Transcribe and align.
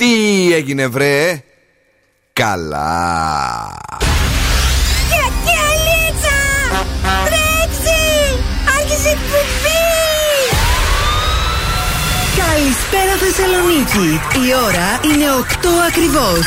Τι 0.00 0.52
έγινε 0.54 0.86
βρε; 0.86 1.42
Καλά. 2.32 3.78
Γιατί 5.08 5.52
αλίτσα 5.68 6.38
Τρέξει! 7.24 8.00
Άρχισε 8.78 9.08
εκπομπή! 9.08 9.80
Καλησπέρα 12.36 13.16
Θεσσαλονίκη. 13.18 14.20
Η 14.48 14.54
ώρα 14.66 15.14
είναι 15.14 15.24
8 15.40 15.66
ακριβώς 15.88 16.46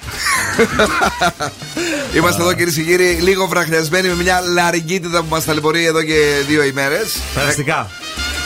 Είμαστε 2.15 2.41
εδώ 2.41 2.53
κυρίες 2.53 2.75
και 2.75 2.81
κύριοι, 2.81 3.17
λίγο 3.21 3.47
βραχνιασμένοι 3.47 4.07
με 4.07 4.15
μια 4.23 4.41
λαριγκίτιδα 4.53 5.19
που 5.19 5.25
μας 5.29 5.45
ταλαιπωρεί 5.45 5.85
εδώ 5.85 6.01
και 6.03 6.19
δύο 6.47 6.63
ημέρες. 6.63 7.17
Περαστικά. 7.33 7.89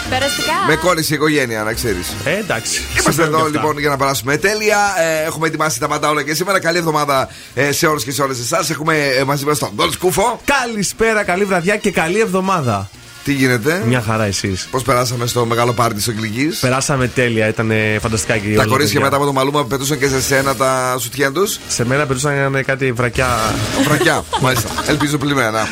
Περαστικά. 0.10 0.52
Με 0.68 0.76
κόλλησε 0.76 1.14
η 1.14 1.16
οικογένεια, 1.16 1.64
να 1.64 1.74
ξέρεις. 1.74 2.14
Ε, 2.26 2.38
εντάξει. 2.38 2.82
Είμαστε 2.92 3.12
Συμβαίνουν 3.12 3.34
εδώ 3.34 3.42
και 3.50 3.58
αυτά. 3.58 3.60
λοιπόν 3.60 3.80
για 3.80 3.90
να 3.90 3.98
περάσουμε 3.98 4.38
τέλεια. 4.38 4.78
Ε, 4.98 5.24
έχουμε 5.26 5.48
ετοιμάσει 5.48 5.80
τα 5.80 5.88
πάντα 5.88 6.10
όλα 6.10 6.24
και 6.24 6.34
σήμερα. 6.34 6.60
Καλή 6.60 6.78
εβδομάδα 6.78 7.30
ε, 7.54 7.72
σε 7.72 7.88
όλους 7.88 8.04
και 8.04 8.12
σε 8.12 8.22
όλες 8.22 8.40
εσάς. 8.40 8.70
Έχουμε 8.70 8.98
ε, 8.98 9.24
μαζί 9.24 9.46
μας 9.46 9.60
τον 9.60 9.72
Ντόλ 9.76 9.92
Σκούφο. 9.92 10.42
Καλησπέρα, 10.46 11.24
καλή 11.24 11.46
βραδιά 11.46 11.78
και 11.78 11.92
καλή 11.92 12.20
εβδομάδα. 12.20 12.90
Τι 13.26 13.34
γίνεται, 13.34 13.82
Μια 13.86 14.02
χαρά 14.02 14.24
εσείς. 14.24 14.68
πώς 14.72 14.84
περάσαμε 14.84 15.26
στο 15.28 15.46
μεγάλο 15.46 15.74
πάρτι 15.74 15.96
της 15.96 16.08
Αγγλικής; 16.08 16.60
Περάσαμε 16.60 17.08
τέλεια, 17.08 17.48
ήταν 17.48 17.72
ε, 17.72 17.98
φανταστικά 18.02 18.38
και 18.38 18.48
Τα 18.48 18.54
όλα 18.54 18.66
κορίτσια 18.66 18.80
παιδιά. 18.86 19.00
μετά 19.00 19.16
από 19.16 19.26
το 19.26 19.34
μαλούμα 19.34 19.66
πετούσαν 19.66 20.00
και 20.00 20.08
σε 20.08 20.22
σένα 20.22 20.56
τα 20.56 20.98
σουτιέν 21.00 21.34
τους. 21.34 21.60
Σε 21.68 21.86
μένα 21.86 22.06
περούσαν 22.06 22.64
κάτι 22.66 22.92
βρακιά. 22.92 23.28
Βρακιά, 23.84 24.24
μάλιστα. 24.42 24.70
Ελπίζω 24.88 25.18
πλημμένα. 25.18 25.68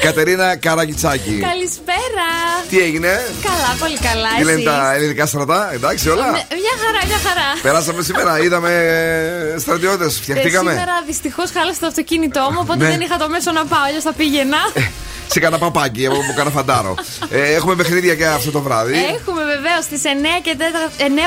Κατερίνα 0.00 0.56
Καραγκιτσάκη. 0.56 1.38
Καλησπέρα. 1.50 2.28
Τι 2.68 2.78
έγινε, 2.80 3.08
Καλά, 3.42 3.76
πολύ 3.78 3.98
καλά. 3.98 4.28
τι 4.38 4.44
λένε 4.44 4.52
εσείς; 4.60 4.64
τα 4.64 4.94
ελληνικά 4.94 5.26
στρατά, 5.26 5.72
εντάξει 5.74 6.08
όλα; 6.08 6.24
Με- 6.30 6.30
Μια 6.64 6.74
χαρά, 6.84 7.06
μια 7.06 7.18
χαρά. 7.28 7.48
Περάσαμε 7.62 8.02
σήμερα, 8.02 8.40
είδαμε 8.42 8.70
στρατιώτες, 9.58 10.16
Ε, 10.18 10.20
φτιαχτήκαμε; 10.22 10.70
σήμερα 10.70 11.02
δυστυχώς 11.06 11.50
χάλασε 11.50 11.80
το 11.80 11.86
αυτοκίνητό 11.86 12.40
μου, 12.52 12.58
οπότε 12.60 12.84
Ναι. 12.84 12.90
δεν 12.90 13.00
είχα 13.00 13.16
το 13.16 13.28
μέσο 13.28 13.50
να 13.52 13.64
πάω, 13.64 13.80
αλλιώς 13.88 14.02
θα 14.02 14.12
πήγαινα. 14.12 14.58
Σε 15.28 15.40
κανένα 15.40 15.58
παπάκι 15.84 16.06
από 16.06 16.16
κανένα 16.36 16.50
φαντάρο. 16.50 16.94
Ε, 17.30 17.54
έχουμε 17.54 17.74
παιχνίδια 17.74 18.14
και 18.14 18.26
αυτό 18.26 18.50
το 18.50 18.60
βράδυ. 18.60 18.92
Έχουμε 19.16 19.42
βεβαίως 19.44 19.84
στι 19.84 19.96
9 20.04 20.40
και 20.42 20.56
4, 20.58 20.60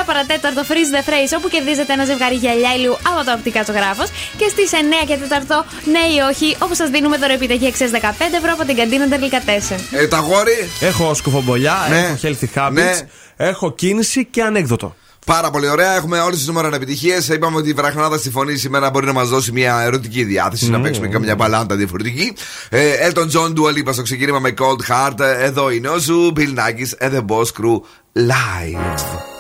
9 0.02 0.04
παρατέταρτο 0.06 0.62
Freeze 0.70 0.92
the 0.96 1.10
Phrase, 1.10 1.34
όπου 1.38 1.48
κερδίζετε 1.50 1.94
ένα 1.94 2.06
ζευγάρι 2.06 2.36
γυαλιά 2.36 2.74
ηλίου 2.76 2.98
από 3.12 3.26
το 3.26 3.32
οπτικά 3.38 3.64
ζωγράφος. 3.64 4.10
Και 4.38 4.48
στις 4.50 4.70
9 4.74 5.06
και 5.08 5.18
4 5.18 5.66
ναι 5.94 6.04
ή 6.16 6.20
όχι, 6.32 6.56
όπου 6.60 6.76
σας 6.76 6.90
δίνουμε 6.90 7.18
τώρα 7.18 7.34
επιταγή 7.34 7.74
αξίας 7.78 7.92
15 7.96 8.10
ευρώ 8.40 8.52
από 8.54 8.66
την 8.66 8.76
καντίνα 8.76 9.06
Delicatessen. 9.14 9.80
Ε, 9.92 10.08
τα 10.08 10.18
γόρι, 10.18 10.70
Έχω 10.80 11.14
κουτσομπολιά, 11.14 11.76
Ναι. 11.90 11.98
έχω 12.00 12.18
healthy 12.24 12.60
habits, 12.60 12.72
Ναι. 12.72 12.92
έχω 13.38 13.72
κίνηση 13.74 14.26
και 14.26 14.42
ανέκδοτο. 14.42 14.96
Πάρα 15.28 15.50
πολύ 15.50 15.70
ωραία. 15.70 15.96
Έχουμε 15.96 16.20
όλες 16.20 16.38
τις 16.38 16.48
νούμερο 16.48 16.76
επιτυχίες. 16.76 17.18
Είπαμε 17.34 17.58
ότι 17.58 17.70
η 17.70 17.74
βραχνάδα 17.74 18.18
στη 18.18 18.30
φωνή 18.30 18.56
σήμερα 18.56 18.90
μπορεί 18.90 19.06
να 19.06 19.14
μας 19.14 19.30
δώσει 19.30 19.52
μια 19.52 19.82
ερωτική 19.82 20.24
διάθεση, 20.24 20.70
να 20.70 20.82
παίξουμε 20.82 21.08
καμιά 21.08 21.36
μπαλάντα 21.36 21.76
διαφορετική. 21.76 22.34
Ε, 22.70 23.10
Elton 23.10 23.28
John 23.32 23.54
Dua 23.54 23.78
Lipa 23.78 23.94
στο 23.94 24.02
ξεκίνημα 24.02 24.40
με 24.40 24.54
Cold 24.58 24.92
Heart. 24.92 25.20
Ε, 25.20 25.44
Εδώ 25.46 25.70
είναι 25.70 25.90
ο 25.90 25.98
Zoo, 25.98 26.34
Bill 26.36 26.54
Nakis 26.56 27.08
and 27.08 27.12
the 27.12 27.26
Boss 27.26 27.46
Crew 27.62 27.82
live. 28.14 29.37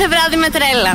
Κάθε 0.00 0.16
βράδυ 0.16 0.36
με 0.36 0.48
τρέλα. 0.48 0.89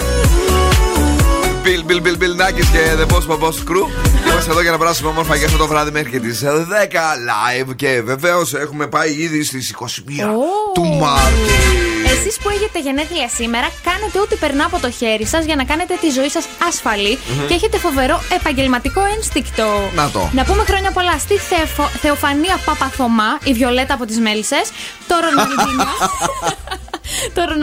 Bill, 1.65 1.91
Bill, 1.91 2.01
Bill, 2.07 2.17
Bill 2.23 2.35
Nackis 2.41 2.65
και 2.71 2.79
The 2.99 3.13
Boss 3.13 3.27
Boss 3.39 3.57
Crew. 3.71 3.87
Είμαστε 4.31 4.51
εδώ 4.51 4.61
για 4.61 4.71
να 4.71 4.77
περάσουμε 4.77 5.09
όμορφα 5.09 5.37
και 5.37 5.45
αυτό 5.45 5.57
το 5.57 5.67
βράδυ 5.67 5.91
μέχρι 5.91 6.09
και 6.09 6.19
τις 6.19 6.43
10 6.43 6.47
live. 7.31 7.75
Και 7.75 8.01
βεβαίως 8.03 8.53
έχουμε 8.53 8.87
πάει 8.87 9.11
ήδη 9.11 9.43
στις 9.43 9.69
21 9.69 9.85
του 10.73 10.83
Μάρτη. 10.85 11.51
Εσείς 12.05 12.37
που 12.37 12.49
έχετε 12.49 12.79
γενέθλια 12.79 13.29
σήμερα, 13.29 13.67
κάνετε 13.83 14.19
ό,τι 14.19 14.35
περνά 14.35 14.65
από 14.65 14.79
το 14.79 14.91
χέρι 14.91 15.25
σας 15.25 15.45
για 15.45 15.55
να 15.55 15.63
κάνετε 15.63 15.93
τη 16.01 16.09
ζωή 16.09 16.29
σας 16.29 16.45
ασφαλή 16.67 17.17
και 17.47 17.53
έχετε 17.53 17.77
φοβερό 17.77 18.21
επαγγελματικό 18.39 19.01
ένστικτο. 19.15 19.65
Να 19.95 20.09
το. 20.09 20.29
Να 20.33 20.43
πούμε 20.43 20.63
χρόνια 20.63 20.91
πολλά 20.91 21.15
στη 21.19 21.37
Θεοφ- 21.37 21.91
Θεοφανία 22.01 22.59
Παπαθωμά, 22.65 23.37
η 23.43 23.53
Βιολέτα 23.53 23.93
από 23.93 24.05
τις 24.05 24.19
Μέλισσες, 24.19 24.65
το 25.07 25.15
Ροναλντίνιο. 25.23 25.87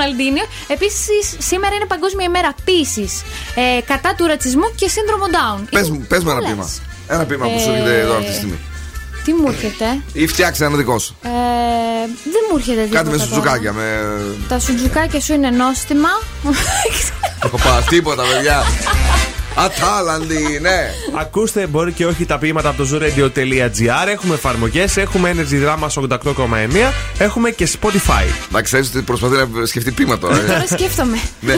το 0.00 0.06
Ροναλντίνιο. 0.06 0.44
Επίσης, 0.76 1.24
σήμερα 1.50 1.74
είναι 1.74 1.84
Παγκόσμια 1.94 2.26
ημέρα 2.30 2.50
πίση 2.64 3.06
ε, 3.54 3.80
κατά 3.90 4.14
του 4.16 4.26
ρατσισμού 4.26 4.66
και 4.74 4.88
σύνδρομο 4.88 5.24
Down. 5.36 5.60
Πες, 5.70 5.86
Είναι 5.86 5.96
μου- 5.98 6.06
πες 6.08 6.22
μου 6.24 6.30
ένα 6.30 6.40
πολλές. 6.40 6.54
πείμα. 6.54 6.68
Ένα 7.14 7.24
πείμα 7.24 7.44
που 7.46 7.58
σου 7.60 7.70
Ε, 7.70 7.72
έρχεται 7.72 8.00
εδώ 8.00 8.14
αυτή 8.20 8.30
τη 8.30 8.34
στιγμή. 8.40 8.58
Τι 9.24 9.32
μου 9.32 9.46
έρχεται; 9.48 9.86
Ή 10.12 10.26
φτιάξε 10.26 10.64
ένα 10.64 10.76
δικό 10.76 10.98
σου. 10.98 11.16
Ε, 11.22 11.28
δεν 12.34 12.42
μου 12.50 12.56
έρχεται 12.58 12.80
τίποτα. 12.82 12.96
Κάτι 12.98 13.10
με 13.10 13.16
τώρα. 13.16 13.26
σουτζουκάκια. 13.28 13.72
Με... 13.72 13.84
Τα 14.48 14.58
σουτζουκάκια 14.58 15.20
σου 15.20 15.32
είναι 15.32 15.50
νόστιμα. 15.50 16.08
Οπα, 17.50 17.84
τίποτα, 17.88 18.22
παιδιά. 18.22 18.62
Ατάλαντη, 19.64 20.58
ναι. 20.60 20.90
Ακούστε, 21.20 21.66
μπορεί 21.66 21.92
και 21.92 22.06
όχι 22.06 22.24
τα 22.26 22.38
ποίηματα 22.38 22.68
από 22.68 22.84
το 22.84 22.88
zooradio.gr. 22.92 24.08
Έχουμε 24.12 24.34
εφαρμογές, 24.34 24.96
έχουμε 24.96 25.34
Energy 25.36 25.66
Drama 25.66 25.88
88,9, 25.88 26.92
έχουμε 27.18 27.50
και 27.50 27.68
Spotify. 27.80 28.24
Να 28.50 28.62
ξέρεις 28.62 28.88
ότι 28.88 29.02
προσπαθεί 29.02 29.34
να 29.52 29.66
σκεφτεί 29.66 29.90
πείμα 29.90 30.18
τώρα. 30.18 30.36
ε. 30.36 30.38
Τώρα 30.46 30.66
σκέφτομαι. 30.66 31.18
ναι. 31.40 31.54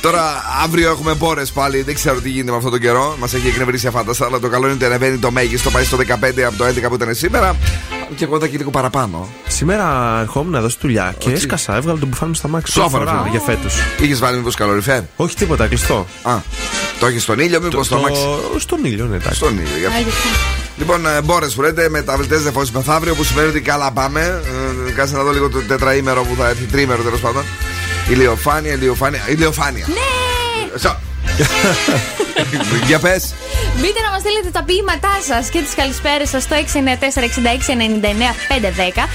Τώρα 0.00 0.22
αύριο 0.64 0.90
έχουμε 0.90 1.14
μπόρες 1.14 1.50
πάλι. 1.50 1.82
Δεν 1.82 1.94
ξέρω 1.94 2.20
τι 2.20 2.28
γίνεται 2.28 2.50
με 2.50 2.56
αυτόν 2.56 2.70
τον 2.72 2.80
καιρό. 2.80 3.16
Μας 3.18 3.34
έχει 3.34 3.46
εκνευρίσει 3.48 3.86
αφάνταστα. 3.86 4.26
Αλλά 4.26 4.38
το 4.40 4.48
καλό 4.48 4.64
είναι 4.64 4.74
ότι 4.74 4.84
ανεβαίνει 4.84 5.16
το 5.18 5.30
μέγιστο. 5.30 5.70
Πάει 5.70 5.84
στο 5.84 5.96
15 5.96 6.40
από 6.46 6.56
το 6.56 6.64
11 6.66 6.88
που 6.88 6.94
ήταν 6.94 7.14
σήμερα. 7.14 7.56
Και 8.16 8.24
εγώ 8.24 8.40
θα 8.40 8.46
και 8.46 8.56
λίγο 8.56 8.70
παραπάνω. 8.70 9.28
Σήμερα 9.46 10.18
ερχόμουν 10.20 10.52
να 10.52 10.60
δώσω 10.60 10.76
δουλειά 10.80 11.14
και 11.18 11.28
τι; 11.28 11.34
έσκασα, 11.34 11.76
έβγαλα 11.76 11.98
τον 11.98 12.08
μπουφάν 12.08 12.28
μου 12.28 12.34
στα 12.34 12.48
μάξι. 12.48 12.72
Σου 12.72 12.78
Πρώτη 12.80 12.94
έφερε, 12.94 13.10
φορά 13.10 13.22
φίλε. 13.24 13.30
για 13.36 13.40
φέτος. 13.54 13.74
Είχες 14.00 14.18
βάλει 14.18 14.36
μήπω 14.36 14.50
καλοριφέρ. 14.56 15.00
Όχι 15.16 15.34
τίποτα, 15.36 15.66
κλειστό. 15.66 16.06
Α, 16.22 16.36
το 16.98 17.06
έχεις 17.06 17.22
στον 17.22 17.38
ήλιο, 17.38 17.60
μήπως 17.60 17.88
το 17.88 17.96
αμάξι. 17.96 18.22
Στον 18.58 18.84
ήλιο, 18.84 19.06
ναι, 19.06 19.16
εντάξει. 19.16 19.36
Στον 19.38 19.58
ήλιο, 19.58 19.78
γι' 19.78 19.84
αυτό. 19.84 19.98
Άγιο 19.98 20.10
Θεέ. 20.10 20.32
Λοιπόν, 20.78 21.06
ε, 21.06 21.22
μπόρες 21.22 21.54
που 21.54 21.62
λέτε 21.62 21.88
μεταβλητέ 21.88 22.38
νεφώσει 22.38 22.70
μεθαύριο 22.74 23.14
που 23.14 23.24
σημαίνει 23.24 23.48
ότι 23.48 23.60
καλά 23.60 23.92
πάμε. 23.92 24.42
Ε, 24.88 24.90
Κάτσε 24.90 25.16
να 25.16 25.22
δω 25.22 25.32
λίγο 25.32 25.48
το 25.48 25.58
τετραήμερο 25.58 26.22
που 26.22 26.34
θα 26.38 26.48
έρθει, 26.48 26.64
τρίμερο 26.64 27.02
τέλος 27.02 27.20
πάντων. 27.20 27.44
Ηλιοφάνεια, 28.08 28.72
ηλιοφάνεια. 28.72 29.20
Ηλιοφάνεια. 29.28 29.86
Ναι! 29.88 30.78
Σο- 31.38 32.84
Για 32.88 32.98
πες. 32.98 33.34
Μπείτε 33.76 34.00
να 34.04 34.10
μας 34.10 34.20
στείλετε 34.20 34.48
τα 34.52 34.64
ποίηματά 34.64 35.14
σας 35.28 35.48
και 35.48 35.60
τις 35.60 35.74
καλησπέρες 35.74 36.28
σας 36.28 36.42
στο 36.42 36.56
694-6699-510. 36.56 36.56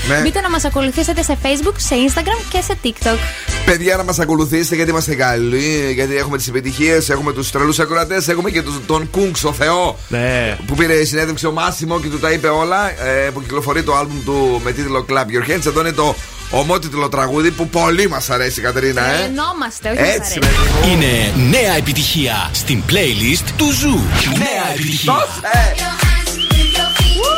Ναι. 0.07 0.21
Μπείτε 0.23 0.41
να 0.41 0.49
μας 0.49 0.65
ακολουθήσετε 0.65 1.23
σε 1.23 1.37
Facebook, 1.43 1.73
σε 1.77 1.95
Instagram 2.07 2.39
και 2.49 2.61
σε 2.61 2.77
TikTok. 2.83 3.17
Παιδιά, 3.65 3.95
να 3.97 4.03
μας 4.03 4.19
ακολουθήσετε 4.19 4.75
γιατί 4.75 4.89
είμαστε 4.91 5.15
καλοί. 5.15 5.91
Γιατί 5.93 6.15
έχουμε 6.17 6.37
τις 6.37 6.47
επιτυχίες, 6.47 7.09
έχουμε 7.09 7.33
τους 7.33 7.51
τρελούς 7.51 7.79
ακροατές, 7.79 8.27
έχουμε 8.27 8.49
και 8.49 8.61
τους- 8.61 8.79
τον 8.85 9.09
Κούγκς, 9.09 9.43
ο 9.43 9.53
Θεό. 9.53 9.97
Ναι. 10.07 10.57
Που 10.67 10.75
πήρε 10.75 11.03
συνέντευξη 11.03 11.45
ο 11.45 11.51
Μάσιμο 11.51 11.99
και 11.99 12.07
του 12.07 12.19
τα 12.19 12.31
είπε 12.31 12.47
όλα. 12.47 12.89
ε, 13.05 13.29
που 13.33 13.41
κυκλοφορεί 13.41 13.83
το 13.83 13.95
άλμπουμ 13.95 14.23
του 14.25 14.61
με 14.63 14.71
τίτλο 14.71 15.05
Clap 15.09 15.13
Your 15.13 15.49
Hands. 15.51 15.65
Εδώ 15.65 15.79
είναι 15.79 15.91
το 15.91 16.15
ομότιτλο 16.53 17.09
τραγούδι 17.09 17.51
που 17.51 17.67
πολύ 17.69 18.09
μας 18.09 18.29
αρέσει, 18.29 18.61
Κατερίνα, 18.61 19.05
ε. 19.05 19.23
Ενόμαστε, 19.23 19.89
όχι 19.89 19.99
μας 19.99 20.07
Έτσι, 20.09 20.19
αρέσει. 20.19 20.39
παιδί 20.39 20.87
μου. 20.87 20.91
Είναι 20.91 21.33
νέα 21.57 21.75
επιτυχία 21.75 22.49
στην 22.53 22.83
playlist 22.89 23.45
του 23.57 23.71
Zoo. 23.71 24.01
Νέα 24.37 24.71
επιτυχία. 24.73 25.13
Δώσε! 25.13 25.75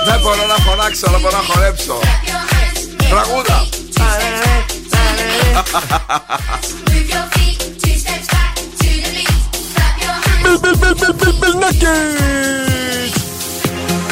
Δεν 0.05 0.19
μπορώ 0.21 0.45
να 0.45 0.55
φωνάξω, 0.55 1.05
αλλά 1.07 1.19
μπορώ 1.19 1.37
να 1.37 1.43
χορέψω. 1.43 1.99
Τραγούδα! 3.09 3.67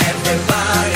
Everyone 0.06 0.93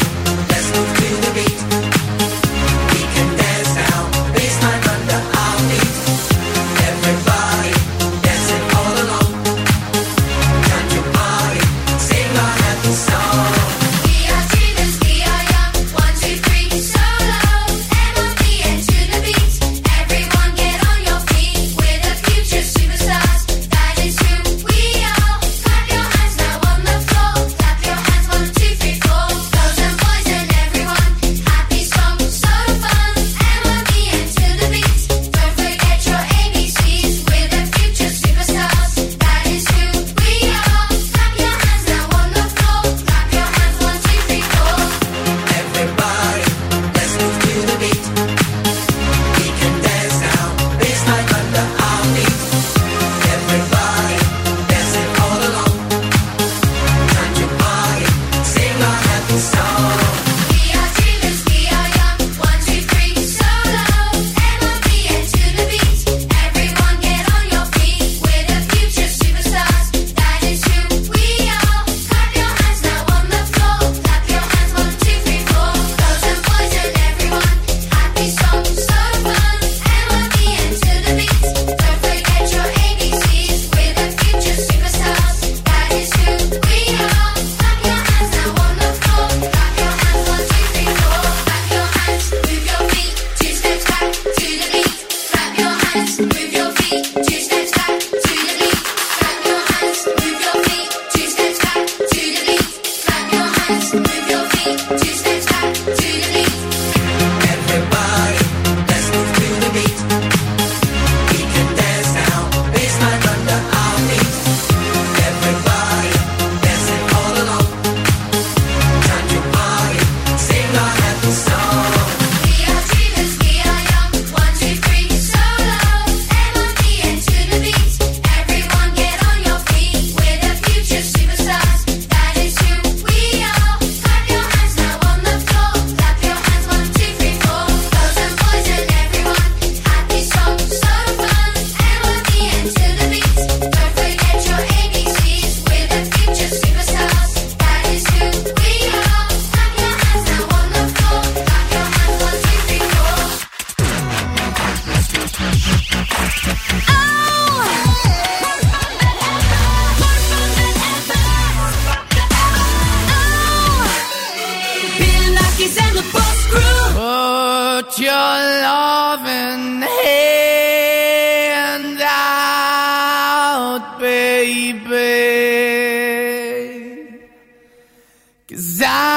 desire. 178.77 179.16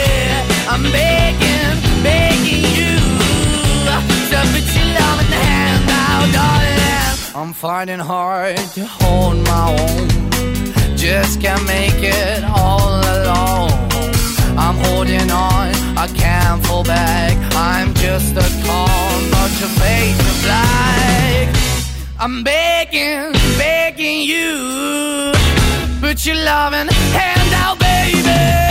To 6.21 6.27
oh, 6.27 6.31
darling. 6.33 7.35
I'm 7.35 7.53
finding 7.53 7.99
hard 7.99 8.57
to 8.75 8.85
hold 8.85 9.37
my 9.37 9.75
own. 9.79 10.07
Just 10.97 11.41
can't 11.41 11.65
make 11.65 11.97
it 11.97 12.43
all 12.43 12.99
alone. 13.15 13.71
I'm 14.57 14.77
holding 14.85 15.31
on, 15.31 15.73
I 15.97 16.07
can't 16.15 16.63
fall 16.65 16.83
back. 16.83 17.35
I'm 17.55 17.93
just 17.95 18.35
a 18.35 18.47
call, 18.65 19.21
not 19.35 19.51
your 19.59 19.69
face 19.81 20.19
of 20.31 20.37
black. 20.43 21.55
I'm 22.19 22.43
begging, 22.43 23.33
begging 23.57 24.21
you. 24.21 25.33
Put 26.01 26.25
your 26.25 26.35
loving 26.35 26.89
hand 27.17 27.53
out, 27.55 27.79
baby. 27.79 28.70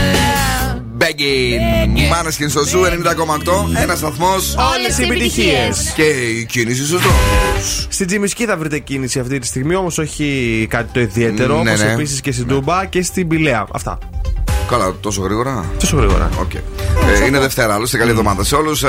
Begging. 1.01 2.09
Måneskin 2.09 2.49
στο 2.49 2.63
Zoo 2.63 2.79
90,8. 2.83 3.81
Ένας 3.81 3.97
σταθμός. 3.97 4.55
Όλες 4.75 4.97
οι 4.97 5.03
επιτυχίες. 5.03 5.91
Και 5.95 6.03
η 6.03 6.45
κίνηση 6.45 6.85
στους 6.85 7.01
δρόμους. 7.01 7.87
Στην 7.89 8.07
Τσιμισκή 8.07 8.45
θα 8.45 8.57
βρείτε 8.57 8.79
κίνηση 8.79 9.19
αυτή 9.19 9.39
τη 9.39 9.47
στιγμή, 9.47 9.75
όμως 9.75 9.97
όχι 9.97 10.67
κάτι 10.69 10.89
το 10.93 10.99
ιδιαίτερο. 10.99 11.53
Ναι, 11.63 11.69
Όπως 11.69 11.81
ναι. 11.81 11.91
επίσης 11.91 12.21
και 12.21 12.31
στην 12.31 12.47
Τούμπα 12.47 12.85
και 12.85 13.01
στην 13.03 13.27
Πυλαία. 13.27 13.65
Αυτά. 13.73 13.97
Καλά, 14.69 14.95
τόσο 14.99 15.21
γρήγορα. 15.21 15.65
Τόσο 15.79 15.97
γρήγορα. 15.97 16.29
Οκ. 16.39 16.53
Ε, 16.53 17.25
είναι 17.27 17.39
Δευτέρα, 17.39 17.73
άλλωστε. 17.73 17.97
Καλή 17.97 18.09
εβδομάδα 18.11 18.43
σε 18.43 18.55
όλους. 18.55 18.83
Ε, 18.83 18.87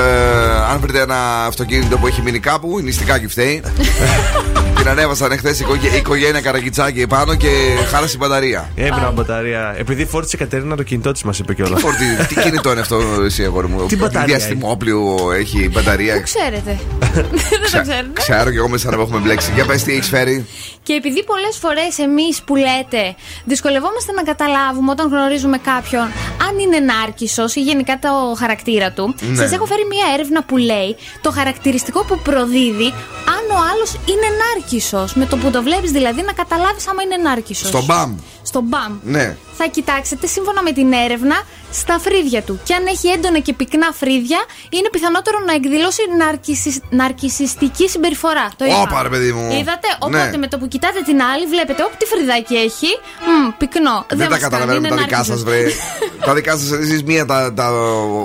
αν 0.71 0.81
βρείτε 0.81 1.01
ένα 1.01 1.45
αυτοκίνητο 1.45 1.99
που 1.99 2.07
έχει 2.07 2.23
μείνει 2.23 2.39
κάπου, 2.39 2.79
η 2.79 2.83
νηστικάκι 2.83 3.27
φταίει. 3.27 3.63
Την 4.83 4.91
ανέβασαν 4.91 5.33
εχθές 5.33 5.61
η 5.61 5.65
οικογένεια 5.97 6.41
Καραγκιτσάκη 6.41 7.01
επάνω 7.01 7.35
και 7.35 7.49
χάλασε 7.91 8.13
η 8.15 8.19
μπαταρία. 8.21 8.69
Έμπαινα 8.75 9.11
μπαταρία. 9.11 9.75
Επειδή 9.79 10.05
φόρτισε 10.05 10.37
η 10.37 10.39
Κατερίνα 10.39 10.77
το 10.77 10.83
κινητό 10.83 11.13
της, 11.13 11.23
μας 11.23 11.39
είπε 11.39 11.55
κιόλας. 11.55 11.81
Φορτί, 11.81 12.05
τι 12.29 12.35
κινητό 12.41 12.71
είναι 12.71 12.81
αυτό, 12.81 13.01
εσύ 13.25 13.45
αγόρι 13.45 13.67
μου; 13.69 13.87
Τι 13.87 13.97
μπαταρία 13.97 14.25
διαστημόπλιο 14.37 15.33
έχει 15.39 15.69
μπαταρία. 15.73 16.21
Ξέρετε. 16.21 16.79
Δεν 17.15 17.25
το 17.31 17.65
Ξα- 17.65 17.81
ξέρετε. 17.81 18.11
Ξέρω 18.13 18.51
και 18.51 18.57
εγώ 18.57 18.69
με 18.69 18.77
σαν 18.79 18.97
να 18.97 19.03
έχουμε 19.03 19.19
μπλέξει. 19.19 19.51
Για 19.55 19.65
πες 19.67 19.83
τι 19.83 19.93
έχεις 19.93 20.09
φέρει. 20.09 20.47
Και 20.83 20.93
επειδή 20.93 21.25
πολλές 21.25 21.57
φορές 21.61 21.99
εμείς 21.99 22.43
που 22.47 22.57
λέτε 22.57 23.15
δυσκολευόμαστε 23.45 24.13
να 24.13 24.23
καταλάβουμε 24.23 24.91
όταν 24.91 25.09
γνωρίζουμε 25.09 25.59
κάποιον 25.59 26.03
αν 26.49 26.59
είναι 26.59 26.79
νάρκισος 26.79 27.55
ή 27.55 27.61
γενικά 27.61 27.99
το 27.99 28.09
χαρακτήρα 28.39 28.93
του, 28.93 29.15
Ναι. 29.21 29.37
σας 29.37 29.53
έχω 29.53 29.65
φέρει 29.65 29.85
μια 29.91 30.05
έρευνα 30.15 30.45
που 30.45 30.57
λέει 30.57 30.97
το 31.21 31.31
χαρακτηριστικό 31.31 32.05
που 32.05 32.19
προδίδει 32.23 32.89
αν 33.37 33.42
ο 33.51 33.59
άλλος 33.73 33.91
είναι 33.95 34.29
νάρκισο. 34.43 35.09
Με 35.15 35.27
το 35.27 35.37
που 35.37 35.51
το 35.51 35.63
βλέπεις 35.63 35.91
δηλαδή 35.91 36.23
να 36.23 36.33
καταλάβεις 36.33 36.89
άμα 36.89 37.03
είναι 37.03 37.17
νάρκισο. 37.17 37.67
Στο 37.67 37.83
μπαμ. 37.83 38.17
Στο 38.43 38.61
μπαμ. 38.61 38.93
Ναι. 39.03 39.37
Θα 39.57 39.67
κοιτάξετε 39.67 40.27
σύμφωνα 40.27 40.63
με 40.63 40.73
την 40.73 40.93
έρευνα 40.93 41.37
στα 41.73 41.99
φρύδια 41.99 42.43
του. 42.43 42.61
Και 42.65 42.75
αν 42.75 42.87
έχει 42.87 43.09
έντονα 43.09 43.39
και 43.39 43.53
πυκνά 43.53 43.89
φρύδια, 44.01 44.41
είναι 44.71 44.89
πιθανότερο 44.93 45.39
να 45.47 45.53
εκδηλώσει 45.53 46.03
ναρκισι... 46.19 46.81
ναρκισιστική 46.91 47.89
συμπεριφορά. 47.89 48.49
Το 48.57 48.65
είπα. 48.65 48.81
Όπα, 48.81 49.03
ρε 49.03 49.09
παιδί 49.09 49.33
μου. 49.33 49.45
Είδατε, 49.53 49.89
Ναι. 49.91 49.97
οπότε 50.01 50.37
με 50.37 50.49
το 50.49 50.59
που 50.59 50.69
κοιτάτε 50.69 51.01
την 51.05 51.23
άλλη, 51.23 51.47
βλέπετε 51.47 51.83
όπ 51.83 51.93
τι 51.97 52.05
φρυδάκι 52.07 52.55
έχει. 52.55 52.91
Μμ, 53.27 53.51
πυκνό. 53.59 54.07
Δεν, 54.09 54.19
μας 54.19 54.29
τα 54.29 54.29
κάνει, 54.29 54.43
καταλαβαίνουμε 54.43 54.87
είναι 54.89 54.97
τα 54.97 55.03
δικά 55.03 55.17
σας, 55.17 55.43
νάρκισσος. 55.43 55.43
βρε. 55.43 55.63
τα 56.27 56.35
δικά 56.35 56.53
σας, 56.57 56.71
εσείς 56.71 57.03
μία 57.05 57.25
τα, 57.27 57.53
τα 57.55 57.71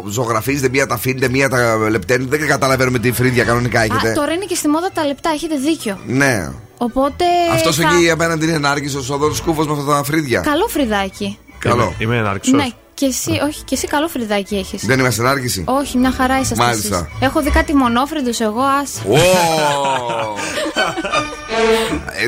ζωγραφίζετε, 0.10 0.70
μία 0.70 0.88
τα 0.88 0.94
αφήνετε, 0.94 1.30
μία 1.30 1.50
τα 1.50 1.78
λεπταίνετε. 1.90 2.38
Δεν 2.38 2.48
καταλαβαίνουμε 2.48 3.00
τι 3.00 3.12
φρύδια 3.12 3.44
κανονικά 3.44 3.80
Α, 3.80 3.84
έχετε. 3.84 4.12
τώρα 4.12 4.34
είναι 4.34 4.46
και 4.46 4.56
στη 4.56 4.68
μόδα 4.68 4.90
τα 4.94 5.06
λεπτά, 5.06 5.30
έχετε 5.34 5.56
δίκιο. 5.56 6.00
Ναι. 6.06 6.50
Οπότε. 6.78 7.26
Αυτός 7.54 7.76
θα- 7.76 7.90
εκεί 7.96 8.10
απέναντι 8.10 8.46
είναι 8.46 8.54
ενάρκησο 8.54 9.14
ο 9.14 9.18
Δόν 9.18 9.36
Σκούφος 9.36 9.68
με 9.68 9.74
αυτά 9.74 9.86
τα 9.86 10.04
φρύδια. 10.04 10.40
Καλό 10.40 10.68
φρυδάκι. 10.68 11.38
Καλό. 11.60 11.94
Είμαι 11.98 12.18
ενάρκησο. 12.18 12.56
Ναι, 12.56 12.68
και 13.00 13.06
εσύ, 13.06 13.32
όχι, 13.48 13.62
και 13.64 13.76
εσύ 13.76 13.88
καλό 13.88 14.08
φρυδάκι 14.08 14.56
έχεις. 14.56 14.86
Δεν 14.86 15.00
είμαστε 15.00 15.22
ενάρκηση. 15.22 15.64
Όχι, 15.68 15.98
μια 15.98 16.12
χαρά 16.12 16.40
είσαστε 16.40 16.64
Μάλιστα. 16.64 16.96
εσείς. 16.98 17.28
Έχω 17.28 17.42
δει 17.42 17.50
κάτι 17.50 17.76
μονόφρυδους 17.76 18.40
εγώ, 18.40 18.62
άσε. 18.62 19.02
Ω! 19.10 19.16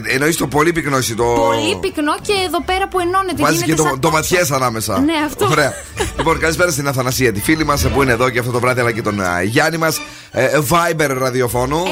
Ε, 0.08 0.14
Εννοείς 0.14 0.38
το 0.38 0.48
πολύ 0.48 0.72
πυκνό 0.72 0.98
εσύ 0.98 1.16
το. 1.16 1.24
Πολύ 1.24 1.78
πυκνό 1.82 2.16
και 2.22 2.34
εδώ 2.46 2.62
πέρα 2.64 2.88
που 2.88 3.00
ενώνεται 3.00 3.42
Βάζεις 3.42 3.62
γίνεται 3.62 3.72
και 3.72 3.78
το, 3.78 3.84
σαν 3.84 4.00
το 4.00 4.10
τόξο. 4.10 4.18
ματιέ 4.36 4.56
ανάμεσα. 4.56 5.00
Ναι, 5.00 5.14
αυτό. 5.26 5.48
Ωραία. 5.52 5.74
λοιπόν, 6.18 6.40
καλησπέρα 6.40 6.72
στην 6.72 6.88
Αθανασία, 6.88 7.32
τη 7.34 7.42
φίλη 7.42 7.66
μας 7.66 7.88
που 7.88 8.02
είναι 8.02 8.12
εδώ 8.12 8.30
και 8.30 8.40
αυτό 8.40 8.52
το 8.52 8.60
βράδυ, 8.60 8.80
αλλά 8.80 8.92
και 8.92 9.02
τον 9.02 9.22
α, 9.22 9.42
Γιάννη 9.42 9.78
μας. 9.78 10.02
Ε, 10.32 10.60
Viber 10.70 11.16
ραδιοφώνου. 11.18 11.84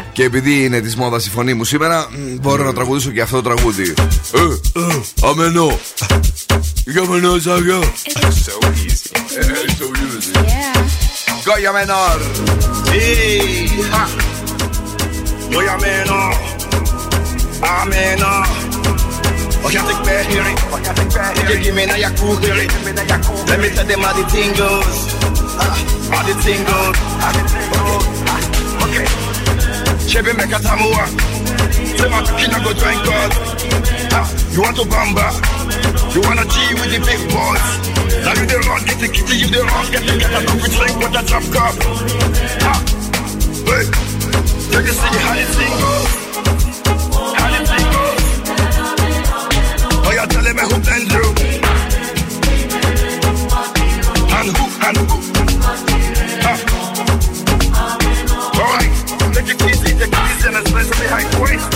694-6699-510. 0.00 0.04
Και 0.12 0.24
επειδή 0.24 0.64
είναι 0.64 0.80
της 0.80 0.96
μόδας 0.96 1.26
η 1.26 1.30
φωνή 1.30 1.54
μου 1.54 1.64
σήμερα, 1.64 2.08
μ, 2.10 2.36
μπορώ 2.40 2.64
να 2.64 2.72
τραγουδήσω 2.72 3.10
και 3.10 3.20
αυτό 3.20 3.42
το 3.42 3.42
τραγούδι. 3.42 3.94
Ε, 4.34 4.38
ε, 4.80 5.00
αμενό. 5.30 5.78
Llámenos 6.86 7.46
a 7.46 7.58
yo. 7.58 7.82
So 8.30 8.58
easy. 8.72 9.10
It's 9.14 9.78
so 9.78 9.92
easy. 9.94 10.32
Yeah. 10.46 10.72
Goya 11.44 11.72
Menor. 11.72 12.20
Sí. 12.86 13.68
Ja. 13.90 14.06
Goya 15.50 15.76
Menor. 15.76 16.34
Amenor. 17.62 18.46
Oh, 19.64 19.70
yeah, 19.70 19.82
take 19.82 20.04
back 20.04 20.26
here. 20.26 20.42
Oh, 20.70 20.78
yeah, 20.78 20.94
take 20.94 21.12
back 21.14 21.36
here. 21.36 21.60
Give 21.60 21.74
me 21.74 21.86
na 21.86 21.94
yaku 21.94 22.38
here. 22.40 22.54
Let 23.48 23.60
me 23.60 23.68
tell 23.70 23.84
them 23.84 24.00
how 24.00 24.14
the 24.14 24.24
thing 24.30 24.54
goes. 24.54 25.14
Ah, 25.58 25.74
how 26.10 26.22
the 26.22 26.34
thing 26.42 26.62
goes. 26.64 26.96
Ah, 27.18 27.34
okay. 27.34 27.84
Ah, 28.30 28.84
okay. 28.86 29.06
Chebe 30.06 30.32
meka 30.32 30.58
tamua. 30.62 31.04
Say 31.72 32.08
my 32.08 32.20
kina 32.38 32.58
go 32.64 32.72
drink 32.72 33.00
God. 33.04 33.58
You 34.58 34.62
want 34.62 34.76
to 34.76 34.82
bamba? 34.90 35.28
You 36.14 36.20
wanna 36.22 36.42
G 36.42 36.58
with 36.74 36.90
the 36.90 36.98
big 36.98 37.22
boys 37.30 37.62
Now 38.26 38.34
you 38.34 38.42
the 38.42 38.58
run, 38.66 38.82
get 38.82 38.98
the 38.98 39.06
kitty, 39.06 39.38
you 39.38 39.46
the 39.46 39.62
run 39.62 39.86
Get 39.92 40.02
the 40.02 40.18
get 40.18 40.34
a 40.34 40.42
coffee 40.50 40.66
drink 40.74 40.98
with 40.98 41.14
a 41.14 41.22
drop 41.22 41.46
cup. 41.54 41.78
Ah, 42.66 42.80
Hey 43.70 43.86
Take 44.72 44.88
a 44.88 44.92
see 44.98 45.14
how 45.22 45.38
thing 45.54 45.74
goes 45.78 46.10
How 47.38 47.54
thing 47.70 47.86
goes 47.94 48.18
Oh, 50.02 50.10
you're 50.10 50.26
telling 50.26 50.56
me 50.58 50.64
who 50.66 50.74
and 50.74 51.06
who 51.14 51.22
And 54.34 54.48
who 54.58 54.64
and 54.88 54.98
who? 55.06 55.16
Take 59.34 59.50
it 59.50 59.54
easy, 59.54 59.54
take 59.54 59.54
it 59.54 59.62
easy 59.70 59.77
and 60.44 60.56
behind 60.90 61.34
waist. 61.40 61.74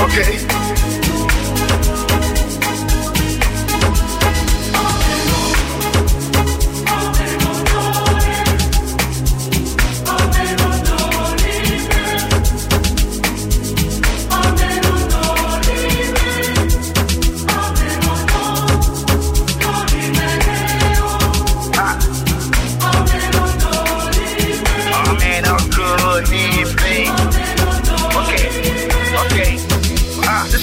Okay 0.00 1.09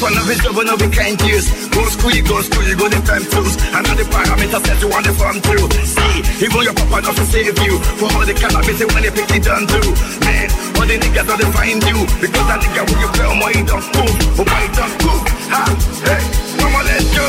one 0.01 0.17
of 0.17 0.25
his 0.29 0.39
job, 0.43 0.57
no 0.57 0.75
we 0.77 0.87
can't 0.93 1.19
use. 1.25 1.47
Go 1.73 1.81
school, 1.89 2.13
go 2.27 2.41
school, 2.41 2.67
go 2.77 2.85
the 2.89 2.99
time 3.05 3.25
tools. 3.33 3.57
The 3.97 4.05
parameters 4.13 4.61
that 4.61 4.77
you 4.77 4.89
want 4.93 5.09
to 5.09 5.13
farm 5.17 5.41
through. 5.41 5.65
See, 5.81 6.45
even 6.45 6.61
your 6.61 6.77
papa 6.77 7.01
not 7.01 7.17
to 7.17 7.25
save 7.25 7.57
you. 7.65 7.81
For 7.97 8.05
all 8.13 8.21
the 8.21 8.37
cannabis 8.37 8.77
when 8.77 9.01
they 9.01 9.09
pick 9.09 9.25
it 9.33 9.41
down 9.41 9.65
through. 9.65 9.89
Man, 10.21 10.53
all 10.77 10.85
the 10.85 11.01
niggas 11.01 11.25
don't 11.25 11.49
find 11.49 11.81
you. 11.81 12.05
Because 12.21 12.45
that 12.45 12.61
nigga 12.61 12.85
when 12.85 12.99
you 13.01 13.09
play 13.09 13.25
on 13.25 13.37
my 13.41 13.53
don't 13.65 13.81
move. 13.97 14.13
Oh 14.37 14.45
my 14.45 14.65
don't 14.77 14.93
move. 15.01 15.23
Ha, 15.49 15.65
hey, 16.05 16.21
mama 16.61 16.85
let's 16.85 17.09
go. 17.09 17.25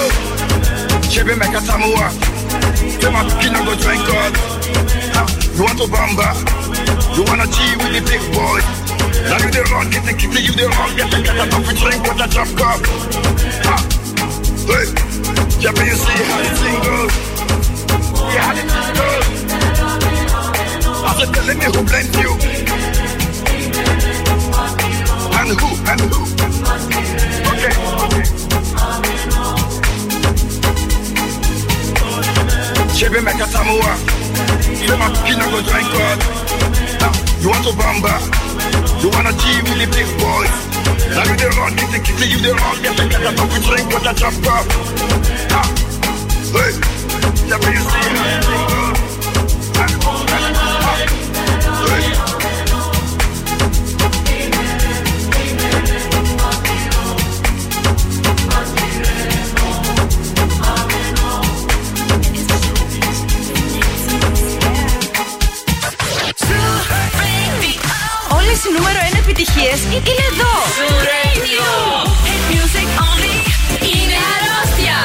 Chebe 1.09 1.33
meka 1.41 1.65
tamua. 1.65 2.13
Say 2.77 3.09
my 3.09 3.25
kid 3.41 3.57
go 3.57 3.73
drink 3.81 4.05
God. 4.05 4.33
Ha, 5.17 5.25
you 5.57 5.63
want 5.65 5.81
to 5.81 5.89
bamba? 5.89 6.29
You 7.17 7.25
wanna 7.25 7.49
G 7.49 7.57
with 7.81 7.97
the 7.97 8.03
big 8.05 8.25
boy? 8.37 8.88
Now 9.29 9.37
you 9.45 9.51
the 9.53 9.61
wrong, 9.71 9.91
get 9.91 10.05
the 10.09 10.13
kitty, 10.17 10.41
you 10.41 10.53
the 10.57 10.65
wrong, 10.73 10.97
get 10.97 11.11
the 11.13 11.21
cat 11.21 11.53
up 11.53 11.53
and 11.53 11.77
drink 11.77 12.01
what 12.01 12.17
I 12.17 12.27
drop 12.33 12.49
cup. 12.57 12.81
Ha, 13.69 13.77
hey, 14.65 14.89
Chebe 15.61 15.85
you 15.85 15.97
see 16.01 16.25
how 16.25 16.41
the 16.41 16.49
thing 16.57 16.81
goes. 16.81 17.13
Yeah, 18.33 18.41
how 18.41 18.57
the 18.57 18.65
thing 18.65 18.89
goes. 18.97 19.27
I 21.05 21.13
said, 21.13 21.29
telling 21.35 21.59
me 21.61 21.69
who 21.69 21.81
blamed 21.85 22.17
you. 22.17 22.33
And 25.37 25.53
who, 25.61 25.69
and 25.93 26.01
who. 26.09 26.25
Okay, 27.53 27.73
okay. 28.09 28.25
Chebe 32.97 33.21
meka 33.21 33.47
tamua. 33.53 33.93
Say 34.89 34.97
my 34.97 35.09
kid 35.29 35.37
go 35.37 35.61
drink 35.69 35.89
God. 35.93 36.19
You 37.43 37.49
want 37.51 37.65
to 37.65 37.73
bamba? 37.77 38.48
You 39.01 39.11
wanna 39.11 39.31
G 39.31 39.63
with 39.63 39.79
the 39.79 39.87
big 39.95 40.09
boys? 40.19 40.51
Now 41.15 41.23
you 41.23 41.37
the 41.39 41.55
wrong, 41.57 41.75
get 41.77 41.91
the 41.93 42.01
kitty, 42.03 42.27
you 42.29 42.39
the 42.43 42.53
wrong, 42.55 42.83
get 42.83 42.97
the 42.97 43.07
cat 43.09 43.27
up 43.27 43.39
and 43.39 43.65
drink 43.65 43.93
what 43.93 44.07
I 44.07 44.13
drop 44.13 44.35
up. 44.43 44.67
Ha, 45.55 45.63
hey, 46.53 46.73
but 47.49 47.73
you 47.73 47.81
see 47.81 48.09
how 48.19 48.98
νούμερο 68.77 68.99
1 69.13 69.19
επιτυχίες 69.25 69.79
είναι 70.09 70.25
εδώ. 70.33 70.55
Hit 72.27 72.43
music 72.53 72.89
only. 73.09 73.37
Είναι 73.95 74.19
αρρώστια. 74.35 74.97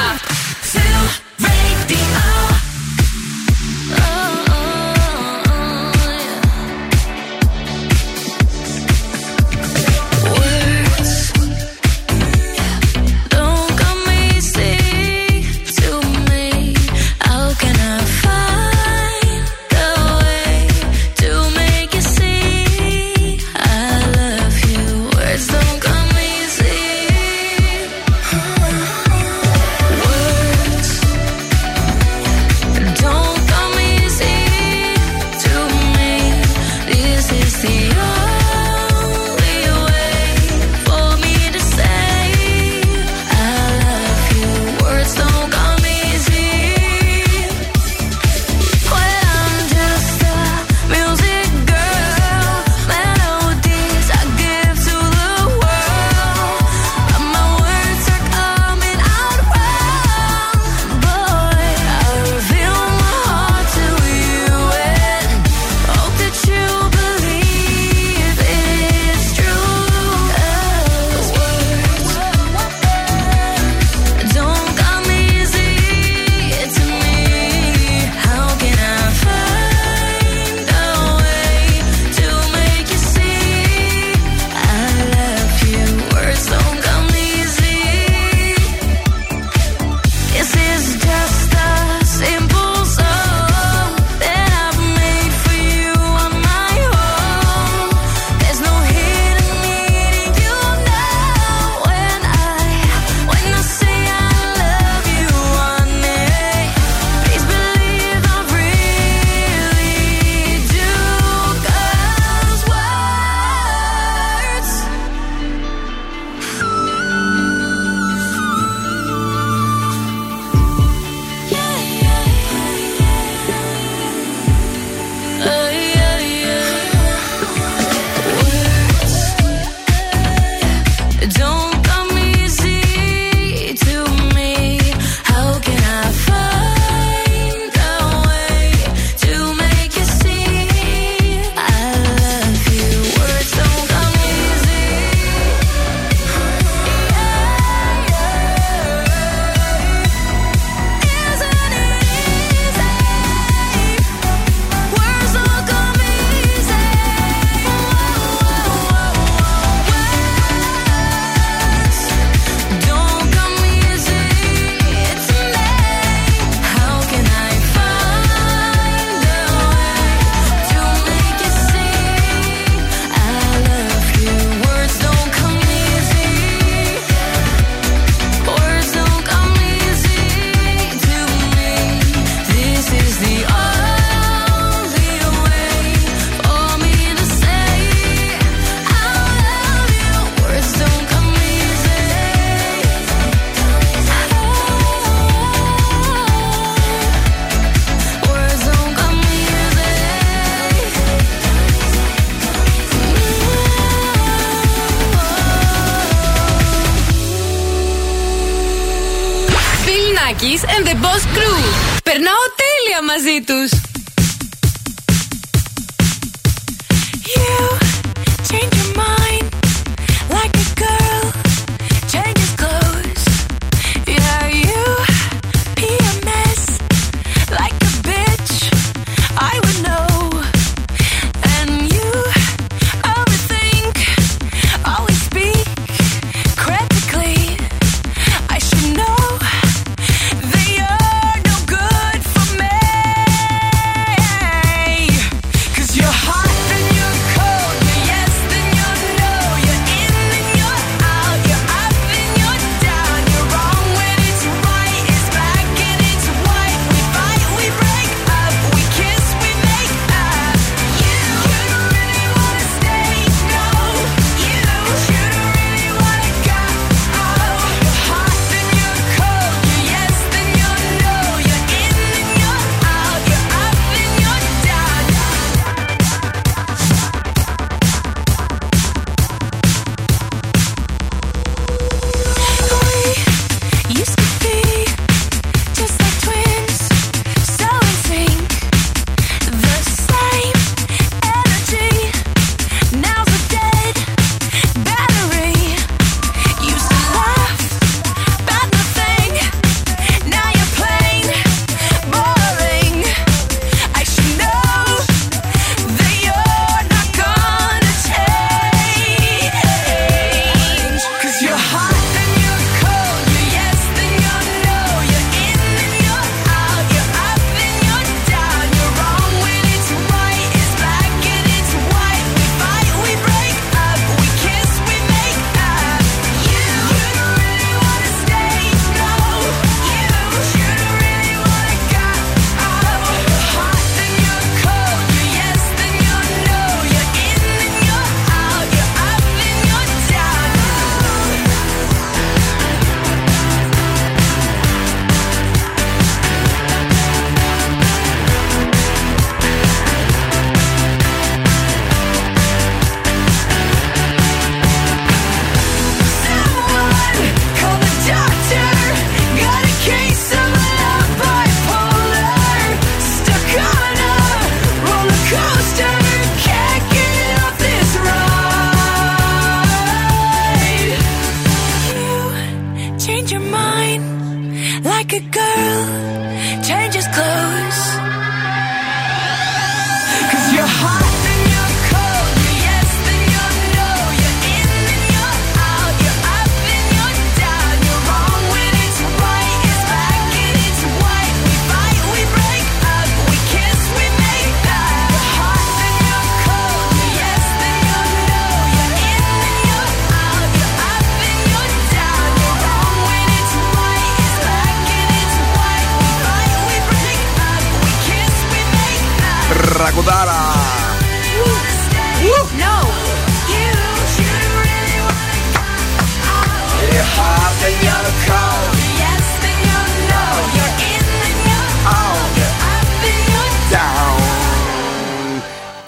Τέλεια 213.44 213.73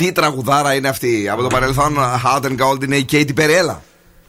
Τι 0.06 0.12
τραγουδάρα 0.12 0.74
είναι 0.74 0.88
αυτή. 0.88 1.28
Από 1.32 1.42
το 1.42 1.48
παρελθόν, 1.48 1.96
Hot 2.24 2.40
and 2.44 2.56
Cold 2.58 2.84
είναι 2.84 2.96
η 2.96 3.04
Katy 3.12 3.28
Perry. 3.38 3.76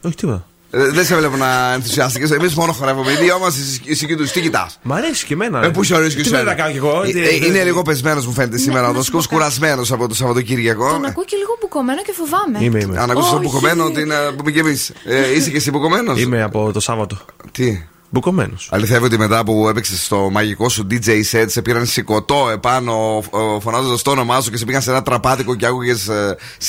Όχι 0.02 0.14
τίποτα. 0.14 0.46
Ε, 0.70 0.88
δεν 0.88 1.04
σε 1.04 1.16
βλέπω 1.16 1.36
να 1.36 1.72
ενθουσιάστηκες. 1.72 2.30
Εμείς 2.30 2.54
μόνο 2.54 2.72
χορεύουμε. 2.72 3.12
Οι 3.12 3.14
δύο 3.16 3.38
μα 3.38 3.50
συγκινούν. 3.94 4.30
Τι 4.30 4.40
κοιτάς; 4.40 4.78
Μ' 4.82 4.92
αρέσει 4.92 5.26
και 5.26 5.32
εμένα. 5.34 5.64
Ε, 5.64 5.68
πού 5.68 5.82
σε 5.82 5.94
αρέσει 5.94 6.16
και 6.16 6.22
Τι 6.22 6.28
εσένα. 6.28 6.42
πρέπει 6.42 6.56
να 6.56 6.62
κάνω 6.62 6.72
κι 6.72 6.78
εγώ. 6.78 7.02
Ε, 7.02 7.06
τι- 7.12 7.44
ε, 7.44 7.46
Είναι 7.46 7.64
λίγο 7.64 7.82
πεσμένος 7.82 8.26
μου 8.26 8.32
φαίνεται 8.32 8.58
σήμερα. 8.58 8.80
να 8.80 8.86
Ο 8.88 8.90
σου 8.90 8.96
Δοσκό 8.96 9.16
πω 9.16 9.22
κάτι. 9.22 9.34
κουρασμένος 9.34 9.92
από 9.92 10.08
το 10.08 10.14
Σαββατοκύριακο. 10.14 10.88
Τον 10.90 11.04
ακούω 11.04 11.24
και 11.24 11.36
λίγο 11.36 11.56
μπουκωμένο 11.60 12.02
και 12.02 12.12
φοβάμαι. 12.12 12.64
Είμαι, 12.64 12.78
είμαι. 12.82 12.98
Αν 13.00 13.10
ακούσεις 13.10 13.30
το 13.30 13.36
Όχι. 13.36 13.44
μπουκωμένο, 13.46 13.84
ότι 13.84 14.04
να 14.04 14.16
πούμε 14.36 14.50
κι 14.50 14.58
εμείς. 14.58 14.92
Είσαι 15.36 15.50
και 15.50 15.56
εσύ 15.56 15.70
μπουκωμένος; 15.70 16.20
Είμαι 16.20 16.42
από 16.42 16.72
το 16.72 16.80
Σάββατο. 16.80 17.18
Τι; 17.52 17.82
Μπουκωμένος. 18.10 18.68
Αληθεύει 18.72 19.04
ότι 19.04 19.18
μετά 19.18 19.44
που 19.44 19.68
έπαιξες 19.68 20.04
στο 20.04 20.28
μαγικό 20.32 20.68
σου 20.68 20.86
DJ 20.90 21.08
set, 21.32 21.44
σε 21.46 21.62
πήραν 21.62 21.86
σηκωτό 21.86 22.48
επάνω 22.52 23.22
φωνάζοντας 23.60 24.02
το 24.02 24.10
όνομά 24.10 24.40
σου 24.40 24.50
και 24.50 24.56
σε 24.56 24.64
πήγαν 24.64 24.82
σε 24.82 24.90
ένα 24.90 25.02
τραπάτικο 25.02 25.54
και 25.54 25.66
άκουγες 25.66 26.08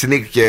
sneak 0.01 0.21
και 0.31 0.45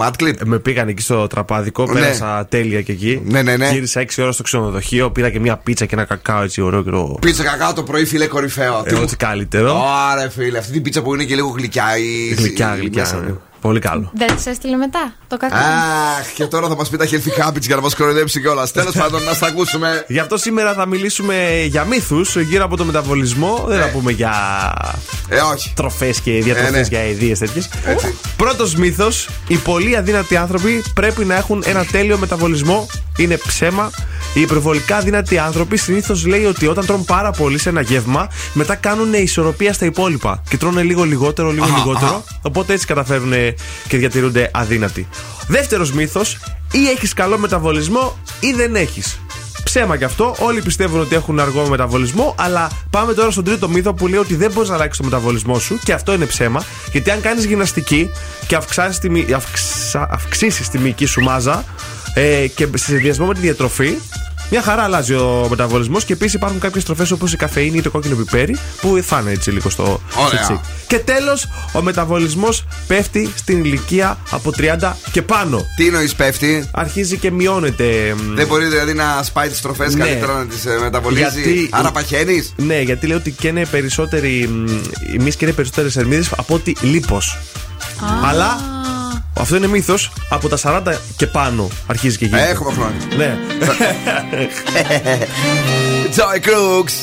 mad 0.00 0.10
clip. 0.22 0.32
Με 0.44 0.58
πήγαν 0.58 0.88
εκεί 0.88 1.02
στο 1.02 1.26
τραπάδικο, 1.26 1.86
Ναι. 1.86 1.92
πέρασα 2.00 2.46
τέλεια 2.50 2.82
και 2.82 2.92
εκεί. 2.92 3.22
Ναι, 3.24 3.42
ναι, 3.42 3.56
ναι. 3.56 3.68
Γύρισα 3.70 4.00
6 4.00 4.22
ώρα 4.22 4.32
στο 4.32 4.42
ξενοδοχείο, 4.42 5.10
πήρα 5.10 5.30
και 5.30 5.40
μια 5.40 5.56
πίτσα 5.56 5.86
και 5.86 5.94
ένα 5.94 6.04
κακάο 6.04 6.42
έτσι 6.42 6.60
ωραίο 6.60 6.82
και 6.82 6.88
ωραίο. 6.88 7.18
Πίτσα 7.20 7.42
κακάο 7.44 7.72
το 7.72 7.82
πρωί, 7.82 8.04
φίλε, 8.04 8.26
κορυφαίο. 8.26 8.82
Ε, 8.86 8.94
Ό,τι 8.94 9.16
καλύτερο. 9.16 9.82
Ωραία, 10.12 10.30
φίλε, 10.30 10.58
αυτή 10.58 10.72
την 10.72 10.82
πίτσα 10.82 11.02
που 11.02 11.14
είναι 11.14 11.24
και 11.24 11.34
λίγο 11.34 11.48
γλυκιά. 11.48 11.84
Η... 11.98 12.34
Γλυκιά, 12.34 12.74
η- 12.76 12.78
γλυκιά. 12.80 13.02
μέσα. 13.02 13.16
ναι. 13.20 13.32
Πολύ 13.62 13.80
καλό. 13.80 14.10
Δεν 14.14 14.34
της 14.36 14.46
έστειλε 14.46 14.76
μετά 14.76 15.12
το 15.28 15.36
κακό. 15.36 15.54
Αχ, 15.56 16.26
και 16.34 16.44
τώρα 16.46 16.68
θα 16.68 16.76
μας 16.76 16.88
πει 16.88 16.96
τα 16.96 17.04
healthy 17.04 17.46
habits 17.48 17.60
για 17.60 17.76
να 17.76 17.82
μας 17.82 17.94
κοροϊδέψει 17.94 18.40
κιόλας. 18.40 18.72
Τέλος 18.78 18.94
πάντων, 18.94 19.22
να 19.22 19.32
στα 19.32 19.46
ακούσουμε. 19.46 20.04
Γι' 20.08 20.18
αυτό 20.18 20.36
σήμερα 20.36 20.72
θα 20.74 20.86
μιλήσουμε 20.86 21.62
για 21.68 21.84
μύθους 21.84 22.36
γύρω 22.36 22.64
από 22.64 22.76
το 22.76 22.84
μεταβολισμό. 22.84 23.64
Δεν 23.68 23.80
θα 23.80 23.86
πούμε 23.88 24.12
για 24.12 24.32
Ε, 25.28 25.40
όχι. 25.40 25.72
τροφές 25.76 26.20
και 26.20 26.30
διατροφέ 26.32 26.68
Ε, 26.68 26.70
ναι. 26.70 26.80
για 26.88 27.04
ιδέες 27.04 27.38
τέτοιες. 27.38 27.68
Έτσι. 27.86 28.14
Πρώτος 28.36 28.74
μύθος: 28.74 29.28
Οι 29.48 29.56
πολύ 29.56 29.96
αδύνατοι 29.96 30.36
άνθρωποι 30.36 30.84
πρέπει 30.94 31.24
να 31.24 31.36
έχουν 31.36 31.62
ένα 31.66 31.84
τέλειο 31.84 32.18
μεταβολισμό. 32.18 32.86
Είναι 33.16 33.36
ψέμα. 33.46 33.90
Οι 34.34 34.40
υπερβολικά 34.40 34.96
αδύνατοι 34.96 35.38
άνθρωποι 35.38 35.76
συνήθως 35.76 36.26
λέει 36.26 36.44
ότι 36.44 36.66
όταν 36.66 36.86
τρώνε 36.86 37.02
πάρα 37.06 37.30
πολύ 37.30 37.58
σε 37.58 37.68
ένα 37.68 37.80
γεύμα, 37.80 38.28
μετά 38.52 38.74
κάνουν 38.74 39.12
ισορροπία 39.12 39.72
στα 39.72 39.84
υπόλοιπα 39.84 40.42
και 40.48 40.56
τρώνε 40.56 40.82
λίγο 40.82 41.04
λιγότερο, 41.04 41.50
λίγο 41.50 41.64
Αχα, 41.64 41.76
λιγότερο. 41.76 42.06
αχα. 42.06 42.22
Οπότε 42.42 42.72
έτσι 42.72 42.86
καταφέρουν 42.86 43.32
και 43.88 43.96
διατηρούνται 43.96 44.50
αδύνατοι. 44.52 45.08
Δεύτερος 45.46 45.92
μύθος: 45.92 46.38
Ή 46.72 46.88
έχεις 46.88 47.12
καλό 47.14 47.38
μεταβολισμό 47.38 48.18
ή 48.40 48.52
δεν 48.52 48.74
έχεις. 48.74 49.18
ψέμα 49.64 49.96
κι 49.96 50.04
αυτό. 50.04 50.34
Όλοι 50.38 50.62
πιστεύουν 50.62 51.00
ότι 51.00 51.14
έχουν 51.14 51.40
αργό 51.40 51.66
μεταβολισμό, 51.68 52.34
αλλά 52.38 52.70
πάμε 52.90 53.12
τώρα 53.14 53.30
στον 53.30 53.44
τρίτο 53.44 53.68
μύθο 53.68 53.94
που 53.94 54.06
λέει 54.06 54.18
ότι 54.18 54.34
δεν 54.34 54.50
μπορείς 54.52 54.68
να 54.68 54.74
αλλάξεις 54.74 54.98
το 54.98 55.04
μεταβολισμό 55.04 55.58
σου 55.58 55.78
και 55.84 55.92
αυτό 55.92 56.12
είναι 56.12 56.26
ψέμα. 56.26 56.64
Γιατί 56.92 57.10
αν 57.10 57.20
κάνεις 57.20 57.44
γυμναστική 57.44 58.10
και 58.46 58.56
αυξάσεις 58.56 58.98
τη, 58.98 59.10
μυ- 59.10 59.34
αυξα- 59.34 60.08
αυξήσεις 60.10 60.68
τη 60.68 60.78
μυϊκή 60.78 61.06
σου 61.06 61.20
μάζα 61.20 61.64
ε, 62.14 62.46
και 62.46 62.66
σε 62.74 62.84
συνδυασμό 62.84 63.26
με 63.26 63.34
τη 63.34 63.40
διατροφή, 63.40 63.94
μια 64.50 64.62
χαρά 64.62 64.82
αλλάζει 64.82 65.14
ο 65.14 65.46
μεταβολισμός 65.50 66.04
και 66.04 66.12
επίσης 66.12 66.34
υπάρχουν 66.34 66.58
κάποιες 66.58 66.84
τροφές 66.84 67.10
όπως 67.10 67.32
η 67.32 67.36
καφεΐνη 67.36 67.76
ή 67.76 67.80
το 67.82 67.90
κόκκινο 67.90 68.16
πιπέρι 68.16 68.56
που 68.80 69.02
φάνε 69.02 69.30
έτσι 69.30 69.50
λίγο 69.50 69.70
στο, 69.70 70.00
στο 70.10 70.20
Ωραία. 70.22 70.40
τσίκ. 70.40 70.56
Και 70.86 70.98
τέλος, 70.98 71.48
ο 71.72 71.82
μεταβολισμός 71.82 72.64
πέφτει 72.86 73.32
στην 73.36 73.64
ηλικία 73.64 74.18
από 74.30 74.50
30 74.50 74.92
και 75.12 75.22
πάνω. 75.22 75.66
Τι 75.76 75.86
εννοείς 75.86 76.14
πέφτει; 76.14 76.68
Αρχίζει 76.72 77.16
και 77.16 77.30
μειώνεται. 77.30 78.14
μ, 78.16 78.34
Δεν 78.34 78.46
μπορεί 78.46 78.64
δηλαδή 78.64 78.92
να 78.94 79.22
σπάει 79.22 79.48
τις 79.48 79.60
τροφές 79.60 79.94
Ναι. 79.94 80.04
καλύτερα 80.04 80.32
να 80.38 80.46
τις 80.46 80.64
μεταβολίζει; 80.82 81.22
Γιατί- 81.22 81.68
Άρα 81.70 81.90
παχαίνεις; 81.90 82.52
Ναι, 82.56 82.80
γιατί 82.80 83.06
λέει 83.06 83.16
ότι 83.16 83.30
καίνε 83.30 83.64
περισσότεροι. 83.66 84.48
μ, 84.48 84.66
Οι 85.14 85.18
μυς 85.18 85.36
καίνε 85.36 85.52
περισσότερες 85.52 85.96
ερμίδες 85.96 86.30
από 86.36 86.54
ότι 86.54 86.76
λίπος. 86.80 87.38
Αλλά 88.24 88.56
αυτό 89.40 89.56
είναι 89.56 89.66
μύθος. 89.66 90.10
Από 90.28 90.48
τα 90.48 90.58
40 90.62 90.82
και 91.16 91.26
πάνω 91.26 91.68
αρχίζει 91.86 92.18
και 92.18 92.24
γίνεται. 92.24 92.48
Έχουμε 92.48 92.72
χρόνια. 92.72 93.00
Ναι. 93.16 93.36
Joy 96.16 96.38
Crooks. 96.48 96.94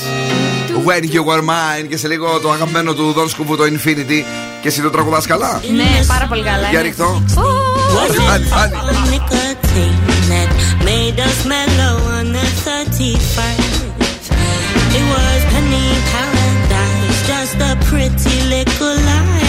When 0.86 1.04
you 1.13 1.24
were 1.24 1.42
mine. 1.42 1.88
Και 1.89 1.98
σε 1.98 2.08
λίγο 2.08 2.39
το 2.39 2.52
αγαπημένο 2.52 2.94
του 2.94 3.12
Δον 3.12 3.30
Σκουμπού 3.30 3.56
το 3.58 3.63
Infinity. 3.63 4.24
Και 4.62 4.68
εσύ 4.68 4.82
το 4.82 4.89
τραγουδάς 4.89 5.26
καλά. 5.26 5.62
Ναι, 5.76 6.06
πάρα 6.08 6.26
πολύ 6.26 6.44
καλά. 6.44 6.60
Για 6.70 6.70
είναι. 6.70 6.82
ρίχτω. 6.82 7.24
Was 7.36 8.34
Άντε, 8.34 8.46
it 8.48 8.58
άντε. 8.63 8.76
the 8.89 8.98
nicotine 9.13 10.00
that 10.32 10.50
made 10.89 11.18
us 11.28 11.38
mellow 11.54 11.96
on 12.18 12.26
the 12.38 12.46
31st? 12.65 13.78
It 14.98 15.06
was 15.13 15.39
penny 15.54 15.88
paradise, 16.13 17.20
just 17.32 17.56
a 17.70 17.72
pretty 17.89 18.36
little 18.54 18.96
lie, 19.08 19.48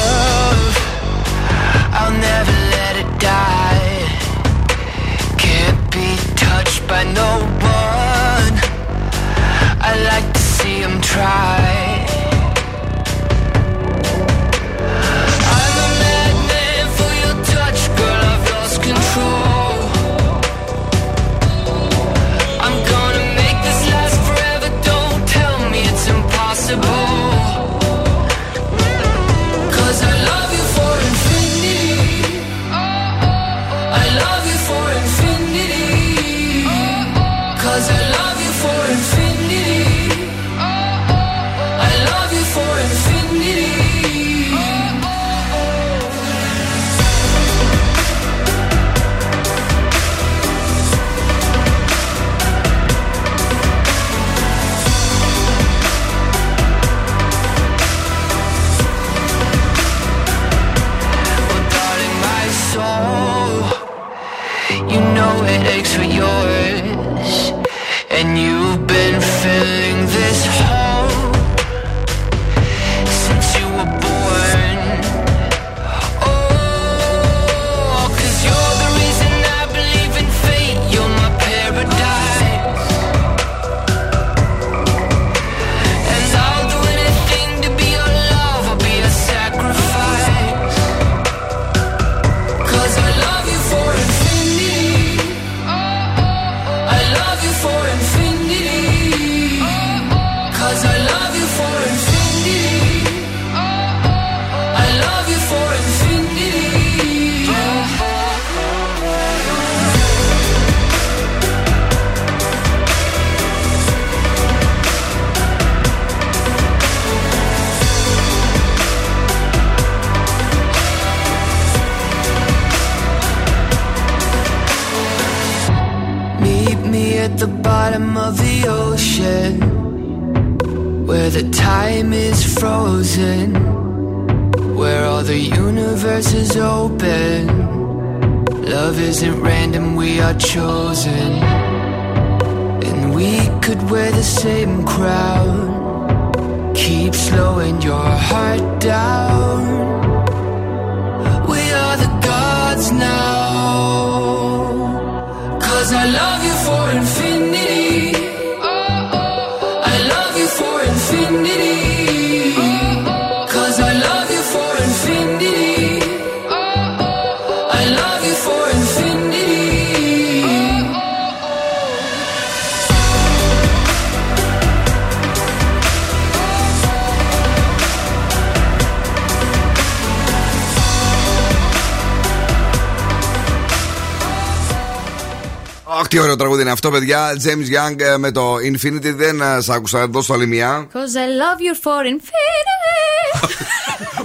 James 187.45 187.89
Young 187.91 187.99
ε, 187.99 188.17
με 188.17 188.31
το 188.31 188.55
Infinity. 188.55 189.13
Δεν 189.15 189.41
ε, 189.41 189.61
σ' 189.61 189.69
άκουσα 189.69 189.99
εδώ 189.99 190.21
στο 190.21 190.33
άλλη 190.33 190.47
μια. 190.47 190.87
Cause 190.93 190.97
I 190.97 191.27
love 191.41 191.59
you 191.59 191.75
for 191.83 192.05
infinity. 192.05 192.91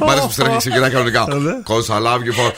Μ' 0.01 0.11
άρεσε 0.11 0.27
που 0.27 0.33
στρέφει 0.33 0.57
ξεκινά 0.57 0.91
κανονικά. 0.91 1.27
Cause 1.69 1.95
I 1.95 2.01
love 2.03 2.21
you 2.21 2.35
for. 2.39 2.53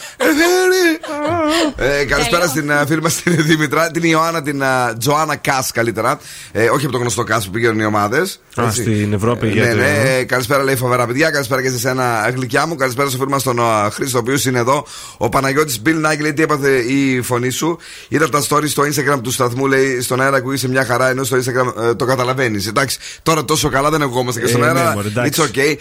Ε, 1.77 1.88
καλησπέρα 2.05 2.47
στην 2.47 2.71
ε, 2.71 2.85
φίλη 2.87 3.03
μας 3.03 3.15
την 3.23 3.45
Δήμητρα, 3.45 3.91
την 3.91 4.03
Ιωάννα, 4.03 4.43
την 4.43 4.61
ε, 4.63 4.67
Τζοάννα 4.99 5.37
Κάς 5.37 5.73
καλύτερα. 5.73 6.19
Ε, 6.53 6.69
όχι 6.69 6.85
από 6.85 6.93
το 6.93 6.99
γνωστό 6.99 7.25
Κάς 7.25 7.45
που 7.45 7.51
πηγαίνουν 7.51 7.79
οι 7.81 7.85
ομάδες. 7.85 8.41
Α, 8.61 8.71
στην 8.73 9.13
Ευρώπη 9.13 9.47
Ναι, 9.47 9.53
για 9.53 9.71
το- 9.71 9.77
ναι. 9.77 10.17
Ε, 10.19 10.25
Καλησπέρα, 10.25 10.63
λέει 10.63 10.77
φοβερά 10.77 11.07
παιδιά. 11.07 11.31
Καλησπέρα 11.31 11.63
και 11.63 11.71
σε 11.71 11.89
ένα 11.89 12.31
γλυκιά 12.35 12.67
μου. 12.67 12.75
Καλησπέρα 12.75 13.09
στο 13.09 13.19
φίλο 13.19 13.29
μας 13.31 13.43
τον 13.43 13.59
ε, 13.59 13.91
Χρήστο, 13.91 14.19
ο 14.19 14.21
οποίος 14.21 14.45
είναι 14.45 14.59
εδώ. 14.59 14.87
Ο 15.17 15.29
Παναγιώτης 15.29 15.81
Μπιλ 15.83 16.01
Νάγκη 16.01 16.23
λέει 16.23 16.33
τι 16.33 16.43
έπαθε 16.43 16.71
η 16.71 17.21
φωνή 17.23 17.51
σου. 17.51 17.79
Είδα 18.09 18.29
τα 18.29 18.43
stories 18.49 18.69
στο 18.69 18.83
Instagram 18.83 19.21
του 19.23 19.31
σταθμού, 19.31 19.67
λέει 19.67 20.01
στον 20.01 20.21
αέρα 20.21 20.43
που 20.43 20.53
είσαι 20.53 20.69
μια 20.69 20.85
χαρά, 20.85 21.09
ενώ 21.09 21.25
στο 21.25 21.37
Instagram 21.37 21.83
ε, 21.85 21.95
το 21.95 22.05
καταλαβαίνεις. 22.05 22.67
Εντάξει, 22.67 22.99
τώρα 23.23 23.45
τόσο 23.45 23.69
καλά 23.69 23.91
δεν 23.91 24.03
ακουγόμαστε 24.03 24.41
και 24.41 24.47
στον 24.47 24.63
Ε, 24.65 24.73
ναι, 24.73 24.79
αέρα. 24.79 24.93
μωρέ, 24.93 25.09
εντάξει. 25.09 25.31
It's 25.35 25.45
okay. 25.45 25.75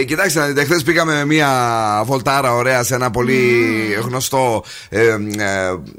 Ε, 0.00 0.04
κοιτάξτε, 0.04 0.40
να 0.40 0.46
δείτε, 0.46 0.64
χθες 0.64 0.82
πήγαμε 0.82 1.12
με 1.14 1.24
μια 1.24 1.48
βολτάρα 2.06 2.54
ωραία 2.54 2.82
σε 2.82 2.94
ένα 2.94 3.10
πολύ 3.10 3.40
γνωστό. 4.04 4.64
Ε, 4.88 5.00
ε, 5.06 5.16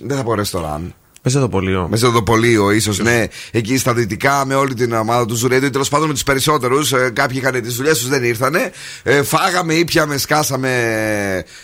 δεν 0.03 0.17
θα 0.17 0.23
πω 0.23 0.33
ρεστοράν. 0.35 0.93
Μέσα 1.25 1.39
το 1.39 1.49
πολίο. 1.49 1.87
Μέσα 1.89 2.07
στο 2.09 2.23
πολίο, 2.23 2.71
ίσως, 2.71 2.99
ναι. 2.99 3.25
Εκεί 3.51 3.77
στα 3.77 3.93
δυτικά 3.93 4.45
με 4.45 4.55
όλη 4.55 4.73
την 4.73 4.93
ομάδα 4.93 5.25
του 5.25 5.35
Ζουρέντου. 5.35 5.69
Τέλος 5.69 5.89
πάντων 5.89 6.07
με 6.07 6.13
τους 6.13 6.23
περισσότερους. 6.23 6.93
Ε, 6.93 7.09
κάποιοι 7.13 7.37
είχαν 7.41 7.61
τις 7.61 7.75
δουλειές 7.75 7.97
τους, 7.99 8.07
δεν 8.07 8.23
ήρθανε. 8.23 8.71
Ε, 9.03 9.23
φάγαμε, 9.23 9.73
ήπιαμε, 9.73 10.17
σκάσαμε, 10.17 10.69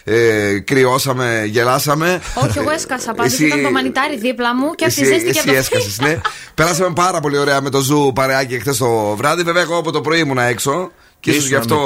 ε, 0.03 0.59
κρυώσαμε, 0.59 1.43
γελάσαμε. 1.49 2.21
Όχι, 2.45 2.57
εγώ 2.59 2.69
έσκασα 2.69 3.13
πάντως. 3.13 3.33
Εσύ- 3.33 3.45
Ήταν 3.45 3.63
το 3.63 3.71
μανιτάρι 3.71 4.17
δίπλα 4.17 4.55
μου 4.55 4.71
και 4.75 4.85
αυτή 4.85 5.01
εσύ, 5.01 5.09
ζέστη 5.09 5.23
και 5.23 5.29
εσύ 5.29 5.39
από 5.39 5.49
το 5.51 5.55
έσκασες, 5.57 5.99
ναι. 5.99 6.21
Περάσαμε 6.55 6.93
πάρα 6.95 7.19
πολύ 7.19 7.37
ωραία 7.37 7.61
με 7.61 7.69
το 7.69 7.79
Ζου 7.79 8.11
παρεάκι 8.15 8.59
χθες 8.59 8.77
το 8.77 9.15
βράδυ. 9.15 9.43
Βέβαια, 9.43 9.61
εγώ 9.61 9.77
από 9.77 9.91
το 9.91 10.01
πρωί 10.01 10.19
ήμουνα 10.19 10.43
έξω. 10.43 10.91
Και 11.21 11.29
ίσως 11.29 11.43
Ήσουν 11.43 11.55
γι' 11.55 11.59
αυτό 11.61 11.77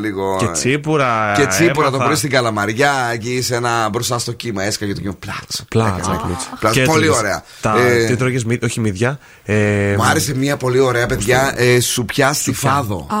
λίγο. 0.00 0.36
Και 0.38 0.46
τσίπουρα. 0.46 1.32
Και 1.36 1.46
τσίπουρα 1.46 1.82
το 1.88 1.94
έπαθα. 1.94 2.04
πρωί 2.04 2.16
στην 2.16 2.30
Καλαμαριά, 2.30 2.92
εκεί 3.12 3.42
σε 3.42 3.54
ένα 3.54 3.88
μπροστά 3.88 4.18
στο 4.18 4.32
κύμα, 4.32 4.62
έσκαγε 4.62 4.94
το 4.94 5.00
κύμα. 5.00 5.14
Πλάτσα. 5.18 5.64
Πλάτσα. 5.68 5.94
Έκανα. 6.12 6.16
κλούτσα. 6.26 6.48
Πλάτσα. 6.60 6.80
Και 6.80 6.86
Πολύ 6.86 7.04
έτρωγες 7.04 7.20
ωραία. 7.22 7.44
Τα, 7.60 7.74
Ε, 7.78 8.06
Τι 8.06 8.16
τρώγες, 8.16 8.44
μυ- 8.44 8.64
όχι 8.64 8.80
μύδια. 8.80 9.18
Ε, 9.44 9.94
Μου 9.96 10.04
άρεσε 10.04 10.34
μια 10.34 10.56
πολύ 10.56 10.78
ωραία 10.78 11.06
παιδιά 11.06 11.52
ε, 11.56 11.80
σουπιά 11.80 12.32
στη 12.32 12.52
φάδο. 12.52 13.06
Α, 13.10 13.16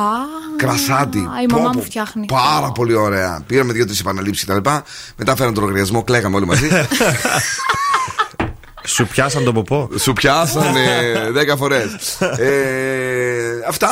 Κρασάτι. 0.56 1.18
Η 1.18 1.46
Πω, 1.46 1.56
μαμά 1.56 1.70
πω, 1.70 1.76
μου 1.78 1.84
φτιάχνει. 1.84 2.24
Πάρα 2.26 2.72
πολύ 2.72 2.94
ωραία. 2.94 3.42
Πήραμε 3.46 3.72
δύο-τρεις 3.72 4.00
επαναλήψεις 4.00 4.44
κτλ. 4.44 4.70
Μετά 5.16 5.36
φέραν 5.36 5.54
τον 5.54 5.62
λογαριασμό, 5.62 6.02
κλαίγαμε 6.04 6.36
όλοι 6.36 6.46
μαζί. 6.46 6.68
Σου 8.94 9.06
πιάσαν 9.06 9.44
τον 9.44 9.54
ποπό. 9.54 9.88
Σου 9.98 10.12
πιάσανε 10.12 10.80
δέκα 11.32 11.56
φορές. 11.56 12.18
ε, 12.38 12.48
αυτά. 13.68 13.88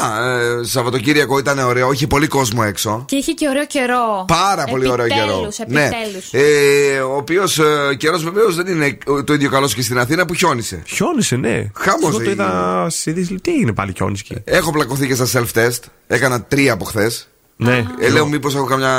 Ε, 0.60 0.64
Σαββατοκύριακο 0.64 1.38
ήταν 1.38 1.58
ωραίο. 1.58 1.92
Είχε 1.92 2.06
πολύ 2.06 2.26
κόσμο 2.26 2.62
έξω. 2.66 3.04
Και 3.08 3.16
είχε 3.16 3.32
και 3.32 3.48
ωραίο 3.48 3.66
καιρό. 3.66 4.24
Πάρα 4.26 4.64
πολύ 4.64 4.88
ωραίο 4.88 5.06
καιρό. 5.06 5.22
Επιτέλους, 5.22 5.58
επιτέλους. 5.58 6.32
Ναι. 6.32 6.40
Ε, 6.40 7.00
ο 7.00 7.16
οποίος 7.16 7.58
ε, 7.58 7.94
καιρός 7.96 8.24
βεβαίως 8.24 8.54
δεν 8.56 8.66
είναι 8.66 8.98
το 9.24 9.32
ίδιο 9.32 9.50
καλός 9.50 9.74
και 9.74 9.82
στην 9.82 9.98
Αθήνα 9.98 10.26
που 10.26 10.34
χιόνισε. 10.34 10.82
Χιόνισε, 10.86 11.36
ναι. 11.36 11.70
Χαμός 11.74 12.02
Εγώ 12.08 12.10
το 12.12 12.20
έγινε. 12.20 12.32
είδα 12.32 12.86
σε 12.90 13.10
ειδήσεις. 13.10 13.40
Τι 13.42 13.50
έγινε 13.52 13.72
πάλι 13.72 13.92
χιόνισε 13.96 14.24
εκεί; 14.30 14.40
Έχω 14.44 14.72
πλακωθεί 14.72 15.06
και 15.06 15.14
στα 15.14 15.26
self-test. 15.40 15.80
Έκανα 16.06 16.42
τρία 16.42 16.72
από 16.72 16.84
χθες. 16.84 17.28
Ναι. 17.60 17.84
Ε, 17.98 18.08
λέω 18.08 18.26
μήπως 18.26 18.54
έχω 18.54 18.64
καμιά. 18.64 18.92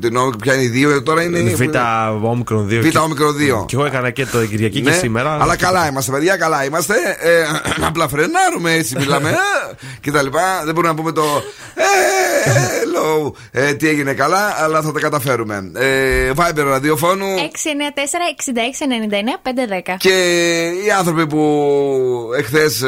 Την 0.00 0.16
όμικρο 0.16 0.38
πια 0.38 0.54
είναι 0.54 0.62
οι 0.62 0.68
δύο, 0.68 0.90
ε, 0.90 1.00
τώρα 1.00 1.22
είναι. 1.22 1.40
Β' 1.40 1.60
όμικρον 2.24 2.68
2. 2.70 2.80
Β' 2.80 2.96
όμικρον 3.02 3.36
2. 3.36 3.64
Και 3.66 3.76
εγώ 3.76 3.84
έκανα 3.84 4.10
και 4.10 4.26
το 4.26 4.46
Κυριακή 4.46 4.80
και 4.80 4.90
Ναι, 4.90 4.96
σήμερα. 4.96 5.38
Αλλά 5.40 5.56
καλά 5.56 5.88
είμαστε, 5.88 6.12
παιδιά, 6.12 6.36
καλά 6.36 6.64
είμαστε. 6.64 6.94
Ε, 7.18 7.42
απλά 7.88 8.08
φρενάρουμε 8.08 8.72
έτσι, 8.72 8.96
μιλάμε. 8.98 9.28
ε, 9.70 9.74
και 10.00 10.10
τα 10.10 10.22
λοιπά. 10.22 10.62
Δεν 10.64 10.74
μπορούμε 10.74 10.92
να 10.92 10.98
πούμε 10.98 11.12
το. 11.12 11.22
Ε, 11.74 11.82
hello. 12.50 13.32
Ε, 13.50 13.74
τι 13.74 13.88
έγινε 13.88 14.12
καλά, 14.12 14.54
αλλά 14.62 14.82
θα 14.82 14.92
τα 14.92 15.00
καταφέρουμε. 15.00 15.70
Ε, 15.74 16.30
Viber 16.36 16.62
ραδιοφώνου. 16.64 17.26
694-6699-510. 17.36 19.94
Και 19.98 20.12
οι 20.86 20.90
άνθρωποι 20.98 21.26
που 21.26 21.68
εχθές 22.38 22.84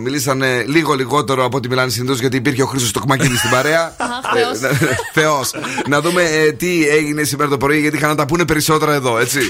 μιλήσανε 0.00 0.64
λίγο 0.66 0.94
λιγότερο 0.94 1.44
από 1.44 1.56
ό,τι 1.56 1.68
μιλάνε 1.68 1.90
συνήθως 1.90 2.20
γιατί 2.20 2.36
υπήρχε 2.36 2.62
ο 2.62 2.66
Χρήσο 2.66 2.92
Τοκμακίδη 2.92 3.36
στην 3.36 3.50
παρέα. 3.50 3.94
Θεός. 4.38 4.58
Θεός. 5.18 5.50
Να 5.88 6.00
δούμε 6.00 6.22
ε, 6.22 6.52
τι 6.52 6.88
έγινε 6.88 7.22
σήμερα 7.22 7.50
το 7.50 7.56
πρωί 7.56 7.80
γιατί 7.80 7.96
είχαν 7.96 8.08
να 8.08 8.14
τα 8.14 8.26
πούνε 8.26 8.44
περισσότερα 8.44 8.94
εδώ, 8.94 9.18
έτσι. 9.18 9.40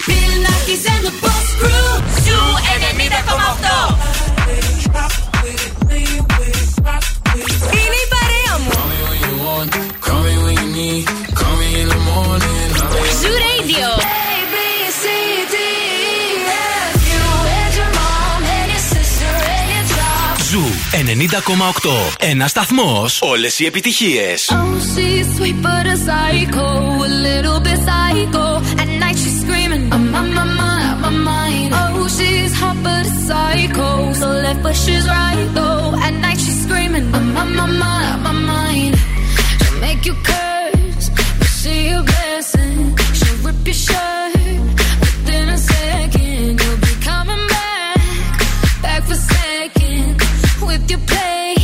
90,8. 21.08 22.16
Ένα 22.18 22.46
σταθμό. 22.46 23.06
Όλε 23.20 23.48
οι 23.56 23.66
επιτυχίε. 23.66 24.34
Oh, 24.50 24.54
she's 24.92 25.26
sweet 25.36 25.58
but 25.64 25.86
a 25.94 25.96
psycho. 26.06 26.66
A 27.06 27.10
little 27.26 27.58
bit 27.66 27.78
psycho. 27.88 28.46
At 28.82 28.90
night 29.02 29.16
she's 29.22 29.36
screaming. 29.42 29.84
I'm 29.94 30.14
on 30.20 30.28
my 30.38 30.46
mind, 30.60 30.86
out 30.90 31.00
my 31.04 31.12
mind. 31.30 31.70
Oh, 31.80 32.06
she's 32.16 32.52
hot 32.60 32.78
but 32.86 33.06
a 33.12 33.14
psycho. 33.28 33.88
So 34.20 34.26
left 34.44 34.60
but 34.66 34.76
she's 34.82 35.06
right 35.16 35.48
though. 35.58 35.86
At 36.06 36.14
night 36.24 36.40
she's 36.44 36.60
screaming. 36.64 37.06
I'm 37.18 37.36
on 37.42 37.50
my 37.60 37.68
mind, 37.82 38.08
out 38.14 38.20
my 38.28 38.34
mind. 38.52 38.94
She'll 39.60 39.78
make 39.86 40.02
you 40.08 40.14
curse, 40.30 41.06
but 41.40 41.50
she 41.58 41.74
a 41.98 42.00
blessing. 42.10 42.78
She'll 43.18 43.38
rip 43.46 43.66
your 43.70 43.78
shirt. 43.86 44.37
you 50.90 50.98
play. 50.98 51.54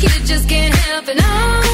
You 0.00 0.08
just 0.24 0.48
can't 0.48 0.74
help 0.74 1.08
it. 1.08 1.18
Oh. 1.20 1.69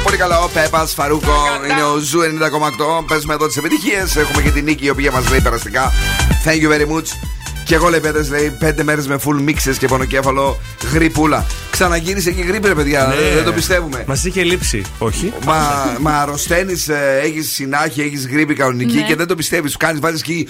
Πολύ 0.05 0.16
καλά, 0.16 0.39
ο 0.39 0.49
Πέπα 0.49 0.87
Φαρούκο 0.87 1.32
είναι 1.70 1.82
ο 1.82 1.99
Zoo 1.98 2.20
90,8. 2.20 3.05
Παίζουμε 3.09 3.35
εδώ 3.35 3.47
τις 3.47 3.57
επιτυχίες. 3.57 4.16
Έχουμε 4.16 4.43
και 4.43 4.51
την 4.51 4.64
νίκη 4.64 4.85
η 4.85 4.91
οποία 4.91 5.11
μας 5.12 5.30
λέει 5.30 5.41
περαστικά. 5.41 5.93
Thank 6.45 6.62
you 6.62 6.70
very 6.72 6.97
much. 6.97 7.07
Και 7.64 7.74
εγώ 7.74 7.89
λέει 7.89 8.01
πέτρε, 8.01 8.22
λέει 8.22 8.57
πέντε 8.59 8.82
μέρες 8.82 9.07
με 9.07 9.18
full 9.24 9.49
μύξες 9.50 9.74
και 9.78 9.87
πονοκέφαλο 9.87 10.59
γριπούλα. 10.92 11.46
Ξαναγύρισε 11.70 12.30
και 12.30 12.43
γρίπη, 12.42 12.68
ρε 12.68 12.74
παιδιά. 12.74 13.07
Ναι. 13.07 13.35
Δεν 13.35 13.45
το 13.45 13.53
πιστεύουμε. 13.53 14.05
Μας 14.07 14.24
είχε 14.24 14.43
λείψει, 14.43 14.82
όχι. 14.99 15.32
Μα, 15.45 15.87
μα 16.01 16.11
αρρωσταίνεις, 16.20 16.89
έχεις 17.22 17.53
συνάχεια, 17.53 18.05
έχεις 18.05 18.26
γρίπη 18.26 18.55
κανονική 18.55 18.97
Ναι. 18.97 19.03
και 19.03 19.16
δεν 19.16 19.26
το 19.26 19.35
πιστεύεις. 19.35 19.70
Σου 19.70 19.76
κάνεις, 19.78 20.01
βάζεις 20.01 20.20
εκεί 20.20 20.49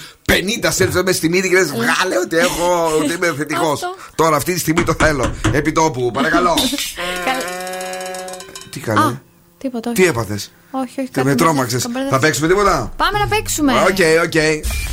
50 0.63 0.67
self 0.69 1.03
test 1.03 1.15
στη 1.15 1.29
μύτη 1.29 1.49
και 1.49 1.55
λες: 1.55 1.71
Βγάλε 1.71 2.17
ότι 2.23 2.37
έχω, 2.37 2.95
ότι 2.99 3.13
είμαι 3.13 3.33
θετικό. 3.37 3.71
Αυτό. 3.71 3.95
Τώρα 4.15 4.35
αυτή 4.35 4.53
τη 4.53 4.59
στιγμή 4.59 4.83
το 4.83 4.93
θέλω. 4.99 5.33
Επί 5.51 5.71
τόπου, 5.71 6.11
παρακαλώ. 6.13 6.53
Τι 8.69 8.79
Α, 8.79 8.83
καλέ. 8.83 9.19
τίποτα. 9.57 9.89
όχι. 9.91 10.01
Τι 10.01 10.07
έπαθες; 10.07 10.51
Όχι, 10.81 10.95
όχι. 11.01 11.09
Τι 11.09 11.15
κάτι 11.17 11.19
με 11.19 11.23
μπερδε- 11.23 11.41
τρόμαξες. 11.43 11.81
τον 11.81 11.91
μπερδεύω. 11.91 12.13
Θα 12.15 12.19
παίξουμε 12.23 12.47
τίποτα; 12.51 12.75
Πάμε 13.01 13.15
να 13.23 13.27
παίξουμε. 13.33 13.71
OK, 13.89 14.01
OK. 14.25 14.37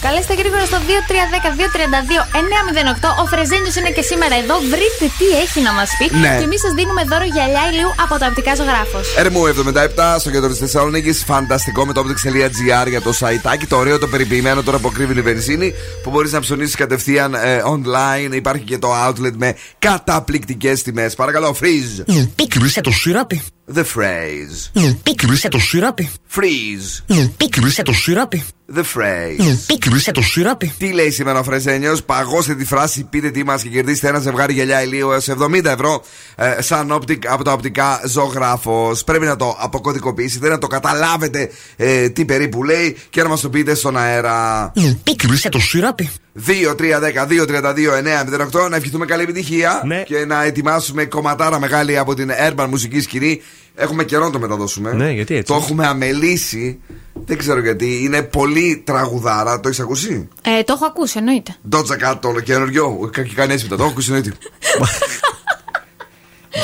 Καλέστε 0.06 0.32
γρήγορα 0.40 0.64
στο 0.70 0.78
2310-232-908. 0.88 3.08
Ο 3.22 3.24
Φρεζένιο 3.32 3.72
είναι 3.78 3.90
και 3.96 4.02
σήμερα 4.10 4.34
εδώ. 4.42 4.54
Βρείτε 4.72 5.04
τι 5.18 5.26
έχει 5.44 5.60
να 5.68 5.72
μας 5.78 5.90
πει. 5.98 6.06
Ναι. 6.24 6.34
Και 6.38 6.44
εμείς 6.48 6.60
σας 6.60 6.72
δίνουμε 6.78 7.02
δώρο 7.10 7.24
γυαλιά 7.34 7.62
ηλίου 7.72 7.90
από 8.04 8.14
το 8.18 8.24
οπτικά 8.30 8.52
ζωγράφος. 8.54 9.06
Ερμού 9.22 9.46
77 9.46 10.16
στο 10.18 10.30
κέντρο 10.30 10.48
της 10.48 10.58
Θεσσαλονίκης. 10.58 11.24
Φανταστικό 11.24 11.86
με 11.86 11.92
το 11.92 12.04
optics.gr 12.06 12.88
για 12.88 13.00
το 13.06 13.12
σαϊτάκι. 13.12 13.66
Το 13.66 13.76
ωραίο, 13.76 13.98
το 13.98 14.06
περιποιημένο 14.08 14.62
τώρα 14.62 14.78
που 14.78 14.92
ακρίβυνε 14.92 15.18
η 15.18 15.22
βενζίνη. 15.22 15.74
Που 16.02 16.10
μπορείς 16.10 16.32
να 16.32 16.40
ψωνίσεις 16.40 16.74
κατευθείαν 16.74 17.34
ε, 17.34 17.62
online. 17.74 18.32
Υπάρχει 18.34 18.64
και 18.64 18.78
το 18.78 18.88
outlet 19.06 19.32
με 19.36 19.54
καταπληκτικές 19.78 20.82
τιμές. 20.82 21.14
Παρακαλώ, 21.14 21.56
freeze. 21.60 22.04
Πίκρισε 22.34 22.80
το 22.80 22.90
σιράπι; 22.90 23.42
The 23.74 23.84
phrase. 23.94 24.92
Πίκρισε 25.02 25.48
το 25.48 25.58
σιράπι. 25.72 26.10
Freeze. 26.34 27.16
Πίκρισε 27.36 27.82
το 27.82 27.92
σιράπι. 27.92 28.44
The 28.76 28.80
phrase. 28.80 29.56
Πίκρισε 29.66 30.10
το 30.12 30.22
σιράπι. 30.22 30.72
Τι 30.78 30.92
λέει 30.92 31.10
σήμερα 31.10 31.38
ο 31.38 31.42
Φρεζένιο, 31.42 31.96
παγώστε 32.06 32.54
τη 32.54 32.64
φράση, 32.64 33.04
πείτε 33.10 33.30
τι 33.30 33.44
μας 33.44 33.62
και 33.62 33.68
κερδίστε 33.68 34.08
ένα 34.08 34.18
ζευγάρι 34.18 34.52
γυαλιά 34.52 34.82
ηλίου 34.82 35.10
έως 35.10 35.28
70 35.40 35.64
ευρώ 35.64 36.02
ε, 36.36 36.62
σαν 36.62 36.92
optic, 36.92 37.18
από 37.26 37.44
τα 37.44 37.52
οπτικά 37.52 38.00
ζωγράφος. 38.06 39.04
Πρέπει 39.04 39.24
να 39.24 39.36
το 39.36 39.56
αποκωδικοποιήσετε, 39.60 40.48
να 40.48 40.58
το 40.58 40.66
καταλάβετε 40.66 41.50
ε, 41.76 42.08
τι 42.08 42.24
περίπου 42.24 42.64
λέει 42.64 42.96
και 43.10 43.22
να 43.22 43.28
μας 43.28 43.40
το 43.40 43.48
πείτε 43.50 43.74
στον 43.74 43.96
αέρα. 43.96 44.72
Πίκρισε 45.02 45.48
το 45.48 45.58
σιράπι. 45.58 46.10
2-3-10-2-32-9-08 46.46 48.68
να 48.70 48.76
ευχηθούμε 48.76 49.06
καλή 49.06 49.22
επιτυχία 49.22 49.82
Ναι. 49.84 50.02
και 50.02 50.24
να 50.26 50.44
ετοιμάσουμε 50.44 51.04
κομματάρα 51.04 51.58
μεγάλη 51.60 51.98
από 51.98 52.14
την 52.14 52.30
Urban 52.50 52.66
μουσική 52.68 53.00
σκηνή. 53.00 53.40
Έχουμε 53.74 54.04
καιρό 54.04 54.24
να 54.24 54.30
το 54.30 54.38
μεταδώσουμε. 54.38 54.92
Ναι, 54.92 55.10
γιατί 55.10 55.34
έτσι; 55.34 55.52
Το 55.52 55.58
έχουμε 55.58 55.86
αμελήσει. 55.86 56.78
Δεν 57.14 57.38
ξέρω 57.38 57.60
γιατί. 57.60 58.02
Είναι 58.04 58.22
πολύ 58.22 58.82
τραγουδάρα. 58.86 59.60
Το 59.60 59.68
έχεις 59.68 59.80
ακούσει; 59.80 60.28
Ε, 60.42 60.62
το 60.62 60.72
έχω 60.72 60.84
ακούσει, 60.86 61.18
εννοείται. 61.18 61.56
Doja 61.72 62.10
Cat 62.10 62.16
το 62.20 62.40
καινούριο. 62.40 63.10
Κα- 63.12 63.22
Και 63.22 63.34
κανεί 63.34 63.52
μετά. 63.54 63.76
Το 63.76 63.82
έχω 63.82 63.90
ακούσει 63.90 64.12
εννοείται. 64.12 64.32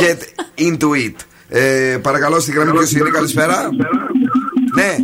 Get 0.01 0.19
into 0.61 0.89
it. 1.07 1.15
Ε, 1.49 1.99
παρακαλώ 2.03 2.41
στη 2.41 2.51
γραμμή 2.53 2.73
ποιος 2.73 2.93
είναι. 2.93 3.11
Καλησπέρα. 3.11 3.69
Ναι, 4.75 4.97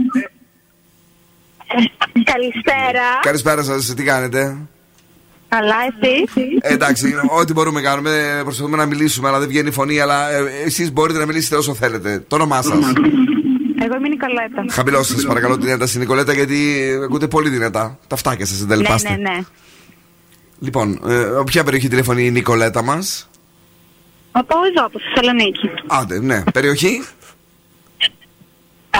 Καλησπέρα. 2.24 3.02
καλησπέρα 3.22 3.62
σας. 3.62 3.94
Τι 3.96 4.02
κάνετε; 4.02 4.56
Καλά, 5.48 5.74
εσύ. 6.00 6.24
Ε, 6.60 6.72
εντάξει, 6.72 7.14
ό,τι 7.38 7.52
μπορούμε 7.52 7.80
να 7.80 7.88
κάνουμε. 7.88 8.40
Προσπαθούμε 8.42 8.76
να 8.76 8.86
μιλήσουμε, 8.86 9.28
αλλά 9.28 9.38
δεν 9.38 9.48
βγαίνει 9.48 9.68
η 9.68 9.72
φωνή. 9.72 10.00
Αλλά 10.00 10.30
ε, 10.30 10.42
εσείς 10.64 10.92
μπορείτε 10.92 11.18
να 11.18 11.26
μιλήσετε 11.26 11.56
όσο 11.56 11.74
θέλετε. 11.74 12.24
Το 12.28 12.34
όνομά 12.36 12.62
σας. 12.62 12.78
Εγώ 13.84 13.94
είμαι 13.96 14.06
η 14.06 14.10
Νικολέτα. 14.10 14.64
Χαμηλώστε 14.74 15.14
σας, 15.14 15.24
παρακαλώ 15.24 15.58
την 15.58 15.68
ένταση, 15.68 15.98
Νικολέτα, 15.98 16.32
γιατί 16.32 16.82
ακούτε 17.04 17.26
πολύ 17.28 17.48
δυνατά. 17.48 17.98
Τα 18.06 18.16
φτάκια 18.16 18.46
σας 18.46 18.58
Ναι, 18.60 18.74
εντελπάστε. 18.74 19.08
ναι, 19.10 19.16
ναι. 19.16 19.38
Λοιπόν, 20.58 21.00
ε, 21.06 21.24
ποια 21.46 21.64
περιοχή 21.64 21.88
τηλεφωνεί 21.88 22.24
η 22.26 22.30
Νικολέτα 22.30 22.82
μας; 22.82 23.28
Από 24.32 24.54
εδώ, 24.72 24.86
από 24.86 24.98
Θεσσαλονίκη. 25.00 25.68
Άντε, 25.86 26.20
ναι. 26.20 26.42
Περιοχή. 26.52 27.02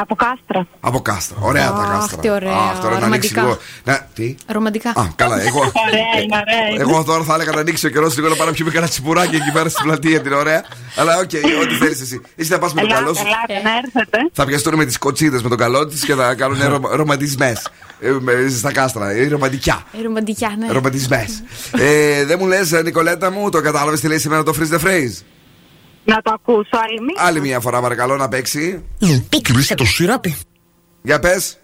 Από 0.01 0.14
Κάστρα. 0.14 0.66
Από 0.80 1.01
κάστρα. 1.01 1.36
Ωραία 1.40 1.72
τα 1.72 1.76
Αχ, 1.82 1.99
κάστρα. 1.99 2.20
τι 2.20 2.30
ωραία. 2.30 2.53
Αχ, 2.57 2.78
τώρα 2.80 2.99
να 2.99 3.07
ανοίξεις 3.07 3.32
Ρομαντικά. 3.32 3.40
λίγο. 3.42 3.59
Να, 3.84 4.09
τι; 4.14 4.34
Ρομαντικά. 4.47 4.90
Α, 4.90 5.07
καλά. 5.16 5.40
Εγώ, 5.42 5.59
Ωραία, 5.86 6.22
είναι 6.22 6.36
ωραία. 6.47 6.68
είναι. 6.70 6.80
εγώ 6.82 7.05
τώρα 7.05 7.22
θα 7.24 7.34
έλεγα 7.34 7.53
να 7.53 7.61
ανοίξει 7.61 7.86
ο 7.86 7.90
καιρός 7.90 8.11
λίγο 8.14 8.28
να 8.28 8.34
πάω 8.34 8.47
να 8.47 8.53
πιούμε 8.53 8.70
κανένα 8.70 8.90
τσιπουράκι 8.90 9.36
εκεί 9.36 9.53
πέρα 9.53 9.68
στην 9.68 9.84
πλατεία 9.84 10.20
την 10.20 10.32
ωραία. 10.32 10.64
Αλλά 10.97 11.16
οκ, 11.18 11.30
ό,τι 11.62 11.74
θέλεις 11.74 12.01
εσύ. 12.01 12.20
Εσύ 12.36 12.51
θα 12.51 12.59
πας 12.59 12.74
με 12.74 12.80
το 12.80 12.86
Ελάτε, 12.86 13.03
καλό 13.03 13.14
σου. 13.14 13.22
ελάτε, 13.26 13.68
να 13.68 13.76
έρθετε. 13.76 14.18
Θα 14.32 14.45
πιαστούν 14.47 14.74
με 14.74 14.84
τις 14.84 14.99
κοτσίδες 14.99 15.42
με 15.42 15.49
το 15.49 15.55
καλό 15.57 15.86
της 15.86 16.05
και 16.05 16.14
θα 16.14 16.34
κάνουν 16.34 16.59
ρο, 16.68 16.80
ρομαντισμές. 16.97 17.66
στα 18.59 18.72
κάστρα. 18.72 19.16
Η 19.16 19.28
ρομαντικιά. 19.28 19.82
Ε, 19.99 20.03
ρομαντικιά, 20.03 20.55
ναι. 20.59 20.72
Ρομαντισμές. 20.72 21.42
ε, 21.78 22.24
δεν 22.24 22.36
μου 22.40 22.47
λες, 22.47 22.70
Νικολέτα 22.70 23.30
μου, 23.30 23.51
το 23.51 23.61
κατάλαβες 23.61 24.01
τι 24.01 24.09
λέει 24.09 24.18
σήμερα 24.18 24.42
το 24.42 24.55
freeze 24.59 24.74
the 24.78 24.80
phrase; 24.86 25.22
Να 26.05 26.22
το 26.22 26.30
ακούσω 26.34 26.68
άλλη 26.84 27.00
μία. 27.00 27.26
Άλλη 27.26 27.40
μια 27.40 27.61
φορά 27.61 27.80
παρακαλώ 27.80 28.16
να 28.16 28.28
παίξει. 28.28 28.84
Πίκρισε 29.28 29.74
το 29.74 29.84
σιράπι. 29.84 30.36
Για 31.02 31.18
πες. 31.18 31.59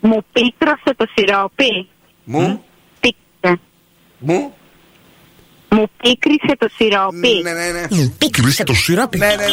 Μου 0.00 0.24
πίκρωσε 0.32 0.94
το 0.96 1.06
σιρόπι. 1.14 1.88
Μου. 2.24 2.64
Πίκρε. 3.00 3.54
Μου. 4.18 4.54
Μου 5.70 5.90
πίκρισε 6.02 6.56
το 6.58 6.68
σιρόπι. 6.76 7.40
Ναι, 7.42 7.52
ναι, 7.52 7.70
ναι. 7.70 8.08
Πίκρισε 8.18 8.64
το 8.64 8.74
σιράπι. 8.74 9.18
Ναι, 9.18 9.26
ναι, 9.26 9.34
ναι. 9.34 9.46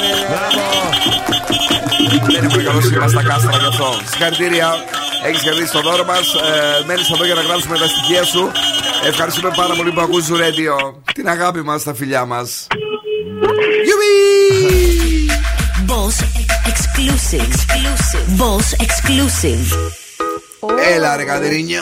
Δεν 2.25 2.43
είναι 2.43 2.49
πολύ 2.49 2.63
καλό 2.63 2.81
σήμα 2.81 3.07
στα 3.07 3.23
κάστρα 3.23 3.57
γι' 3.57 3.65
αυτό. 3.65 3.85
Συγχαρητήρια. 4.05 4.73
Έχεις 5.25 5.41
κερδίσει 5.41 5.71
το 5.71 5.81
δώρο 5.81 6.05
μας. 6.05 6.33
Ε, 6.33 6.83
Μένεις 6.85 7.09
εδώ 7.09 7.25
για 7.25 7.35
να 7.35 7.41
γράψουμε 7.41 7.77
τα 7.77 7.87
στοιχεία 7.87 8.23
σου. 8.23 8.51
Ευχαριστούμε 9.05 9.51
πάρα 9.55 9.75
πολύ 9.75 9.91
που 9.91 10.01
ακούς 10.01 10.27
ρέντιο. 10.27 11.01
Την 11.13 11.27
αγάπη 11.29 11.61
μας, 11.61 11.83
τα 11.83 11.93
φιλιά 11.93 12.25
μας. 12.25 12.67
Boss 15.87 16.17
exclusive. 16.71 17.41
exclusive. 17.41 18.25
Boss 18.37 18.67
exclusive. 18.85 19.65
Έλα 20.93 21.15
ρε 21.15 21.23
Κατερίνια. 21.23 21.81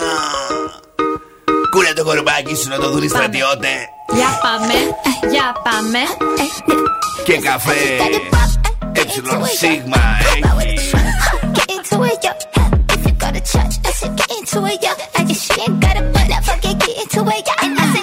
Κούνε 1.72 1.93
το 1.95 2.03
κορμπάκι 2.03 2.55
σου 2.55 2.70
να 2.70 2.78
το 2.78 2.89
δουν 2.89 3.03
οι 3.03 3.08
στρατιώτε. 3.08 3.68
Για 4.14 4.39
πάμε, 4.41 4.74
για 5.32 5.55
πάμε. 5.64 5.99
Και 7.24 7.38
καφέ. 7.38 7.74
Έψιλον 8.91 9.45
σίγμα 9.58 9.97
έχει. 10.66 10.89
Get 11.53 11.70
into 11.76 12.03
it, 12.12 12.24
yo. 12.26 12.32
If 12.93 13.01
you 13.05 13.14
go 13.24 13.28
to 13.36 13.41
church, 13.51 13.76
I 13.88 13.91
said 13.99 14.12
get 14.20 14.30
into 14.38 14.60
it, 14.72 14.80
yo. 14.86 14.91
I 15.18 15.22
guess 15.28 15.41
she 15.45 15.53
ain't 15.64 15.80
got 15.84 15.95
a 16.01 16.03
butt, 16.14 16.28
now 16.32 16.41
fuck 16.47 16.64
it, 16.70 16.76
get 16.84 16.95
into 17.01 17.22
it, 17.36 17.47
yo. 17.47 17.97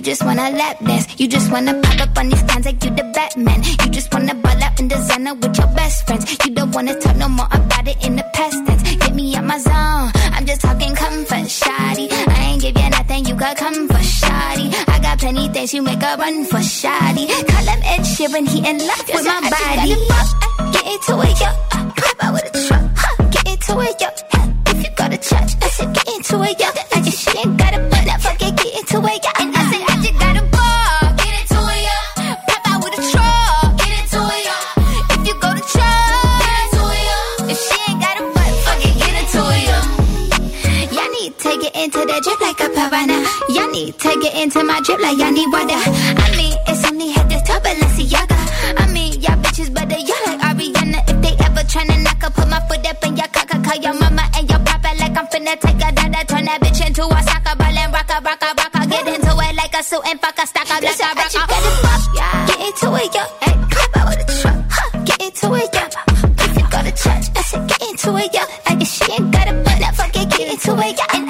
You 0.00 0.04
just 0.06 0.24
wanna 0.24 0.48
lap 0.56 0.78
dance, 0.82 1.20
you 1.20 1.28
just 1.28 1.52
wanna 1.52 1.74
pop 1.82 2.00
up 2.00 2.16
on 2.16 2.30
these 2.30 2.42
cans 2.44 2.64
like 2.64 2.82
you 2.82 2.90
the 2.90 3.04
Batman. 3.14 3.62
You 3.84 3.90
just 3.90 4.10
wanna 4.14 4.34
ball 4.34 4.62
out 4.62 4.80
in 4.80 4.88
designer 4.88 5.34
with 5.34 5.58
your 5.58 5.66
best 5.76 6.06
friends. 6.06 6.24
You 6.42 6.54
don't 6.54 6.74
wanna 6.74 6.98
talk 6.98 7.16
no 7.16 7.28
more 7.28 7.46
about 7.52 7.86
it 7.86 8.02
in 8.02 8.16
the 8.16 8.24
past 8.32 8.64
tense. 8.64 8.82
Get 8.96 9.14
me 9.14 9.36
out 9.36 9.44
my 9.44 9.58
zone. 9.58 10.10
I'm 10.32 10.46
just 10.46 10.62
talking 10.62 10.94
comfort, 10.94 11.50
shoddy. 11.50 12.08
I 12.10 12.52
ain't 12.52 12.62
give 12.62 12.78
you 12.78 12.88
nothing, 12.88 13.26
you 13.26 13.34
could 13.36 13.56
come 13.58 13.88
for 13.88 14.02
shoddy. 14.02 14.70
I 14.88 14.98
got 15.02 15.18
plenty 15.18 15.48
things 15.48 15.74
you 15.74 15.82
make 15.82 16.02
a 16.02 16.16
run 16.16 16.46
for 16.46 16.62
shoddy. 16.62 17.26
Call 17.26 17.66
him 17.68 17.80
Ed 17.84 18.00
Sheeran, 18.00 18.48
he 18.48 18.58
in 18.66 18.78
love 18.78 19.04
with 19.06 19.26
my 19.26 19.50
body. 19.52 19.96
Get 20.72 20.86
into 20.94 21.14
it, 21.28 21.40
yo. 21.44 21.50
Pop 22.00 22.24
out 22.24 22.32
with 22.32 22.48
a 22.48 22.66
truck. 22.66 22.90
huh. 22.96 23.28
Get 23.28 23.46
into 23.52 23.80
it, 23.84 24.00
yo. 24.00 24.08
If 24.72 24.82
you 24.82 24.90
go 24.96 25.08
to 25.10 25.18
church, 25.18 25.50
I 25.60 25.68
said 25.76 25.92
get 25.92 26.08
into 26.08 26.40
it, 26.48 26.58
yo. 26.58 26.68
I 26.96 27.02
just 27.02 27.18
she 27.28 27.38
ain't 27.38 27.58
got 27.58 27.74
a 27.74 27.80
butt, 27.90 28.20
fuck 28.22 28.40
it, 28.40 28.56
get 28.56 28.78
into 28.80 28.96
it, 29.04 29.24
yo. 29.24 29.30
And 29.44 29.59
to 44.00 44.18
get 44.20 44.34
into 44.34 44.64
my 44.64 44.80
drip 44.80 44.98
like 45.00 45.18
y'all 45.18 45.30
need 45.30 45.52
water. 45.52 45.76
I 45.76 46.32
mean, 46.36 46.56
it's 46.66 46.84
only 46.88 47.08
head 47.12 47.28
to 47.28 47.36
toe, 47.44 47.60
Balenciaga. 47.60 48.38
I 48.80 48.86
mean, 48.92 49.20
y'all 49.20 49.36
bitches 49.36 49.72
better 49.72 49.98
y'all 49.98 50.16
like 50.24 50.40
Ariana. 50.40 51.00
If 51.04 51.20
they 51.20 51.36
ever 51.44 51.60
tryna 51.68 52.02
knock, 52.02 52.24
I 52.24 52.30
put 52.30 52.48
my 52.48 52.60
foot 52.66 52.86
up 52.88 53.04
in 53.04 53.16
your 53.16 53.28
cock. 53.28 53.52
I 53.52 53.60
call 53.60 53.76
your 53.76 53.94
mama 54.00 54.24
and 54.36 54.48
your 54.48 54.58
papa 54.60 54.96
like 54.96 55.16
I'm 55.16 55.26
finna 55.28 55.52
take 55.60 55.84
a 55.84 55.92
dada. 55.92 56.24
Turn 56.24 56.44
that 56.48 56.60
bitch 56.62 56.80
into 56.80 57.04
a 57.04 57.20
soccer 57.28 57.56
ball 57.60 57.76
and 57.76 57.92
rock 57.92 58.08
a 58.08 58.20
rock 58.24 58.40
a 58.40 58.50
rock. 58.56 58.72
Get 58.88 59.06
into 59.06 59.32
it 59.36 59.54
like 59.56 59.74
a 59.76 59.82
suit 59.82 60.02
and 60.08 60.20
fuck 60.20 60.38
a 60.38 60.46
stock 60.46 60.70
up 60.70 60.80
like 60.80 61.00
a 61.00 61.10
rock. 61.20 61.28
Get 62.48 62.60
into 62.64 62.88
it, 62.96 63.14
yo. 63.14 63.22
Hey, 63.44 63.54
pop 63.68 63.96
out 64.00 64.08
with 64.08 64.24
a 64.24 64.26
truck. 64.40 64.56
Huh. 64.70 65.04
Get 65.04 65.20
into 65.20 65.46
it, 65.60 65.68
yo. 65.76 65.84
If 66.40 66.56
you 66.56 66.64
go 66.72 66.78
to 66.80 66.92
church, 66.96 67.26
I 67.36 67.42
said 67.44 67.68
get 67.68 67.82
into 67.84 68.16
it, 68.16 68.32
yo. 68.32 68.42
I 68.64 68.74
guess 68.80 68.92
she 68.96 69.12
ain't 69.12 69.30
got 69.30 69.44
a 69.48 69.52
butt, 69.60 69.94
fuck 69.94 70.16
it, 70.16 70.30
get 70.32 70.48
into 70.56 70.72
it, 70.80 70.96
yo. 70.96 71.04
And 71.12 71.29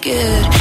good. 0.00 0.57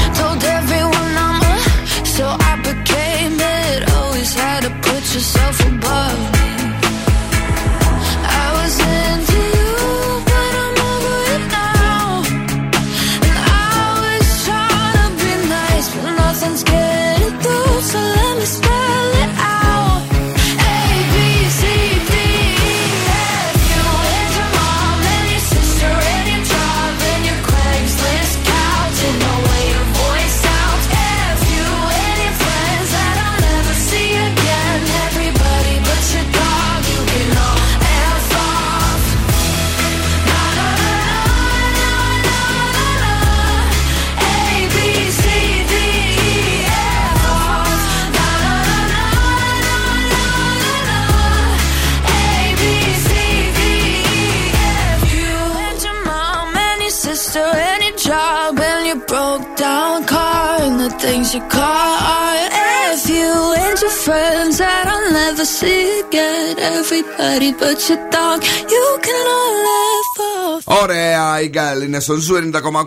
The 61.28 61.34
things 61.34 61.34
you 61.34 61.42
call 61.50 61.98
art. 62.24 62.52
F 62.96 63.10
you 63.10 63.34
and 63.64 63.76
your 63.84 63.96
friends 64.06 64.58
that 64.58 64.86
I'll 64.94 65.12
never 65.22 65.46
see 65.46 65.84
again. 66.06 66.58
Everybody 66.60 67.50
but 67.62 67.80
your 67.90 68.02
dog, 68.16 68.40
you 68.74 68.86
can 69.06 69.24
all 69.38 69.54
F 69.68 70.16
off. 70.20 70.82
Ωραία, 70.84 71.42
η 71.42 71.48
Gayle 71.48 71.82
είναι 71.82 72.00
στον 72.00 72.18
Zoo 72.20 72.36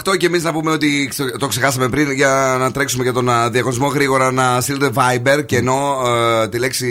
90,8 0.09 0.17
και 0.17 0.27
εμείς 0.27 0.43
να 0.43 0.53
πούμε 0.53 0.71
ότι 0.71 1.07
ξε- 1.11 1.37
το 1.39 1.47
ξεχάσαμε 1.47 1.89
πριν 1.89 2.11
για 2.11 2.57
να 2.59 2.71
τρέξουμε 2.71 3.03
για 3.03 3.13
τον 3.13 3.29
α, 3.31 3.51
διαγωνισμό 3.51 3.87
γρήγορα 3.89 4.33
να 4.33 4.61
στείλετε 4.61 4.91
Viber 4.95 5.47
κενό 5.47 6.03
ε, 6.43 6.49
τη 6.49 6.59
λέξη. 6.59 6.87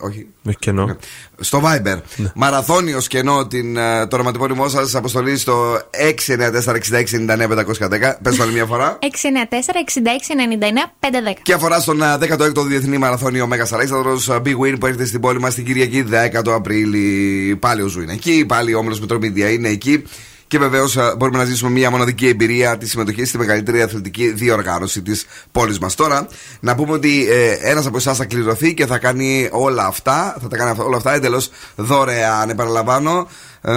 Όχι. 0.00 0.26
Έχει 0.48 0.58
κενό. 0.58 0.96
Στο 1.40 1.62
Viber. 1.64 2.00
Μαραθώνιος 2.34 3.06
κενό 3.06 3.46
την, 3.46 3.76
ε, 3.76 4.06
το 4.06 4.16
ονοματεπώνυμό 4.16 4.68
σας 4.68 4.94
αποστολή 4.94 5.36
στο 5.36 5.80
694-6699-510. 5.90 8.18
Πες 8.22 8.40
άλλη 8.40 8.52
μια 8.52 8.64
φορά. 8.64 8.98
694-6699-510. 9.00 11.42
Και 11.42 11.52
αφορά 11.52 11.80
στον 11.80 12.02
α, 12.02 12.18
16ο 12.18 12.64
Διεθνή 12.66 12.98
Μαραθώνιο 12.98 13.46
Μέγα 13.46 13.66
Αλέξανδρο 13.72 14.20
bwin 14.28 14.76
που 14.80 14.86
έρχεται 14.86 15.04
στην 15.04 15.20
πόλη 15.20 15.40
μας 15.40 15.54
την 15.54 15.64
Κυριακή 15.64 16.04
10 16.34 16.42
Απρίλη. 16.46 17.56
Πάλι 17.60 17.82
ο 17.82 17.86
Zoo 17.86 18.00
είναι 18.00 18.12
εκεί, 18.12 18.44
πάλι 18.48 18.74
ο 18.74 18.78
Όμιλος 18.78 19.00
Metromedia 19.00 19.50
είναι 19.50 19.68
εκεί. 19.68 20.02
Και 20.48 20.58
βεβαίως 20.58 20.96
μπορούμε 21.16 21.38
να 21.38 21.44
ζήσουμε 21.44 21.70
μια 21.70 21.90
μοναδική 21.90 22.28
εμπειρία 22.28 22.78
της 22.78 22.90
συμμετοχής 22.90 23.28
στη 23.28 23.38
μεγαλύτερη 23.38 23.82
αθλητική 23.82 24.30
διοργάνωση 24.30 25.02
της 25.02 25.26
πόλης 25.52 25.78
μας. 25.78 25.94
Τώρα, 25.94 26.28
να 26.60 26.74
πούμε 26.74 26.92
ότι 26.92 27.26
ε, 27.30 27.70
ένας 27.70 27.86
από 27.86 27.96
εσάς 27.96 28.16
θα 28.16 28.24
κληρωθεί 28.24 28.74
και 28.74 28.86
θα 28.86 28.98
κάνει 28.98 29.48
όλα 29.52 29.86
αυτά, 29.86 30.36
θα 30.42 30.48
τα 30.48 30.56
κάνει 30.56 30.78
όλα 30.80 30.96
αυτά 30.96 31.14
εντελώς 31.14 31.50
δωρεάν. 31.76 32.50
Επαναλαμβάνω, 32.50 33.28
ε, 33.60 33.72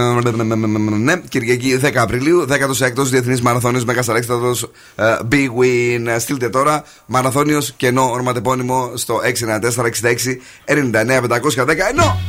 ναι, 0.98 1.22
Κυριακή 1.30 1.80
10 1.84 1.92
Απριλίου, 1.96 2.46
16ο 2.50 3.04
Διεθνής 3.04 3.42
Μαραθώνιος 3.42 3.86
Μέγα 3.86 4.04
Αλέξανδρο 4.08 4.56
Big 5.32 5.48
Win. 5.60 6.16
Στείλτε 6.20 6.50
τώρα 6.50 6.84
μαραθώνιος 7.06 7.74
κενό 7.78 8.12
ονοματεπώνυμο 8.12 8.92
στο 8.96 9.22
694-66-99-510. 10.66 11.90
Ενώ 11.90 12.20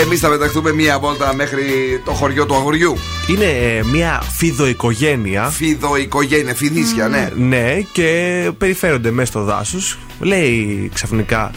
εμείς 0.00 0.20
θα 0.20 0.28
πεταχτούμε 0.28 0.72
μία 0.72 0.98
βόλτα 0.98 1.34
μέχρι 1.34 1.62
το 2.04 2.12
χωριό 2.12 2.46
του 2.46 2.54
αγοριού. 2.54 2.96
Είναι 3.26 3.44
ε, 3.44 3.82
μια 3.84 4.22
φιδοοικογένεια. 4.32 5.48
Φιδοοικογένεια, 5.48 6.54
φιδίσια, 6.54 7.08
ναι. 7.08 7.30
Ναι, 7.36 7.80
και 7.92 8.50
περιφέρονται 8.58 9.10
μέσα 9.10 9.30
στο 9.30 9.42
δάσος. 9.42 9.98
Λέει 10.20 10.90
ξαφνικά 10.94 11.50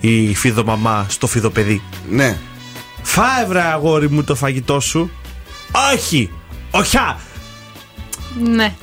η 0.00 0.34
φιδομαμά 0.34 1.06
στο 1.08 1.26
φιδοπαιδί. 1.26 1.82
Ναι. 2.10 2.38
Φάε 3.02 3.46
βρε 3.48 3.60
αγόρι 3.60 4.10
μου 4.10 4.24
το 4.24 4.34
φαγητό 4.34 4.80
σου. 4.80 5.10
Όχι! 5.94 6.30
Οχιά! 6.70 7.20
Ναι. 8.42 8.74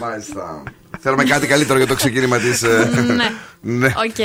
Μάλιστα. 0.00 0.62
Θέλουμε 1.06 1.24
κάτι 1.24 1.46
καλύτερο 1.46 1.78
για 1.78 1.86
το 1.86 1.94
ξεκίνημα 1.94 2.38
της. 2.38 2.62
Ναι. 2.62 3.30
ναι. 3.60 3.86
Οκ. 3.86 4.18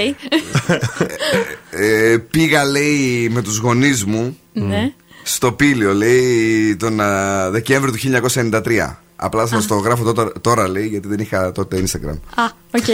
Ε, 1.69 2.17
πήγα, 2.17 2.63
λέει, 2.65 3.29
με 3.31 3.41
τους 3.41 3.57
γονείς 3.57 4.05
μου 4.05 4.37
Ναι. 4.53 4.93
στο 5.23 5.51
Πήλιο, 5.51 5.93
λέει, 5.93 6.75
τον 6.75 6.99
α, 6.99 7.49
Δεκέμβριο 7.49 7.93
του 7.93 7.99
1993. 7.99 8.97
Απλά 9.15 9.45
σας 9.45 9.67
το 9.67 9.75
γράφω 9.75 10.13
τώρα, 10.13 10.31
τώρα, 10.41 10.67
λέει, 10.67 10.87
γιατί 10.87 11.07
δεν 11.07 11.19
είχα 11.19 11.51
τότε 11.51 11.83
Instagram. 11.85 12.19
Α, 12.35 12.43
οκ. 12.71 12.85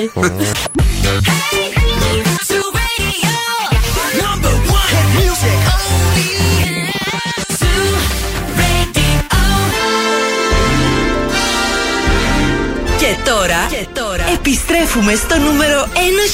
Τώρα, 13.33 13.61
και 13.69 13.87
τώρα 13.99 14.25
επιστρέφουμε 14.37 15.13
στο 15.15 15.35
νούμερο 15.37 15.79
1 15.83 15.87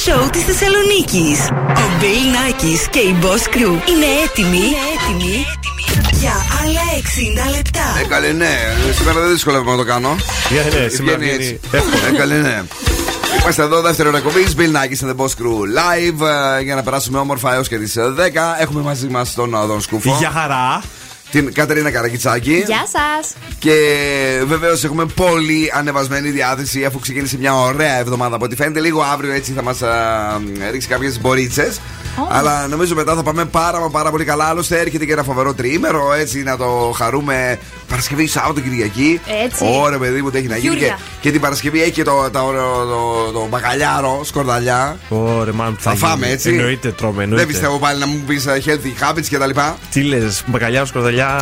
σόου 0.04 0.30
της 0.30 0.42
Θεσσαλονίκης. 0.48 1.38
Ο 1.82 1.86
Bill 1.98 2.26
Nakis 2.36 2.88
και 2.94 2.98
η 2.98 3.16
Boss 3.22 3.44
Crew 3.54 3.74
είναι 3.90 4.08
έτοιμοι, 4.24 4.64
είναι 4.68 4.82
έτοιμοι 4.94 5.34
για 6.20 6.34
άλλα 6.60 6.84
60 7.50 7.56
λεπτά. 7.56 7.86
Ε, 8.00 8.04
καλέ, 8.06 8.32
ναι. 8.32 8.54
Σήμερα 8.98 9.20
δεν 9.20 9.30
δυσκολεύομαι 9.30 9.70
να 9.70 9.76
το 9.76 9.84
κάνω. 9.84 10.16
Yeah, 10.16 10.80
ναι, 10.80 10.88
σήμερα 10.88 11.18
Βγαίνει 11.18 11.32
βγαίνει 11.32 11.58
έτσι. 11.70 12.08
Ε, 12.12 12.16
καλέ, 12.16 12.34
ναι. 12.34 12.62
Είμαστε 13.42 13.62
εδώ, 13.62 13.80
δεύτερο 13.80 14.16
εκπομπής. 14.16 14.54
Bill 14.58 14.72
Nackis 14.76 15.04
and 15.04 15.10
the 15.10 15.16
Boss 15.20 15.34
Crew 15.40 15.58
live 15.78 16.26
ε, 16.58 16.62
για 16.62 16.74
να 16.74 16.82
περάσουμε 16.82 17.18
όμορφα 17.18 17.54
έως 17.54 17.68
και 17.68 17.78
τις 17.78 17.94
10. 17.98 18.00
Έχουμε 18.58 18.82
μαζί 18.82 19.08
μας 19.08 19.34
τον 19.34 19.54
Αδόν 19.54 19.80
Σκούφο. 19.80 20.16
Για 20.18 20.30
χαρά. 20.30 20.82
Την 21.34 21.52
Κατερίνα 21.52 21.90
Καρακιτσάκη. 21.90 22.64
Γεια 22.66 22.86
σας. 22.86 23.34
Και 23.58 23.76
βεβαίως 24.46 24.84
έχουμε 24.84 25.06
πολύ 25.06 25.70
ανεβασμένη 25.74 26.30
διάθεση 26.30 26.84
αφού 26.84 26.98
ξεκίνησε 26.98 27.38
μια 27.38 27.54
ωραία 27.54 27.98
εβδομάδα 27.98 28.34
από 28.34 28.44
ό,τι 28.44 28.56
φαίνεται. 28.56 28.80
Λίγο 28.80 29.02
αύριο 29.02 29.32
έτσι 29.32 29.52
θα 29.52 29.62
μας 29.62 29.80
ρίξει 30.70 30.88
κάποιες 30.88 31.20
μπορίτσες. 31.20 31.80
Αλλά 32.30 32.66
νομίζω 32.66 32.94
μετά 32.94 33.14
θα 33.14 33.22
πάμε 33.22 33.44
πάρα 33.44 33.80
μα 33.80 33.88
πάρα 33.90 34.10
πολύ 34.10 34.24
καλά. 34.24 34.44
Άλλωστε 34.44 34.78
έρχεται 34.80 35.04
και 35.04 35.12
ένα 35.12 35.22
φοβερό 35.22 35.54
τριήμερο 35.54 36.12
έτσι 36.12 36.42
να 36.42 36.56
το 36.56 36.94
χαρούμε 36.96 37.58
Παρασκευή, 37.88 38.26
Σάββατο, 38.26 38.60
Κυριακή. 38.60 39.20
Έτσι. 39.44 39.64
Ωραία, 39.82 39.98
παιδί 39.98 40.22
μου, 40.22 40.30
τι 40.30 40.38
έχει 40.38 40.46
να 40.46 40.56
γίνει. 40.56 40.70
Και, 40.74 40.78
Γιούρια. 40.78 40.98
και 41.20 41.30
την 41.30 41.40
Παρασκευή 41.40 41.82
έχει 41.82 41.90
και 41.90 42.02
το, 42.02 42.22
το, 42.22 42.30
το, 42.30 42.50
το, 42.86 43.32
το 43.32 43.46
μπακαλιάρο, 43.50 44.20
σκορδαλιά. 44.24 44.96
Ωραία, 45.08 45.52
μάλλον 45.54 45.76
Θα 45.80 45.94
φάμε, 45.94 46.28
έτσι. 46.28 46.48
Εννοείται, 46.48 46.92
τρώμε. 46.92 47.14
Δεν 47.14 47.22
Εννοείται. 47.24 47.46
πιστεύω 47.46 47.78
πάλι 47.78 47.98
να 48.00 48.06
μου 48.06 48.22
πεις 48.26 48.44
healthy 48.48 49.04
habits 49.10 49.26
κτλ. 49.30 49.60
Τι 49.90 50.02
λες, 50.02 50.42
μπακαλιά 50.46 50.84
σκορδαλιά 50.84 51.38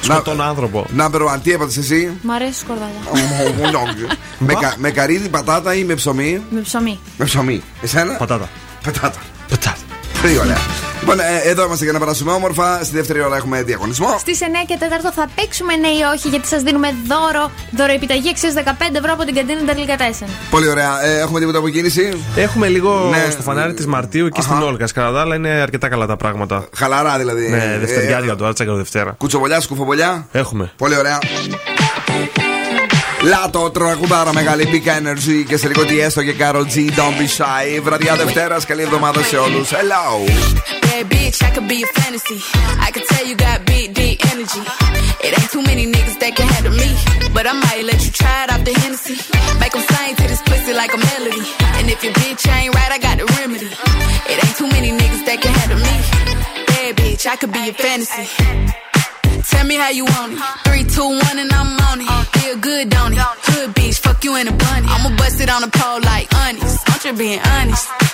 σκοτών 0.00 0.42
άνθρωπο. 0.42 0.86
Number 0.98 1.20
one, 1.20 1.38
τι 1.42 1.52
έπατε 1.52 1.72
εσύ; 1.78 2.10
Μ' 2.22 2.30
αρέσει 2.30 2.50
η 2.50 2.54
σκορδαλιά. 2.54 3.94
με, 4.38 4.54
κα- 4.54 4.74
με 4.78 4.90
καρύδι, 4.90 5.28
πατάτα 5.28 5.74
ή 5.74 5.84
με 5.84 5.94
ψωμί; 5.94 6.42
Με 6.50 6.60
ψωμί. 6.60 6.98
Με 7.16 7.24
ψωμί. 7.24 7.62
Εσένα; 7.82 8.12
Πατάτα. 8.14 8.48
Πατάτα. 8.84 9.18
Πατάτα. 9.48 9.76
Πολύ 10.24 10.38
ωραία. 10.38 10.56
Λοιπόν, 11.00 11.20
ε, 11.20 11.48
εδώ 11.50 11.64
είμαστε 11.64 11.84
για 11.84 11.92
να 11.92 11.98
περάσουμε 11.98 12.32
όμορφα. 12.32 12.84
Στη 12.84 12.96
δεύτερη 12.96 13.20
ώρα 13.22 13.36
έχουμε 13.36 13.62
διαγωνισμό. 13.62 14.16
Στις 14.18 14.40
9 14.40 14.44
και 14.66 14.76
4 14.80 15.10
θα 15.14 15.28
παίξουμε 15.34 15.76
ναι 15.76 15.88
ή 15.88 16.00
όχι, 16.14 16.28
γιατί 16.28 16.46
σας 16.46 16.62
δίνουμε 16.62 16.88
δώρο. 17.08 17.50
Δωροεπιταγή 17.70 18.28
αξία 18.28 18.50
15 18.54 18.94
ευρώ 18.94 19.12
από 19.12 19.24
την 19.24 19.34
καντίνα 19.34 19.60
Τερλικατέσεν. 19.66 20.28
Πολύ 20.50 20.68
ωραία. 20.68 21.04
Ε, 21.04 21.18
έχουμε 21.20 21.38
τίποτα 21.40 21.58
από 21.58 21.68
κίνηση; 21.68 22.22
Έχουμε 22.36 22.68
λίγο 22.68 23.08
Ναι. 23.10 23.30
στο 23.30 23.42
φανάρι 23.42 23.74
της 23.74 23.86
Μαρτίου 23.86 24.26
εκεί 24.26 24.42
στην 24.42 24.62
Όλκα. 24.62 24.86
Κατά 24.94 25.12
τα 25.12 25.20
άλλα 25.20 25.34
είναι 25.34 25.48
αρκετά 25.48 25.88
καλά 25.88 26.06
τα 26.06 26.16
πράγματα. 26.16 26.66
Χαλαρά 26.76 27.18
δηλαδή. 27.18 27.48
Ναι, 27.48 27.76
Δευτεριάτικα 27.80 28.32
Ε, 28.32 28.36
του 28.36 28.46
Άρτσακα 28.46 28.74
Δευτέρα. 28.74 29.10
Κουτσοβολιά, 29.18 29.60
σκουφοβολιά. 29.60 30.26
Έχουμε. 30.32 30.72
Πολύ 30.76 30.96
ωραία. 30.96 31.18
Λάτο, 33.23 33.69
τραγουδάρα 33.69 34.33
μεγάλη 34.33 34.67
Big 34.71 34.87
Energy 34.87 35.43
και 35.47 35.57
σε 35.57 35.67
λίγο 35.67 35.85
τι 35.85 35.99
έστω 35.99 36.23
και 36.23 36.35
Carol 36.39 36.65
G. 36.73 36.75
Don't 36.77 37.15
be 37.19 37.27
shy. 37.37 37.81
Βραδιά 37.83 38.15
Δευτέρα, 38.15 38.57
καλή 38.67 38.81
εβδομάδα 38.81 39.23
σε 39.23 39.37
όλου. 39.37 39.65
Hello. 39.65 40.05
Bad 40.85 41.05
bitch, 41.13 41.39
I 41.47 41.49
could 41.55 41.67
be 41.73 41.79
a 41.87 41.89
fantasy. 41.99 42.39
I 42.87 42.89
could 42.93 43.07
tell 43.11 43.25
you 43.29 43.35
got 43.45 43.57
big, 43.73 43.87
deep 43.99 44.19
energy. 44.33 44.63
It 45.25 45.31
ain't 45.37 45.51
too 45.55 45.63
many 45.71 45.85
niggas 45.95 46.17
that 46.23 46.33
can 46.37 46.47
handle 46.53 46.75
me. 46.83 46.89
But 47.35 47.45
I 47.51 47.53
might 47.65 47.83
let 47.91 47.99
you 48.05 48.11
try 48.21 48.37
it 48.43 48.49
off 48.53 48.63
the 48.69 48.73
Hennessy. 48.81 49.17
Make 49.61 49.73
them 49.75 49.83
sing 49.91 50.13
to 50.19 50.25
this 50.31 50.41
pussy 50.49 50.73
like 50.81 50.91
a 50.97 50.99
melody. 51.09 51.45
And 51.77 51.85
if 51.93 51.99
your 52.05 52.13
bitch 52.21 52.43
ain't 52.57 52.73
right, 52.77 52.91
I 52.97 52.99
got 53.07 53.15
the 53.21 53.27
remedy. 53.37 53.69
It 54.31 54.37
ain't 54.43 54.55
too 54.61 54.69
many 54.75 54.89
niggas 54.99 55.23
that 55.27 55.37
can 55.43 55.53
handle 55.59 55.79
me. 55.87 55.95
Bad 56.69 56.91
bitch, 57.01 57.23
I 57.33 57.35
could 57.39 57.53
be 57.57 57.63
a 57.71 57.73
fantasy. 57.83 58.25
Tell 59.50 59.66
me 59.66 59.76
how 59.76 59.90
you 59.90 60.04
want 60.04 60.32
it. 60.32 60.38
Three, 60.64 60.84
two, 60.84 61.08
one, 61.08 61.38
and 61.38 61.52
I'm 61.52 61.78
on 61.88 62.00
it. 62.00 62.08
Uh. 62.08 62.24
Feel 62.38 62.56
good, 62.58 62.90
don't 62.90 63.12
it? 63.12 63.18
Hood 63.18 63.74
bitch, 63.74 63.98
fuck 63.98 64.24
you 64.24 64.36
in 64.36 64.48
a 64.48 64.52
bunny. 64.52 64.86
I'ma 64.88 65.16
bust 65.16 65.40
it 65.40 65.50
on 65.50 65.62
the 65.62 65.68
pole 65.68 66.00
like 66.00 66.28
honest. 66.34 66.88
I'm 66.88 67.00
just 67.00 67.18
being 67.18 67.40
honest. 67.40 68.13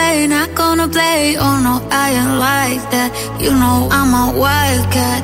Play, 0.00 0.26
not 0.26 0.54
gonna 0.54 0.88
play. 0.88 1.36
Oh 1.44 1.56
no, 1.66 1.74
I 2.04 2.06
ain't 2.20 2.36
like 2.48 2.84
that. 2.94 3.10
You 3.44 3.52
know 3.60 3.78
I'm 3.98 4.12
a 4.22 4.26
wildcat. 4.42 5.22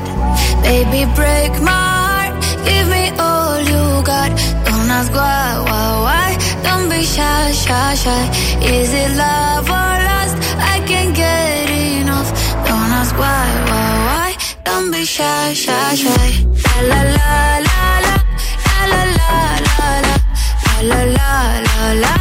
Baby, 0.66 1.00
break 1.18 1.52
my 1.70 1.84
heart. 2.02 2.34
Give 2.68 2.86
me 2.94 3.04
all 3.26 3.58
you 3.72 3.82
got. 4.12 4.30
Don't 4.66 4.88
ask 4.98 5.10
why, 5.20 5.46
why, 5.68 5.86
why. 6.06 6.28
Don't 6.66 6.86
be 6.92 7.00
shy, 7.14 7.44
shy, 7.64 7.94
shy. 8.02 8.22
Is 8.74 8.90
it 9.02 9.10
love 9.24 9.66
or 9.80 9.92
lust? 10.08 10.36
I 10.74 10.76
can't 10.90 11.12
get 11.22 11.68
enough. 12.00 12.30
Don't 12.66 12.90
ask 13.00 13.14
why, 13.22 13.46
why, 13.70 13.90
why. 14.08 14.30
Don't 14.66 14.88
be 14.92 15.02
shy, 15.16 15.46
shy, 15.64 15.94
shy. 16.02 16.28
La 16.90 17.00
la 17.16 17.32
la 17.68 17.80
la 18.08 18.18
la 18.92 18.92
la 18.92 19.02
la 19.18 19.34
la 19.68 19.78
la 19.78 19.88
la 20.08 20.16
la 20.90 21.00
la 21.16 21.32
la 21.66 21.76
la 22.04 22.14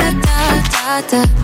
da 0.00 0.10
da 0.24 0.34
da 0.34 1.00
da 1.10 1.24
da 1.24 1.43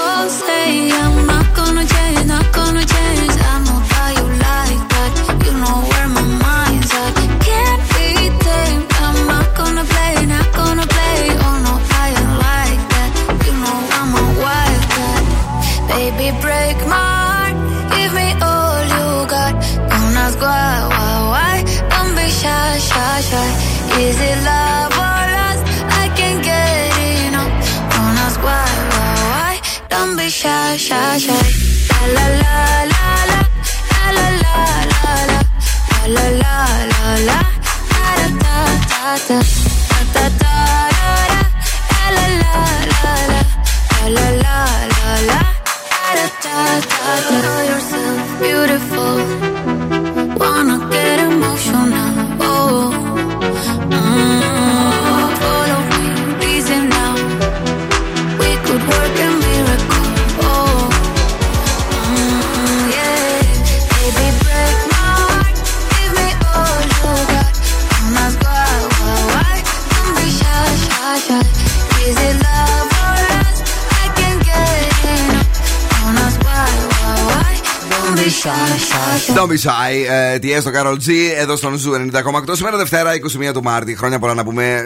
Don't 79.41 79.49
be 79.49 79.57
shy, 79.69 80.05
ε, 80.33 80.39
Tiësto, 80.39 80.71
Karol 80.73 80.93
G, 80.93 81.11
εδώ 81.37 81.55
στον 81.55 81.75
Zoo 81.77 81.91
90,8. 81.93 82.55
Σήμερα 82.55 82.77
Δευτέρα 82.77 83.11
21 83.49 83.53
του 83.53 83.63
Μάρτη. 83.63 83.95
Χρόνια 83.95 84.19
πολλά 84.19 84.33
να 84.33 84.43
πούμε 84.43 84.65
ε, 84.65 84.81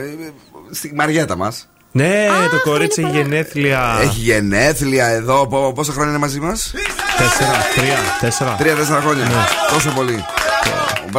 στη 0.72 0.91
Μαριέτα 0.95 1.36
μας. 1.38 1.70
Ναι, 1.91 2.28
το 2.51 2.70
κορίτσι 2.70 3.01
έχει 3.01 3.18
γενέθλια. 3.18 3.97
Έχει 4.01 4.20
γενέθλια 4.20 5.06
εδώ. 5.08 5.47
Πο- 5.47 5.72
Πόσα 5.76 5.91
χρόνια 5.91 6.10
είναι 6.12 6.20
μαζί 6.20 6.39
μας; 6.39 6.74
Τέσσερα, 7.18 7.58
τρία, 7.76 7.97
τέσσερα. 8.20 8.56
Τρία-τέσσερα 8.58 9.01
χρόνια. 9.01 9.26
Τόσο 9.74 9.89
πολύ. 9.89 10.26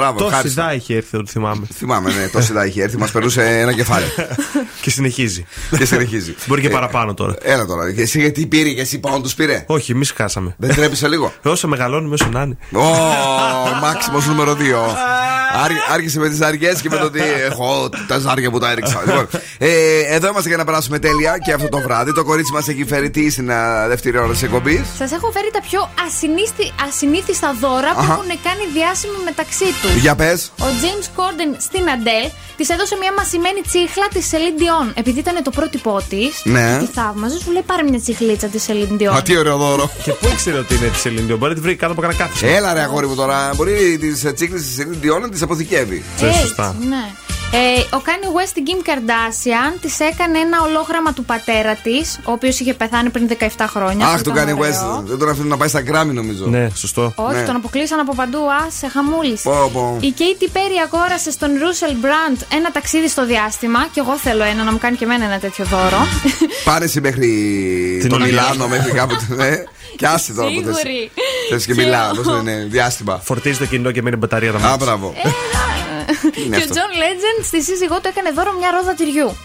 Μπράβο, 0.01 0.19
Τόση 0.19 0.29
ευχάριστο. 0.29 0.61
τόση 0.61 0.70
δα 0.70 0.75
είχε 0.75 0.97
έρθει, 0.97 1.11
το 1.17 1.27
θυμάμαι. 1.27 1.67
Θυμάμαι, 1.75 2.13
ναι, 2.13 2.29
τόση 2.29 2.47
δα 2.47 2.67
είχε 2.67 2.83
έρθει. 2.83 2.97
Μας 2.99 3.11
περνούσε 3.11 3.43
ένα 3.61 3.73
κεφάλι. 3.73 4.05
Και 4.83 4.91
συνεχίζει. 4.91 5.47
και 5.79 5.85
συνεχίζει. 5.85 6.35
Μπορεί 6.47 6.61
και 6.61 6.69
παραπάνω 6.69 7.15
τώρα. 7.15 7.35
Έλα 7.43 7.67
τώρα. 7.67 7.93
Και 7.93 8.01
εσύ 8.03 8.21
γιατί 8.21 8.47
πήρε 8.47 8.69
και 8.71 8.81
εσύ 8.81 8.99
πάνω 8.99 9.21
τους 9.21 9.35
πήρε; 9.35 9.65
Όχι, 9.67 9.93
εμείς 9.93 10.11
χάσαμε. 10.17 10.55
Δεν 10.59 10.75
ντρέπεσαι 10.75 11.09
λίγο; 11.09 11.33
Όσο 11.43 11.69
μεγαλώνουμε, 11.69 12.15
όσο 12.15 12.29
να 12.33 12.43
είναι. 12.43 12.57
Ω, 12.73 12.81
μάξιμος 13.81 14.27
νούμερο 14.27 14.53
2. 14.53 14.57
Άρχισε 15.93 16.19
με 16.19 16.29
τις 16.29 16.41
αργέ 16.41 16.73
και 16.83 16.89
με 16.91 16.97
το 16.97 17.05
ότι 17.05 17.21
έχω 17.51 17.89
τα 18.09 18.19
ζάρια 18.19 18.51
που 18.51 18.59
τα 18.59 18.71
έριξα. 18.71 19.03
Λοιπόν, 19.07 19.29
ε, 19.59 19.69
εδώ 20.15 20.29
είμαστε 20.29 20.49
για 20.49 20.59
να 20.59 20.65
περάσουμε 20.65 20.99
τέλεια 20.99 21.39
και 21.39 21.53
αυτό 21.53 21.69
το 21.69 21.79
βράδυ. 21.81 22.13
Το 22.13 22.25
κορίτσι 22.25 22.53
μας 22.53 22.69
έχει 22.69 22.85
φέρει 22.85 23.11
τι 23.11 23.31
στην 23.31 23.51
α, 23.53 23.87
δεύτερη 23.89 24.19
ώρα 24.19 24.29
της 24.33 24.43
εκπομπής. 24.43 24.81
Σας 24.99 25.13
έχω 25.13 25.31
φέρει 25.31 25.51
τα 25.53 25.61
πιο 25.61 25.91
ασυνήθι- 26.07 26.73
ασυνήθιστα 26.89 27.55
δώρα 27.61 27.93
που 27.93 28.01
Αχα. 28.01 28.13
έχουν 28.13 28.27
κάνει 28.27 28.63
διάσημοι 28.75 29.15
μεταξύ 29.25 29.65
τους. 29.83 29.86
Για 30.01 30.15
πες. 30.15 30.51
Ο 30.61 30.65
James 30.65 31.21
Corden 31.21 31.55
στην 31.59 31.91
Αντέλ 31.91 32.31
της 32.57 32.69
έδωσε 32.69 32.97
μια 33.01 33.13
μασημένη 33.13 33.61
τσίχλα 33.61 34.09
της 34.13 34.31
Celine 34.33 34.61
Dion. 34.61 34.93
Επειδή 34.95 35.19
ήταν 35.19 35.43
το 35.43 35.51
πρότυπό 35.51 36.01
της. 36.09 36.41
Ναι. 36.45 36.79
Τη 36.79 36.87
θαύμαζε, 36.87 37.39
σου 37.39 37.51
λέει 37.53 37.63
πάρε 37.67 37.83
μια 37.83 38.01
τσιχλίτσα 38.01 38.47
της 38.47 38.67
Celine 38.69 39.03
Dion. 39.03 39.17
Α, 39.17 39.23
τι 39.23 39.37
ωραίο 39.37 39.57
δώρο. 39.57 39.91
Και 40.05 40.13
πού 40.13 40.27
ήξερε 40.33 40.59
ότι 40.59 40.75
είναι 40.75 40.87
της 40.87 41.01
Σελήνδιο. 41.01 41.37
Μπορεί 41.37 41.51
να 41.51 41.59
τη 41.59 41.65
βρει 41.65 41.77
κάτω 41.77 41.93
από 41.93 42.01
κανένα 42.01 42.19
κάθισμα. 42.23 42.49
Έλα 42.49 42.73
ρε 42.73 42.81
αγόρι 42.81 43.07
μου 43.07 43.15
τώρα. 43.15 43.51
Μπορεί 43.57 43.99
τι 44.01 44.33
τσίκλε 44.33 44.59
της 44.59 44.77
Celine 44.79 45.05
Dion 45.07 45.21
να 45.21 45.29
τι 45.29 45.39
αποθηκεύει. 45.43 46.05
Έτσι, 46.21 46.55
Ναι. 46.89 47.11
Ε, 47.53 47.97
ο 47.97 48.03
Kanye 48.07 48.41
West 48.41 48.47
στην 48.49 48.63
Kim 48.67 48.89
Kardashian 48.89 49.79
της 49.81 50.01
έκανε 50.01 50.39
ένα 50.39 50.63
ολόγραμμα 50.63 51.13
του 51.13 51.25
πατέρα 51.25 51.75
της, 51.75 52.19
ο 52.25 52.33
οποίος 52.33 52.61
είχε 52.61 52.75
πεθάνει 52.75 53.11
πριν 53.11 53.29
17 53.29 53.47
χρόνια. 53.69 54.07
Αχ, 54.07 54.13
Αυτό 54.15 54.23
τον 54.31 54.33
ήταν 54.33 54.47
κάνει 54.47 54.61
ωραίο. 54.61 55.01
West. 55.01 55.05
Δεν 55.05 55.19
τον 55.19 55.29
αφήνουν 55.29 55.49
να 55.49 55.57
πάει 55.57 55.69
στα 55.69 55.81
γκράμμι 55.81 56.13
νομίζω. 56.13 56.47
Ναι, 56.47 56.69
σωστό. 56.75 57.13
Όχι, 57.17 57.37
Ναι. 57.37 57.43
τον 57.45 57.57
αποκλείσαν 57.57 57.99
από 57.99 58.15
παντού. 58.15 58.39
Α, 58.39 58.71
σε 58.79 58.89
χαμούλησε. 58.89 59.43
Πω, 59.49 59.71
πω. 59.73 59.97
Η 60.01 60.15
Katy 60.19 60.45
Perry 60.57 60.79
αγόρασε 60.93 61.31
στον 61.31 61.49
Russell 61.51 62.05
Brand 62.05 62.43
ένα 62.53 62.71
ταξίδι 62.73 63.09
στο 63.09 63.27
διάστημα. 63.27 63.87
Και 63.93 64.01
εγώ 64.01 64.17
θέλω 64.19 64.43
ένα 64.45 64.63
να 64.63 64.73
μου 64.73 64.79
κάνει 64.79 64.97
και 64.97 65.05
εμένα 65.05 65.25
ένα 65.25 65.39
τέτοιο 65.39 65.65
δώρο. 65.65 66.07
Πάρε 66.65 66.85
εσύ 66.85 67.01
μέχρι 67.01 67.27
Την 68.01 68.09
το 68.09 68.15
Ολυμπία. 68.15 68.43
Μιλάνο, 68.43 68.69
μέχρι 68.69 68.93
κάπου. 68.93 69.15
Ναι. 69.29 69.51
Και 69.99 70.07
άσε 70.07 70.33
τώρα 70.33 70.49
που 70.49 70.63
θες. 70.65 70.77
Σίγουρη. 70.77 71.11
Θες 71.51 71.67
και 71.67 71.75
Και 71.75 71.83
Μιλάνο, 71.83 72.11
ο- 72.13 72.15
πώς 72.17 72.27
το 72.27 72.33
λένε, 72.43 72.67
διάστημα. 72.71 73.21
Φορτίζει 73.25 73.59
το 73.59 73.65
κινητό 73.67 73.93
και 73.93 74.03
μένει 74.03 74.17
μπαταρία 74.17 74.53
τα 74.53 74.59
Α, 74.59 74.61
μάτια. 74.61 74.77
μπράβο. 74.87 75.15
Είναι 76.45 76.57
και 76.57 76.63
ο 76.63 76.67
αυτό; 76.67 76.75
Τζον 76.75 76.91
Legend 77.03 77.45
στη 77.45 77.63
σύζυγό 77.63 77.95
του 78.01 78.09
έκανε 78.09 78.31
δώρο 78.31 78.53
μια 78.59 78.71
ρόδα 78.71 78.95
τυριού. 78.95 79.37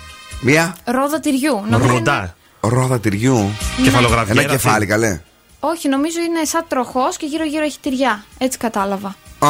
Μία 0.42 0.76
Ρόδα 0.86 1.20
τυριού. 1.20 1.56
Νομίζω 1.70 1.90
είναι- 1.90 1.98
Ροντά. 1.98 2.36
ρόδα 2.60 3.00
τυριού. 3.00 3.52
Κεφαλογραφιέρα 3.84 4.42
Ένα 4.42 4.54
αυτή. 4.54 4.64
κεφάλι, 4.64 4.86
καλέ. 4.86 5.22
Όχι, 5.60 5.88
νομίζω 5.90 6.20
είναι 6.20 6.46
σαν 6.46 6.66
τροχός 6.68 7.18
και 7.18 7.26
γύρω-γύρω 7.26 7.64
έχει 7.64 7.78
τυριά. 7.82 8.24
Έτσι 8.38 8.58
κατάλαβα. 8.58 9.16
Α, 9.40 9.50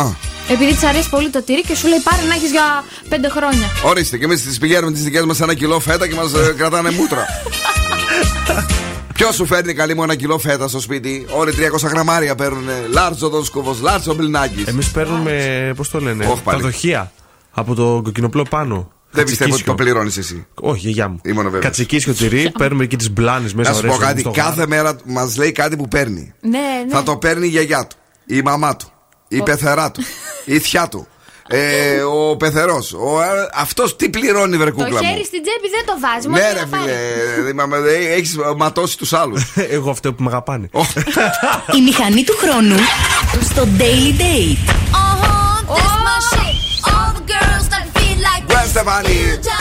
Επειδή 0.49 0.73
της 0.73 0.83
αρέσει 0.83 1.09
πολύ 1.09 1.29
το 1.29 1.41
τυρί 1.41 1.61
και 1.61 1.75
σου 1.75 1.87
λέει 1.87 1.99
πάρε 2.03 2.21
να 2.27 2.33
έχεις 2.33 2.51
για 2.51 2.83
πέντε 3.09 3.29
χρόνια. 3.29 3.67
ορίστε 3.83 4.17
και 4.17 4.25
εμείς 4.25 4.43
τις 4.43 4.57
πηγαίνουμε 4.57 4.91
τις 4.91 5.03
δικές 5.03 5.23
μας 5.25 5.39
ένα 5.41 5.53
κιλό 5.53 5.79
φέτα 5.79 6.07
και 6.07 6.15
μας 6.15 6.31
κρατάνε 6.57 6.91
μούτρα. 6.91 7.25
Ποιος 9.21 9.35
σου 9.35 9.45
φέρνει 9.45 9.73
καλή 9.73 9.95
μου 9.95 10.03
ένα 10.03 10.15
κιλό 10.15 10.37
φέτα 10.37 10.67
στο 10.67 10.79
σπίτι, 10.79 11.25
Όλοι 11.29 11.53
300 11.81 11.89
γραμμάρια 11.89 12.35
παίρνουν. 12.35 12.67
Λάρτσο 12.91 13.29
τον 13.29 13.45
σκουβό, 13.45 13.77
λάρτσο 13.81 14.13
μπλινάκι. 14.13 14.63
Εμείς 14.67 14.91
παίρνουμε, 14.91 15.73
πώς 15.75 15.89
το 15.89 15.99
λένε, 15.99 16.25
Όχι 16.25 16.35
τα 16.35 16.41
πάλι. 16.51 16.61
δοχεία 16.61 17.11
από 17.51 17.75
το 17.75 18.01
κοκκινοπλό 18.03 18.45
πάνω. 18.49 18.91
Δεν 19.11 19.23
πιστεύω 19.25 19.53
ότι 19.53 19.63
το 19.63 19.71
Κατσικίσιο. 19.71 19.93
πληρώνεις 19.93 20.17
εσύ. 20.17 20.47
Όχι, 20.55 20.79
γιαγιά 20.79 21.07
μου. 21.07 21.19
Ήμουν 21.23 21.43
βέβαιος. 21.43 21.63
Κατσικίσιο 21.63 22.13
τυρί, 22.13 22.51
παίρνουμε 22.57 22.83
εκεί 22.83 22.95
τις 22.95 23.11
μπλάνες 23.11 23.53
μέσα 23.53 23.69
Να 23.69 23.75
σου 23.75 23.81
πω 23.81 23.93
ωραίες, 23.93 24.07
κάτι, 24.07 24.19
στο 24.19 24.31
κάθε 24.31 24.49
γάλα. 24.49 24.67
μέρα 24.67 24.95
μας 25.05 25.37
λέει 25.37 25.51
κάτι 25.51 25.75
που 25.75 25.87
παίρνει. 25.87 26.33
Ναι, 26.41 26.49
ναι. 26.87 26.91
Θα 26.93 27.03
το 27.03 27.17
παίρνει 27.17 27.45
η 27.45 27.49
γιαγιά 27.49 27.87
του, 27.87 27.95
η 28.25 28.41
μαμά 28.41 28.75
του, 28.75 28.91
η 29.27 29.41
πεθερά 29.41 29.91
του, 29.91 30.01
η 30.45 30.59
θιά 30.59 30.87
του, 30.87 31.07
ε, 31.51 32.01
ο 32.01 32.35
πεθερός. 32.37 32.95
Αυτός 33.55 33.95
τι 33.95 34.09
πληρώνει, 34.09 34.57
βρε 34.57 34.69
Το 34.69 34.75
κούκλα 34.75 35.01
μου; 35.01 35.07
χέρι 35.07 35.25
στην 35.25 35.41
τσέπη 35.43 35.69
δεν 35.75 35.85
το 35.85 35.93
βάζει. 35.99 36.27
μόνο 36.27 36.41
Ναι, 36.41 36.49
για 36.49 36.53
ρε 36.53 36.59
να 36.59 36.67
πάρει. 36.67 36.91
φίλε, 37.91 38.13
έχεις 38.15 38.35
ματώσει 38.57 38.97
τους 38.97 39.13
άλλους. 39.13 39.43
Εγώ 39.75 39.89
αυτό 39.89 40.13
που 40.13 40.23
με 40.23 40.29
αγαπάνε. 40.29 40.69
Η 41.77 41.81
μηχανή 41.81 42.23
του 42.23 42.33
χρόνου 42.41 42.75
στο 43.43 43.67
Daily 43.77 44.21
Date. 44.21 44.57
Uh-huh, 44.93 45.75
that's 45.75 45.97
my 46.07 46.19
shit. 46.29 46.55
All 46.91 47.11
the 47.17 47.23
girls 47.33 47.63
start 47.69 47.83
to 47.87 47.91
feel 47.99 48.17
like 48.27 48.43
Gwen 48.47 48.65
this. 48.65 49.60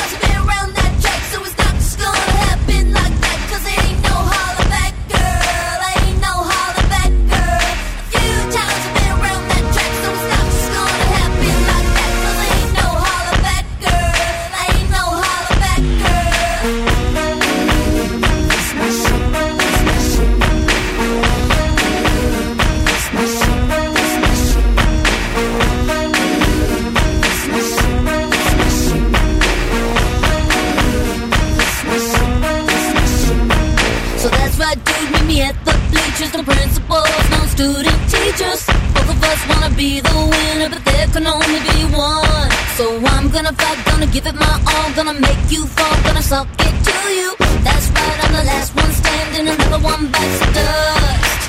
student 37.61 38.01
teachers. 38.09 38.61
Both 38.93 39.09
of 39.13 39.23
us 39.31 39.41
wanna 39.49 39.69
be 39.75 39.99
the 39.99 40.17
winner, 40.33 40.69
but 40.73 40.83
there 40.83 41.07
can 41.13 41.27
only 41.27 41.59
be 41.69 41.79
one. 41.93 42.49
So 42.77 42.85
I'm 43.13 43.29
gonna 43.29 43.53
fight, 43.53 43.79
gonna 43.85 44.07
give 44.07 44.25
it 44.25 44.33
my 44.33 44.53
all, 44.71 44.89
gonna 44.97 45.17
make 45.27 45.43
you 45.53 45.67
fall, 45.75 45.95
gonna 46.05 46.23
suck 46.23 46.47
it 46.67 46.75
to 46.87 46.97
you. 47.19 47.29
That's 47.65 47.87
right, 47.95 48.17
I'm 48.23 48.33
the 48.39 48.45
last 48.51 48.69
one 48.75 48.91
standing, 49.01 49.47
another 49.53 49.81
one 49.91 50.03
bites 50.13 50.39
the 50.41 50.49
dust. 50.57 51.41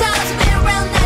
Times 0.00 0.28
I've 0.30 0.38
been 0.38 0.54
around 0.60 1.01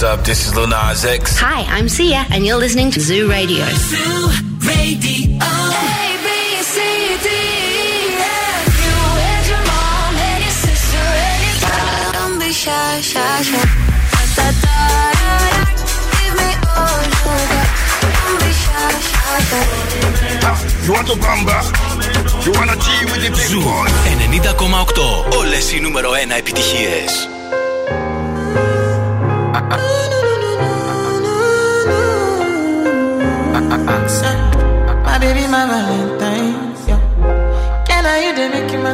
What's 0.00 0.02
up? 0.02 0.24
This 0.24 0.46
is 0.46 0.54
Lil 0.56 0.68
Nas 0.68 1.04
X. 1.04 1.36
Hi, 1.38 1.60
I'm 1.76 1.88
Sia, 1.88 2.24
and 2.32 2.44
you're 2.46 2.56
listening 2.56 2.90
to 2.92 3.00
Zoo 3.00 3.30
Radio. 3.30 3.64
Zoo 3.92 4.28
Radio. 4.64 5.36
A, 5.36 5.56
B, 6.24 6.28
C, 6.72 6.76
D, 7.24 7.28
E, 7.28 8.16
F. 8.16 8.72
You 8.82 8.96
and 9.30 9.44
your 9.50 9.62
mom 9.70 10.14
and 10.16 10.40
your 10.46 10.56
sister 10.66 11.06
and 11.28 11.38
your 11.46 11.56
dad. 11.62 12.12
Don't 12.18 12.38
be 12.40 12.50
shy, 12.52 13.00
shy, 13.10 13.42
shy. 13.48 13.64
Da, 14.12 14.22
da, 14.36 14.48
da, 14.64 14.78
da, 15.12 15.36
da. 15.44 15.60
Give 16.18 16.34
me 16.40 16.50
all 16.72 17.00
you 17.04 17.20
got. 17.52 17.68
Don't 18.16 18.36
be 18.42 18.50
shy, 18.64 18.90
shy, 19.10 19.38
shy. 19.48 19.64
You 20.84 20.92
want 20.96 21.06
to 21.12 21.16
bamba? 21.24 21.58
You 22.44 22.50
wanna 22.58 22.76
G 22.84 22.86
with 23.10 23.20
the 23.24 23.30
big 23.30 23.48
Ζου 23.50 23.60
boys? 23.60 23.92
90,8. 24.34 25.36
Όλες 25.38 25.72
οι 25.72 25.80
νούμερο 25.80 26.10
1 26.10 26.30
επιτυχίες. 26.38 27.28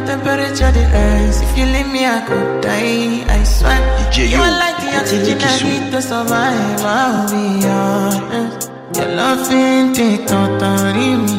Temperature 0.08 0.72
the 0.72 0.84
rise? 0.94 1.42
If 1.42 1.52
you 1.58 1.66
leave 1.74 1.90
me, 1.92 2.06
I 2.06 2.20
could 2.26 2.62
die. 2.62 3.24
I 3.28 3.44
swear. 3.44 3.78
DJ 4.10 4.30
you 4.32 4.40
are 4.40 4.56
like 4.64 4.78
the 4.84 4.90
oxygen 5.00 5.38
I 5.40 5.54
need 5.68 5.84
to 5.92 6.00
survive. 6.00 6.80
I'll 6.80 7.28
be 7.28 7.44
honest. 7.66 8.70
Your 8.96 9.10
loving 9.20 9.92
take 9.92 10.26
totally 10.26 11.10
me. 11.26 11.38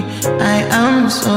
I 0.54 0.58
am 0.84 1.10
so 1.10 1.36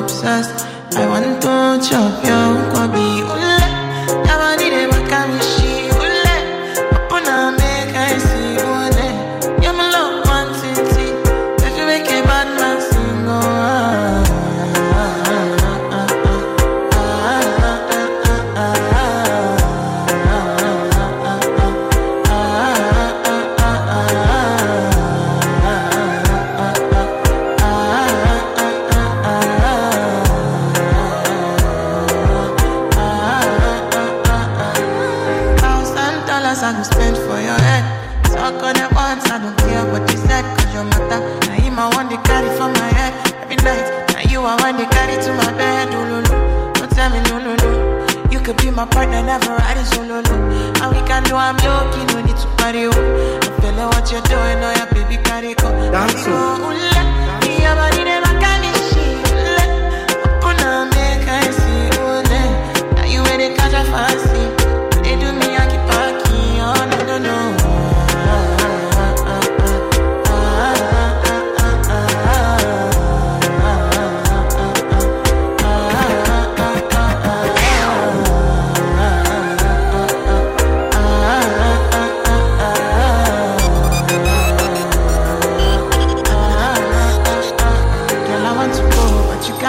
obsessed. 0.00 0.66
I 0.96 1.06
want 1.12 1.42
to 1.44 1.54
chop 1.86 2.24
your 2.24 2.50
kwabi. 2.72 3.41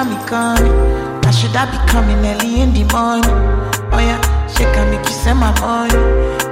But 0.03 0.11
you 0.11 0.27
got 0.29 0.59
me 0.59 0.65
coming. 0.65 1.25
I 1.25 1.31
should 1.31 1.55
I 1.55 1.65
be 1.71 1.77
coming 1.89 2.19
early 2.25 2.61
in 2.61 2.73
the 2.73 2.83
morning? 2.91 3.23
Oh 3.91 3.99
yeah, 3.99 4.19
she 4.47 4.63
can 4.75 4.91
make 4.91 5.05
you 5.05 5.13
send 5.15 5.39
my 5.39 5.51
money. 5.59 5.93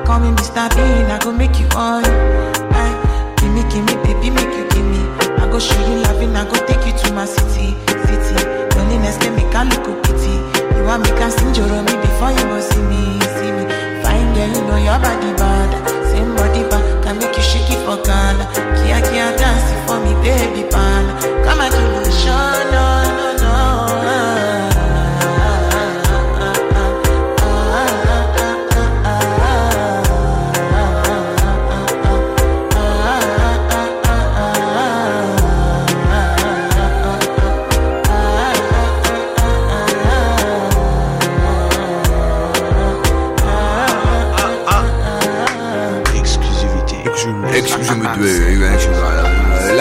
Call 0.05 0.19
me 0.19 0.29
Mr. 0.31 0.69
Bean, 0.75 1.11
I 1.11 1.19
go 1.19 1.31
make 1.31 1.59
you 1.59 1.67
on. 1.75 2.03
Aye, 2.05 3.35
give 3.37 3.51
me, 3.51 3.63
give 3.69 3.83
me, 3.85 3.95
baby, 4.03 4.29
make 4.29 4.53
you 4.55 4.65
give 4.71 4.85
me. 4.85 5.01
I 5.39 5.47
go 5.51 5.59
show 5.59 5.79
you 5.87 6.01
loving, 6.03 6.35
I 6.35 6.45
go 6.45 6.55
take 6.65 6.85
you 6.85 6.93
to 6.95 7.13
my 7.13 7.25
city, 7.25 7.75
city. 8.07 8.35
Loneliness 8.75 9.17
can 9.17 9.35
make 9.35 9.53
a 9.53 9.63
look 9.67 10.03
pity. 10.03 10.33
You 10.77 10.83
want 10.87 11.03
me 11.03 11.09
can 11.19 11.31
sing 11.31 11.51
me 11.51 11.95
before 11.99 12.31
you 12.31 12.45
go 12.47 12.59
see 12.61 12.83
me, 12.87 13.19
see 13.35 13.51
me. 13.51 13.63
Fine 14.03 14.31
girl, 14.33 14.47
you 14.47 14.61
know 14.67 14.79
your 14.79 14.99
body 14.99 15.31
bad. 15.35 15.69
Same 16.09 16.35
body 16.35 16.63
bad, 16.71 17.03
can 17.03 17.19
make 17.19 17.35
you 17.35 17.43
shake 17.43 17.69
it 17.69 17.81
for 17.85 17.99
Ghana. 17.99 18.47
Kia 18.79 18.99
kia 19.11 19.27
dance 19.35 19.67
for 19.85 19.99
me, 19.99 20.15
baby 20.23 20.63
pan. 20.71 21.03
Come 21.43 21.59
and 21.61 21.73
do 21.73 22.00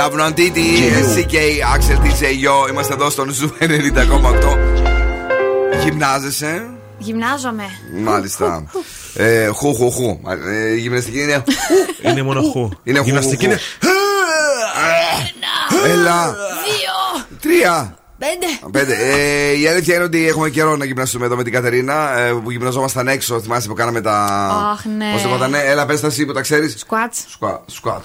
Love 0.01 0.17
Nwantiti, 0.21 0.67
CKay, 1.15 1.35
Axel, 1.75 1.99
DJ 2.05 2.23
Yo. 2.45 2.69
Είμαστε 2.71 2.95
εδώ 2.95 3.11
στον 3.11 3.31
Zoo 3.31 3.51
90,8. 3.61 3.67
Γυμνάζεσαι; 5.85 6.67
Γυμνάζομαι. 6.99 7.65
Μάλιστα. 8.03 8.71
Ε, 9.15 9.47
Χου, 9.47 9.75
χου, 9.75 9.91
χου. 9.91 10.21
Ε, 10.49 10.73
Η 10.73 10.79
γυμναστική 10.79 11.21
είναι. 11.23 11.45
Είναι 12.03 12.23
μόνο 12.23 12.43
χου. 12.43 12.69
Είναι 12.83 12.99
χου, 12.99 13.05
Γυμναστική 13.05 13.45
χου, 13.45 13.51
είναι. 13.51 13.61
Έλα. 15.93 16.27
Δύο. 16.31 17.27
Τρία. 17.41 17.99
Πέντε. 18.21 18.47
Πέντε. 18.71 18.95
Ε, 18.95 19.59
η 19.59 19.67
αλήθεια 19.67 19.95
είναι 19.95 20.05
ότι 20.05 20.29
έχουμε 20.29 20.51
καιρό 20.51 20.77
να 20.77 20.85
γυμναστούμε 20.85 21.25
εδώ 21.27 21.37
με 21.37 21.43
την 21.43 21.53
Κατερίνα. 21.53 22.19
Ε, 22.19 22.33
που 22.33 22.51
γυμναζόμασταν 22.51 23.09
έξω. 23.09 23.41
Θυμάσαι 23.41 23.69
που 23.69 23.75
κάναμε 23.75 24.01
τα. 24.01 24.27
Αχ, 24.73 24.85
ναι. 24.85 25.13
Πώς 25.13 25.23
το 25.23 25.29
είπατε, 25.29 25.71
Έλα, 25.71 25.87
πες 25.87 26.01
τα 26.01 26.07
εσύ 26.07 26.27
που 26.27 26.33
τα 26.33 26.41
ξέρεις. 26.41 26.75
Squat. 26.79 27.15
Σκουάτ. 27.67 28.05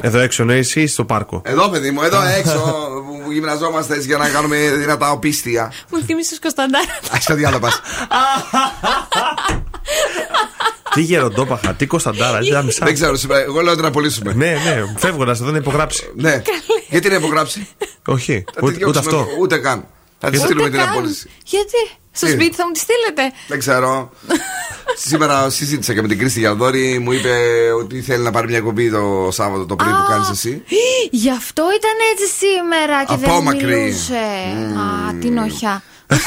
Εδώ 0.00 0.18
έξω 0.18 0.44
ναι, 0.44 0.54
εσύ 0.56 0.80
ή 0.80 0.86
στο 0.86 1.04
πάρκο. 1.04 1.42
Εδώ, 1.44 1.68
παιδί 1.68 1.90
μου, 1.90 2.02
εδώ 2.02 2.22
έξω 2.38 2.60
που 3.24 3.32
γυμναζόμαστε 3.32 3.94
έτσι 3.94 4.06
για 4.06 4.16
να 4.16 4.28
κάνουμε 4.28 4.56
δυνατά 4.56 5.10
οπίστια. 5.10 5.72
Μου 5.90 6.02
θύμισες 6.06 6.38
Κωνσταντάρα. 6.38 6.84
Α 6.84 7.18
τα 7.26 7.34
διάλογας 7.34 7.80
πα. 7.80 7.82
Τι 10.94 11.00
γεροντόπαχα, 11.02 11.72
τι 11.74 11.86
Κωνσταντάρα, 11.86 12.38
τι 12.38 12.64
μισά. 12.64 12.84
Δεν 12.84 12.94
ξέρω, 12.94 13.16
σήμερα, 13.16 13.40
εγώ 13.42 13.60
λέω 13.60 13.72
ότι 13.72 13.82
να 13.82 13.88
απολύσουμε. 13.88 14.32
Ναι, 14.32 14.50
ναι, 14.50 14.84
φεύγοντας 14.96 15.40
εδώ 15.40 15.50
να 15.50 15.56
υπογράψει. 15.56 16.10
Ναι. 16.14 16.42
Γιατί 16.88 17.08
να 17.08 17.14
υπογράψει; 17.14 17.68
Όχι, 18.06 18.44
Θα 18.54 18.60
τη 18.60 18.66
ούτε, 18.66 18.66
ούτε 18.66 19.00
διώξουμε, 19.00 19.16
αυτό. 19.20 19.26
Ούτε 19.40 19.58
καν. 19.58 19.86
Θα 20.18 20.30
τη 20.30 20.36
Γιατί; 20.36 20.44
στείλουμε 20.52 20.68
Ούτε 20.68 20.76
την 20.76 20.86
καν. 20.86 20.96
απόλυση. 20.96 21.30
Γιατί; 21.44 21.90
Στο 22.12 22.26
Τι; 22.26 22.32
σπίτι 22.32 22.56
θα 22.56 22.66
μου 22.66 22.72
τη 22.72 22.78
στείλετε; 22.78 23.36
Δεν 23.48 23.58
ξέρω. 23.58 24.10
Σήμερα 25.06 25.50
συζήτησα 25.50 25.94
και 25.94 26.02
με 26.02 26.08
την 26.08 26.18
Κρίστη 26.18 26.38
Γιανδόρη. 26.38 26.98
Μου 26.98 27.12
είπε 27.12 27.34
ότι 27.78 28.00
θέλει 28.02 28.22
να 28.22 28.30
πάρει 28.30 28.46
μια 28.48 28.60
κομπή 28.60 28.90
το 28.90 29.28
Σάββατο 29.32 29.66
το 29.66 29.76
πρωί 29.76 29.92
που 29.92 30.04
κάνεις 30.08 30.28
εσύ. 30.30 30.62
Γι' 31.10 31.30
αυτό 31.30 31.62
ήταν 31.62 31.92
έτσι 32.12 32.26
σήμερα 32.46 33.04
και 33.04 33.16
δεν 33.16 33.28
μου 33.30 33.34
Απόμακρη. 33.36 33.64
μιλούσε. 33.80 34.14
Α, 34.78 35.14
τι 35.20 35.28
νοχιά. 35.30 35.82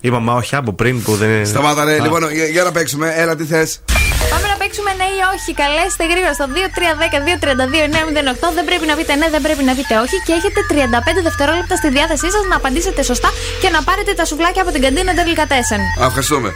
Η 0.00 0.10
μαμά 0.10 0.34
όχι 0.34 0.56
από 0.56 0.72
πριν 0.72 1.02
που 1.02 1.16
δεν. 1.16 1.46
Σταμάτα, 1.46 1.84
ρε. 1.84 1.94
Α. 2.00 2.02
Λοιπόν, 2.02 2.32
για, 2.32 2.44
για 2.44 2.62
να 2.62 2.72
παίξουμε. 2.72 3.12
Έλα, 3.16 3.36
τι 3.36 3.44
θες; 3.44 3.80
Πάμε 4.34 4.48
να 4.52 4.56
παίξουμε 4.62 4.90
ναι 5.00 5.08
ή 5.18 5.20
όχι. 5.34 5.50
Καλέστε 5.62 6.04
γρήγορα 6.12 6.32
στο 6.38 6.44
2310-232-908. 8.50 8.56
Δεν 8.58 8.64
πρέπει 8.68 8.86
να 8.90 8.94
πείτε 8.98 9.12
ναι, 9.20 9.28
δεν 9.34 9.42
πρέπει 9.46 9.62
να 9.70 9.74
πείτε 9.78 9.94
όχι. 10.04 10.16
Και 10.26 10.32
έχετε 10.38 10.60
35 10.70 10.74
δευτερόλεπτα 11.28 11.76
στη 11.80 11.88
διάθεσή 11.96 12.28
σας 12.34 12.44
να 12.50 12.56
απαντήσετε 12.60 13.02
σωστά 13.10 13.28
και 13.62 13.68
να 13.74 13.80
πάρετε 13.88 14.12
τα 14.20 14.24
σουβλάκια 14.30 14.62
από 14.64 14.70
την 14.74 14.82
καντίνα 14.84 15.12
Delicatessen. 15.18 15.80
Α, 16.02 16.04
ευχαριστούμε. 16.10 16.48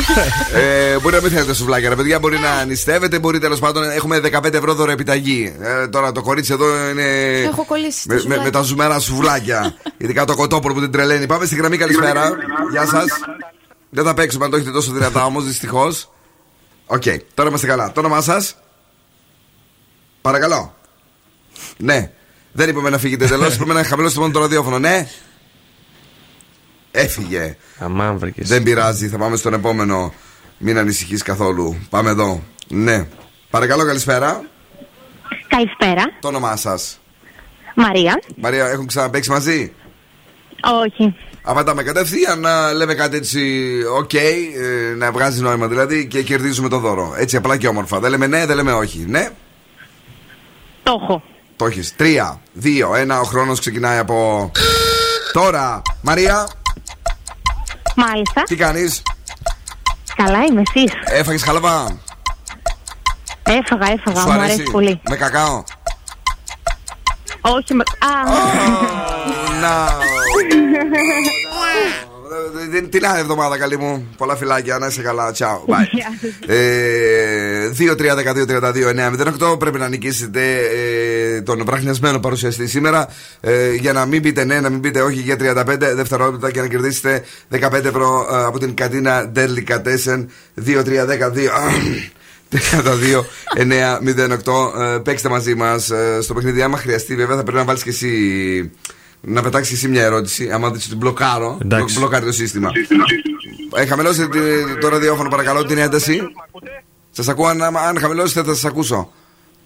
ε, 0.62 0.98
μπορεί 1.00 1.14
να 1.18 1.22
μην 1.24 1.30
θέλετε 1.30 1.54
σουβλάκια, 1.54 1.88
ρε 1.88 1.96
παιδιά. 1.98 2.16
Μπορεί 2.22 2.38
να 2.46 2.64
νηστεύετε. 2.64 3.18
Μπορεί 3.18 3.38
τέλος 3.46 3.60
πάντων. 3.64 3.82
Έχουμε 3.98 4.14
15 4.32 4.54
ευρώ 4.60 4.74
δώρο 4.74 4.90
επιταγή. 4.90 5.56
Ε, 5.60 5.88
τώρα 5.88 6.12
το 6.12 6.22
κορίτσι 6.22 6.52
εδώ 6.52 6.88
είναι. 6.90 7.06
Έχω 7.52 7.64
κολλήσει 7.64 8.00
στα 8.00 8.08
με, 8.08 8.14
με, 8.14 8.20
σουβλάκια. 8.20 8.44
με 8.44 8.50
τα 8.50 8.62
ζουμερά 8.62 8.98
σουβλάκια. 8.98 9.74
Ειδικά 9.96 10.24
το 10.24 10.34
κοτόπουλο 10.34 10.74
που 10.74 10.80
την 10.80 10.92
τρελαίνει. 10.92 11.26
Πάμε 11.26 11.44
στη 11.44 11.54
γραμμή, 11.54 11.76
καλησπέρα. 11.76 12.22
Γεια 12.70 12.86
σας. 12.86 13.06
Δεν 13.90 14.04
θα 14.04 14.14
παίξουμε 14.14 14.44
αν 14.44 14.50
το 14.50 14.56
έχετε 14.56 14.72
τόσο 14.72 14.92
δυνατά 14.92 15.24
όμως, 15.24 15.44
δυστυχώς. 15.44 16.11
Οκ, 16.92 17.02
τώρα 17.34 17.48
είμαστε 17.48 17.66
καλά. 17.66 17.92
Το 17.92 18.00
όνομά 18.00 18.20
σας; 18.20 18.56
Παρακαλώ. 20.20 20.74
Ναι. 21.76 22.10
Δεν 22.52 22.68
είπαμε 22.68 22.90
να 22.90 22.98
φύγετε 22.98 23.26
τελείως. 23.26 23.46
Είπαμε 23.54 23.72
να 23.72 23.84
χαμηλώσετε 23.84 24.20
μόνο 24.20 24.32
το 24.32 24.40
ραδιόφωνο. 24.40 24.78
Ναι. 24.78 25.08
Έφυγε. 26.90 27.56
Αμάν 27.78 28.18
βρήκες. 28.18 28.48
Δεν 28.48 28.62
πειράζει, 28.62 29.08
θα 29.08 29.18
πάμε 29.18 29.36
στον 29.36 29.54
επόμενο. 29.54 30.14
Μην 30.58 30.78
ανησυχείς 30.78 31.22
καθόλου. 31.22 31.86
Πάμε 31.90 32.10
εδώ. 32.10 32.42
Ναι. 32.68 33.06
Παρακαλώ, 33.50 33.86
καλησπέρα. 33.86 34.44
Καλησπέρα. 35.48 36.02
Το 36.20 36.28
όνομά 36.28 36.56
σας; 36.56 37.00
Μαρία. 37.74 38.22
Μαρία, 38.36 38.66
έχουμε 38.66 38.86
ξαναπαίξει 38.86 39.30
μαζί; 39.30 39.72
Όχι. 40.84 41.16
Απαντάμε 41.44 41.82
κατευθείαν 41.82 42.40
να 42.40 42.72
λέμε 42.72 42.94
κάτι 42.94 43.16
έτσι, 43.16 43.72
οκ, 43.98 44.12
ε, 44.12 44.94
να 44.96 45.12
βγάζει 45.12 45.40
νόημα 45.42 45.66
δηλαδή 45.66 46.06
και 46.06 46.22
κερδίζουμε 46.22 46.68
το 46.68 46.78
δώρο. 46.78 47.14
Έτσι 47.16 47.36
απλά 47.36 47.56
και 47.56 47.68
όμορφα. 47.68 48.00
Δεν 48.00 48.10
λέμε 48.10 48.26
ναι, 48.26 48.46
δεν 48.46 48.56
λέμε 48.56 48.72
όχι. 48.72 49.04
Ναι. 49.08 49.28
Το 50.82 50.98
έχω. 51.02 51.22
Το 51.56 51.66
έχεις. 51.66 51.96
Τρία, 51.96 52.40
δύο, 52.52 52.94
ένα. 52.94 53.20
Ο 53.20 53.24
χρόνος 53.24 53.60
ξεκινάει 53.60 53.98
από. 53.98 54.50
Τώρα, 55.32 55.82
Μαρία, 56.00 56.48
Μάλιστα. 57.96 58.42
τι 58.42 58.56
κάνεις; 58.56 59.02
Καλά 60.16 60.44
είμαι 60.44 60.62
εσείς; 60.74 60.92
Έφαγες 61.04 61.42
χαλαβά; 61.42 61.98
Έφαγα, 63.42 63.92
έφαγα. 63.92 64.20
Σου 64.20 64.26
Μου 64.26 64.32
αρέσει; 64.32 64.52
αρέσει 64.52 64.62
πολύ. 64.62 65.00
Με 65.08 65.16
κακάο; 65.16 65.62
Όχι 67.40 67.74
με... 67.74 67.82
Α, 67.98 68.24
Να. 68.24 69.40
Δεν- 72.70 72.90
Την 72.90 73.06
άλλη 73.06 73.20
εβδομάδα, 73.20 73.58
καλή 73.58 73.78
μου. 73.78 74.06
Πολλά 74.16 74.36
φιλάκια, 74.36 74.78
να 74.78 74.86
είσαι 74.86 75.02
καλά. 75.02 75.32
Τσάου. 75.32 75.64
Bye. 75.68 75.86
Ε, 76.46 77.68
2-3-12-32-9-08 79.52 79.58
πρέπει 79.58 79.78
να 79.78 79.88
νικήσετε 79.88 80.56
ε, 80.56 81.40
τον 81.40 81.64
βραχνιασμένο 81.64 82.18
παρουσιαστή 82.18 82.66
σήμερα. 82.66 83.08
Ε, 83.40 83.72
για 83.74 83.92
να 83.92 84.06
μην 84.06 84.22
πείτε 84.22 84.44
ναι, 84.44 84.60
να 84.60 84.68
μην 84.70 84.80
πείτε 84.80 85.00
όχι 85.02 85.20
για 85.20 85.36
35 85.38 85.64
δευτερόλεπτα 85.94 86.50
και 86.50 86.60
να 86.60 86.66
κερδίσετε 86.66 87.22
15 87.60 87.72
ευρώ 87.72 88.28
ε, 88.32 88.44
από 88.44 88.58
την 88.58 88.74
κατίνα 88.74 89.32
Delicatessen 89.36 90.26
2-3-10-2. 90.66 90.78
32-908. 92.50 92.60
Ε, 94.80 94.98
παίξτε 95.02 95.28
μαζί 95.28 95.54
μας 95.54 95.90
στο 96.20 96.34
παιχνίδι. 96.34 96.62
Άμα 96.62 96.76
χρειαστεί, 96.76 97.16
βέβαια, 97.16 97.36
θα 97.36 97.42
πρέπει 97.42 97.58
να 97.58 97.64
βάλεις 97.64 97.82
και 97.82 97.90
εσύ. 97.90 98.10
Να 99.24 99.42
πετάξεις 99.42 99.74
εσύ 99.76 99.88
μια 99.88 100.02
ερώτηση. 100.02 100.50
Άμα 100.50 100.70
δει 100.70 100.78
ότι 100.86 100.96
μπλοκάρω, 100.96 101.58
Εντάξει. 101.62 101.98
μπλοκάρει 101.98 102.24
το 102.24 102.32
σύστημα. 102.32 102.70
Ε, 103.74 103.86
χαμηλώστε 103.86 104.28
τη- 104.28 104.78
το 104.80 104.88
ραδιόφωνο, 104.88 105.28
παρακαλώ, 105.28 105.64
την 105.64 105.78
ένταση. 105.78 106.20
Σας 107.10 107.28
ακούω, 107.28 107.46
αν, 107.46 107.62
αν 107.62 107.98
χαμηλώσετε, 107.98 108.42
θα 108.48 108.54
σας 108.54 108.64
ακούσω. 108.64 109.10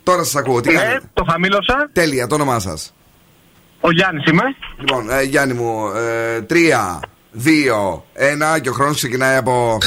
Τώρα 0.02 0.22
σας 0.24 0.34
ακούω. 0.36 0.60
Τι 0.60 0.72
Ναι, 0.72 0.78
κάνετε; 0.78 1.00
το 1.14 1.24
χαμήλωσα. 1.30 1.88
Τέλεια, 1.92 2.26
το 2.26 2.34
όνομά 2.34 2.58
σας. 2.58 2.94
Ο 3.80 3.90
Γιάννης 3.92 4.24
είμαι. 4.26 4.42
Λοιπόν, 4.78 5.10
ε, 5.10 5.22
Γιάννη 5.22 5.54
μου, 5.54 5.86
ε, 5.96 6.40
τρία, 6.42 7.00
δύο, 7.30 8.04
ένα 8.12 8.58
και 8.58 8.68
ο 8.68 8.72
χρόνος 8.72 8.96
ξεκινάει 8.96 9.36
από. 9.36 9.78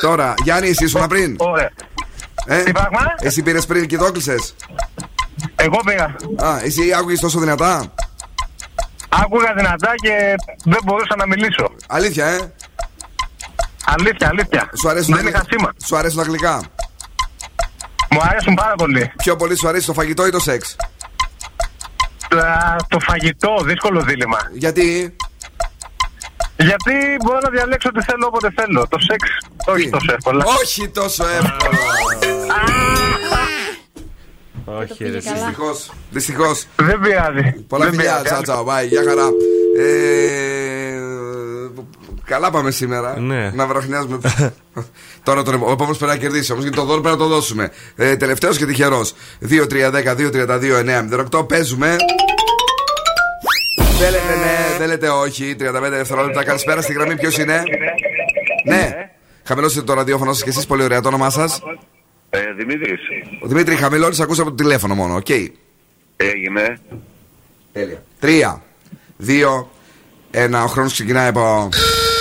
Τώρα, 0.00 0.34
Γιάννη, 0.42 0.68
εσύ 0.68 0.84
ήσουν 0.84 1.06
πριν; 1.06 1.36
Ωραία. 1.38 1.70
Ε, 2.46 2.62
Τι 2.62 2.72
πράγμα; 2.72 3.00
Εσύ 3.20 3.42
πήρες 3.42 3.66
πριν 3.66 3.86
και 3.86 3.96
το 3.96 4.04
έκλεισες; 4.04 4.54
Εγώ 5.56 5.80
πήγα. 5.84 6.04
Α, 6.48 6.60
εσύ 6.62 6.92
άκουγες 6.98 7.20
τόσο 7.20 7.38
δυνατά; 7.40 7.94
Άκουγα 9.22 9.52
δυνατά 9.56 9.92
και 10.02 10.34
δεν 10.64 10.78
μπορούσα 10.84 11.16
να 11.16 11.26
μιλήσω. 11.26 11.70
Αλήθεια, 11.88 12.26
ε. 12.26 12.52
Αλήθεια, 13.84 14.28
αλήθεια. 14.28 14.70
Σου 14.80 14.88
αρέσουν, 14.88 15.14
Δεν 15.14 15.24
τα... 15.24 15.30
είχα 15.30 15.44
σήμα. 15.50 15.72
σου 15.86 15.96
αρέσουν 15.96 16.16
τα 16.16 16.22
αγγλικά. 16.22 16.62
Μου 18.10 18.20
αρέσουν 18.22 18.54
πάρα 18.54 18.74
πολύ. 18.74 19.12
Πιο 19.16 19.36
πολύ 19.36 19.56
σου 19.58 19.68
αρέσει 19.68 19.86
το 19.86 19.92
φαγητό 19.92 20.26
ή 20.26 20.30
το 20.30 20.40
σεξ; 20.40 20.76
Τα- 22.28 22.76
Το 22.88 22.98
φαγητό, 23.00 23.56
δύσκολο 23.64 24.00
δίλημα. 24.02 24.38
Γιατί; 24.52 25.16
Γιατί 26.56 26.94
μπορώ 27.24 27.38
να 27.42 27.50
διαλέξω 27.50 27.90
τι 27.92 28.02
θέλω 28.04 28.26
όποτε 28.26 28.52
θέλω. 28.56 28.86
Το 28.88 28.98
σεξ, 28.98 29.28
όχι 29.66 29.90
τόσο 29.90 30.12
εύκολα. 30.12 30.44
Όχι 30.62 30.88
τόσο 30.88 31.24
εύκολα. 31.26 31.78
Όχι, 34.64 35.04
ρε. 35.04 35.10
Δυστυχώς. 35.18 35.92
Δυστυχώς. 36.10 36.66
Δεν 36.76 37.00
πειράζει. 37.00 37.52
Πολλά 37.68 37.84
Δεν 37.84 37.94
φιλιά, 37.94 38.10
πειράζει. 38.22 38.24
τσαου 38.24 38.42
τσαου, 38.42 38.64
bye, 38.66 38.88
γεια 38.88 39.02
χαρά. 39.08 39.28
Ε, 39.78 40.98
καλά 42.24 42.50
πάμε 42.50 42.70
σήμερα. 42.70 43.18
Ναι. 43.20 43.50
Να 43.54 43.66
βραχνιάζουμε. 43.66 44.18
Τώρα 45.22 45.42
τον 45.42 45.54
επο- 45.54 45.66
ο 45.68 45.72
επόμενος 45.72 45.98
πρέπει 45.98 46.12
να 46.12 46.18
κερδίσει 46.18 46.52
όμως 46.52 46.64
γιατί 46.64 46.78
το 46.78 46.84
δώρο 46.84 47.00
πρέπει 47.00 47.16
να 47.16 47.22
το 47.22 47.28
δώσουμε. 47.28 47.70
Ε, 47.96 48.16
Τελευταίος 48.16 48.56
και 48.58 48.66
τυχερός. 48.66 49.14
2-3-10-2-32-9-08. 49.50 51.48
Παίζουμε. 51.48 51.96
Θέλετε 53.98 54.34
ναι, 54.36 54.76
θέλετε 54.78 55.08
όχι. 55.08 55.56
35 55.58 55.90
δευτερόλεπτα. 55.90 56.44
Καλησπέρα 56.44 56.80
στη 56.82 56.92
γραμμή. 56.92 57.16
Ποιος 57.16 57.38
είναι; 57.38 57.62
Ναι. 58.64 59.10
Χαμηλώστε 59.44 59.82
το 59.82 59.94
ραδιόφωνο 59.94 60.32
σας 60.32 60.42
και 60.42 60.48
εσείς. 60.48 60.66
Πολύ 60.66 60.82
ωραία 60.82 61.00
το 61.00 61.08
όνομά 61.08 61.30
σας. 61.30 61.60
Ε, 62.36 62.52
Δημήτρης, 62.56 63.00
Ο 63.42 63.46
Δημήτρης. 63.46 63.74
Χαμηλώνεις, 63.76 64.20
ακούς 64.20 64.42
από 64.42 64.50
το 64.50 64.56
τηλέφωνο 64.56 64.94
μόνο. 64.94 65.14
Οκ. 65.14 65.28
έγινε. 66.16 66.78
Τέλεια. 67.72 68.02
Τρία, 68.20 68.62
δύο, 69.16 69.70
ένα. 70.30 70.62
Ο 70.62 70.66
χρόνος 70.66 70.92
ξεκινάει 70.92 71.28
από. 71.28 71.68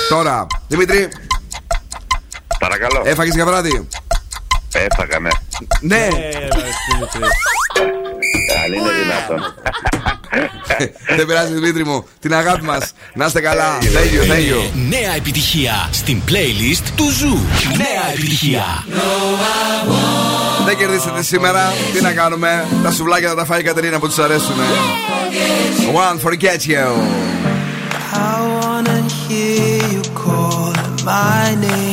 Τώρα. 0.10 0.48
Δημήτρη, 0.68 1.08
Παρακαλώ. 2.60 3.02
έφαγες 3.06 3.34
για 3.36 3.46
βράδυ. 3.46 3.88
Έφαγα, 4.74 5.20
ναι. 5.20 5.30
Ναι. 5.82 6.08
Αν 8.66 8.74
είναι 8.74 8.90
δυνατόν. 9.04 9.54
Δεν 11.18 11.26
πειράζει, 11.26 11.54
Δημήτρη 11.54 11.86
μου. 11.86 12.06
Την 12.20 12.34
αγάπη 12.34 12.64
μας. 12.64 12.94
Να 13.14 13.26
είστε 13.26 13.42
καλά. 13.42 13.78
Thank 13.82 13.84
you, 13.84 14.32
thank 14.32 14.52
you. 14.52 14.70
Νέα 14.90 15.16
επιτυχία 15.16 15.90
στην 15.92 16.22
playlist 16.28 16.84
του 16.96 17.10
Zoo. 17.10 17.40
Νέα 17.78 18.12
επιτυχία. 18.14 18.86
Δεν 20.66 20.78
κερδίσετε 20.78 21.24
σήμερα. 21.24 21.74
Τι 21.94 22.02
να 22.02 22.12
κάνουμε. 22.12 22.66
Τα 22.84 22.92
σουβλάκια 22.92 23.30
θα 23.30 23.36
τα 23.36 23.46
φάει 23.46 23.60
η 23.60 23.64
Κατερίνα 23.64 24.00
που 24.00 24.08
τους 24.08 24.18
αρέσουν. 24.18 24.56
One 25.94 26.20
forget 26.28 26.62
you. 26.68 26.86
I 28.14 28.36
wanna 28.58 29.00
hear 29.22 29.78
you 29.94 30.04
call 30.24 30.74
my 31.12 31.56
name. 31.66 31.93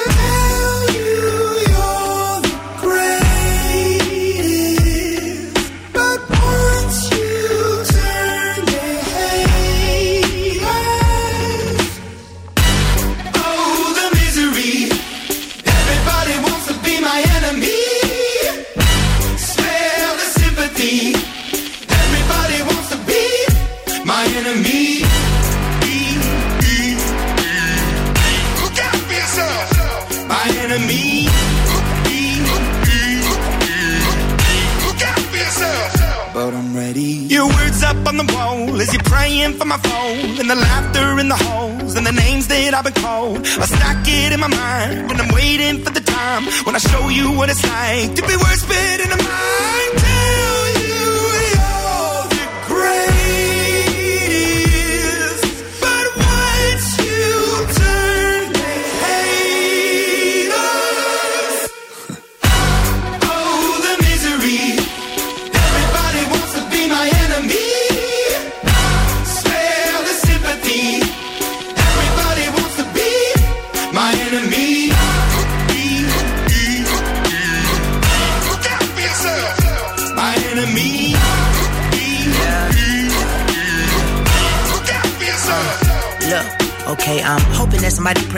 what 47.41 47.49
it's 47.49 47.65
like 47.65 48.13
to 48.13 48.21
be 48.27 48.40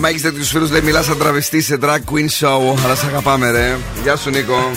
Άμα 0.00 0.08
έχεις 0.08 0.22
τέτοιους 0.22 0.48
φίλους, 0.48 0.70
λέει 0.70 0.80
μιλάς 0.80 1.04
σαν 1.04 1.18
τραβεστή 1.18 1.60
σε 1.60 1.78
drag 1.82 1.98
queen 2.12 2.28
show. 2.40 2.74
Αλλά 2.84 2.94
σε 2.94 3.06
αγαπάμε, 3.06 3.50
ρε. 3.50 3.76
Γεια 4.02 4.16
σου, 4.16 4.30
Νίκο. 4.30 4.54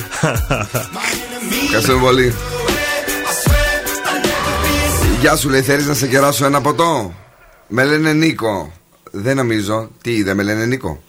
Ευχαριστούμε 1.66 2.00
πολύ. 2.00 2.36
Γεια 5.20 5.36
σου, 5.36 5.50
λέει, 5.50 5.62
θέλεις 5.62 5.86
να 5.86 5.94
σε 5.94 6.08
κεράσω 6.08 6.46
ένα 6.46 6.62
ποτό; 6.62 7.14
Με 7.68 7.84
λένε 7.84 8.14
Νίκο. 8.14 8.72
Δεν 9.12 9.36
νομίζω. 9.36 9.90
Τι, 10.02 10.24
δεν 10.24 10.36
με 10.36 10.44
λένε 10.44 10.66
Νίκο. 10.66 11.04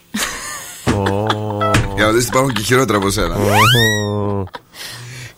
Για 1.96 2.04
να 2.06 2.12
δεις 2.12 2.26
υπάρχουν 2.26 2.52
και 2.52 2.62
χειρότερα 2.62 2.98
από 2.98 3.10
σένα. 3.10 3.36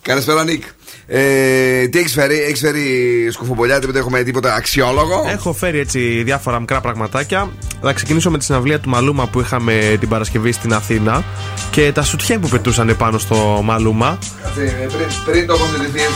Καλησπέρα, 0.01 0.43
Νίκ. 0.43 0.63
Ε, 1.09 1.87
τι 1.87 1.99
έχεις 1.99 2.13
φέρει, 2.13 2.41
έχεις 2.41 2.59
φέρει 2.59 2.83
σκουφομπολιά, 3.31 3.79
τίποτα 3.79 3.99
έχουμε 3.99 4.23
τίποτα 4.23 4.53
αξιόλογο; 4.53 5.25
Έχω 5.29 5.53
φέρει 5.53 5.79
έτσι 5.79 6.23
διάφορα 6.23 6.59
μικρά 6.59 6.81
πραγματάκια. 6.81 7.49
Θα 7.81 7.93
ξεκινήσω 7.93 8.31
με 8.31 8.37
τη 8.37 8.43
συναυλία 8.43 8.79
του 8.79 8.89
Μαλούμα 8.89 9.27
που 9.27 9.39
είχαμε 9.39 9.97
την 9.99 10.09
Παρασκευή 10.09 10.51
στην 10.51 10.73
Αθήνα 10.73 11.23
και 11.71 11.91
τα 11.91 12.03
σουτιέν 12.03 12.39
που 12.39 12.47
πετούσαν 12.47 12.95
πάνω 12.97 13.17
στο 13.17 13.61
Μαλούμα. 13.63 14.17
Κάτσε, 14.43 14.61
ε, 14.61 14.67
πριν, 14.67 15.07
πριν 15.25 15.47
το 15.47 15.53
τοποθετηθείς, 15.53 16.09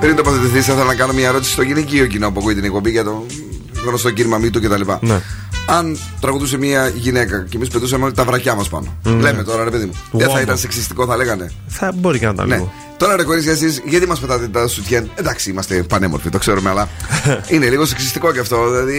πριν 0.00 0.16
τοποθετηθείς, 0.16 0.64
θα 0.64 0.72
ήθελα 0.72 0.86
να 0.86 0.94
κάνω 0.94 1.12
μια 1.12 1.28
ερώτηση 1.28 1.52
στο 1.52 1.62
γυναικείο 1.62 2.06
κοινό 2.06 2.32
που 2.32 2.40
ακούει 2.40 2.54
την 2.54 2.64
εκπομπή 2.64 2.90
για 2.90 3.04
το 3.04 3.26
γνωστό 3.86 4.10
κίνημα 4.10 4.38
μύτου 4.38 4.60
κτλ. 4.60 4.82
Ναι. 5.00 5.20
Αν 5.70 5.98
τραγουδούσε 6.20 6.56
μια 6.58 6.88
γυναίκα 6.88 7.46
και 7.50 7.56
εμείς 7.56 7.68
πετούσαμε 7.68 8.04
όλοι 8.04 8.12
τα 8.14 8.24
βρακιά 8.24 8.54
μας 8.54 8.68
πάνω. 8.68 8.96
Ναι. 9.02 9.12
Λέμε 9.20 9.42
τώρα, 9.42 9.64
ρε 9.64 9.70
παιδί 9.70 9.84
μου. 9.84 9.92
Δεν 10.10 10.20
θα 10.20 10.26
Γόμο. 10.26 10.40
ήταν 10.40 10.58
σεξιστικό, 10.58 11.06
θα 11.06 11.16
λέγανε. 11.16 11.52
Θα 11.68 11.92
μπορεί 11.94 12.18
και 12.18 12.26
να 12.26 12.34
τα 12.34 12.46
Ναι. 12.46 12.54
λίγο. 12.54 12.72
Τώρα 12.96 13.16
ρε 13.16 13.22
κορίτσια, 13.22 13.52
εσείς 13.52 13.82
γιατί 13.84 14.06
μας 14.06 14.18
πετάτε 14.20 14.48
τα 14.48 14.66
σουτιέν; 14.66 15.10
Εντάξει, 15.14 15.50
είμαστε 15.50 15.82
πανέμορφοι, 15.82 16.28
το 16.30 16.38
ξέρουμε, 16.38 16.70
αλλά 16.70 16.88
είναι 17.52 17.68
λίγο 17.68 17.84
σεξιστικό 17.84 18.32
και 18.32 18.38
αυτό. 18.38 18.70
Δηλαδή 18.70 18.96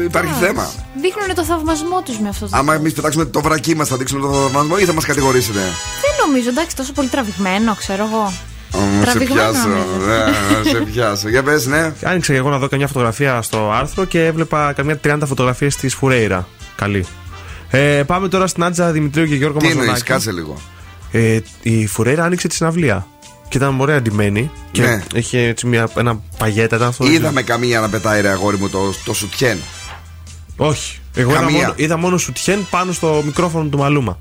ε, 0.00 0.04
υπάρχει 0.04 0.32
θέμα. 0.40 0.70
Δείχνουν 1.00 1.34
το 1.34 1.44
θαυμασμό 1.44 2.02
τους 2.04 2.18
με 2.18 2.28
αυτό 2.28 2.44
το. 2.48 2.56
Άμα 2.56 2.74
εμείς 2.74 2.92
πετάξουμε 2.92 3.24
το 3.24 3.40
βρακί 3.40 3.76
μας, 3.76 3.88
θα 3.88 3.96
δείξουμε 3.96 4.20
το 4.20 4.32
θαυμασμό 4.32 4.74
ή 4.78 4.84
θα 4.84 4.92
μας 4.92 5.04
κατηγορήσετε. 5.04 5.58
Δεν 6.00 6.26
νομίζω, 6.26 6.48
εντάξει, 6.48 6.76
τόσο 6.76 6.92
πολύ 6.92 7.08
τραβηγμένο, 7.08 7.74
ξέρω 7.74 8.08
εγώ. 8.12 8.32
Ω, 8.72 8.78
Να 8.78 9.04
σε 9.04 9.10
Τραβηγμένο 9.10 9.50
πιάσω. 9.50 9.68
νομίζω. 9.68 10.06
Ναι, 10.06 10.24
να 10.58 10.64
σε 10.70 10.76
πιάσω. 10.92 11.28
Για 11.28 11.42
πες, 11.42 11.66
ναι. 11.66 11.92
Άνοιξα 12.02 12.32
και 12.32 12.38
εγώ 12.38 12.50
να 12.50 12.58
δω 12.58 12.68
καμιά 12.68 12.86
φωτογραφία 12.86 13.42
στο 13.42 13.70
άρθρο 13.72 14.04
και 14.04 14.24
έβλεπα 14.26 14.72
καμιά 14.72 15.00
30 15.04 15.18
φωτογραφίες 15.26 15.76
της 15.76 15.94
Φουρέιρα. 15.94 16.46
Καλή. 16.76 17.04
Ε, 17.70 18.02
πάμε 18.06 18.28
τώρα 18.28 18.46
στην 18.46 18.62
Άντζα 18.64 18.90
Δημητρίου 18.92 19.26
και 19.26 19.34
Γιώργο 19.34 19.58
Τι 19.58 19.64
εννοείς, 19.66 19.78
Μαζονάκη. 19.86 20.04
κάτσε 20.10 20.32
λίγο. 20.32 20.56
Ε, 21.12 21.38
η 21.62 21.86
Φουρέιρα 21.86 22.24
άνοιξε 22.24 22.48
τη 22.48 22.54
συναυλία. 22.54 23.06
Και 23.48 23.56
ήταν 23.56 23.80
ωραία 23.80 23.96
αντιμένη. 23.96 24.50
Και 24.70 24.82
Ναι. 24.82 25.02
είχε 25.14 25.38
έτσι 25.40 25.66
μια, 25.66 25.88
ένα 25.96 26.20
παγέτα. 26.38 26.76
Ήταν 26.76 26.88
αυτό. 26.88 27.06
Είδαμε 27.06 27.42
καμία 27.42 27.80
να 27.80 27.88
πετάει 27.88 28.20
ρε 28.20 28.28
αγόρι 28.28 28.56
μου 28.56 28.68
το, 28.68 28.92
το 29.04 29.14
σουτιέν. 29.14 29.58
Όχι. 30.56 30.98
Εγώ 31.14 31.30
είδα 31.30 31.40
Καμία. 31.40 31.58
μόνο, 31.60 31.72
είδα 31.76 31.96
μόνο 31.96 32.16
σουτιέν 32.18 32.66
πάνω 32.70 32.92
στο 32.92 33.22
μικρόφωνο 33.24 33.68
του 33.68 33.78
Μαλούμα. 33.78 34.18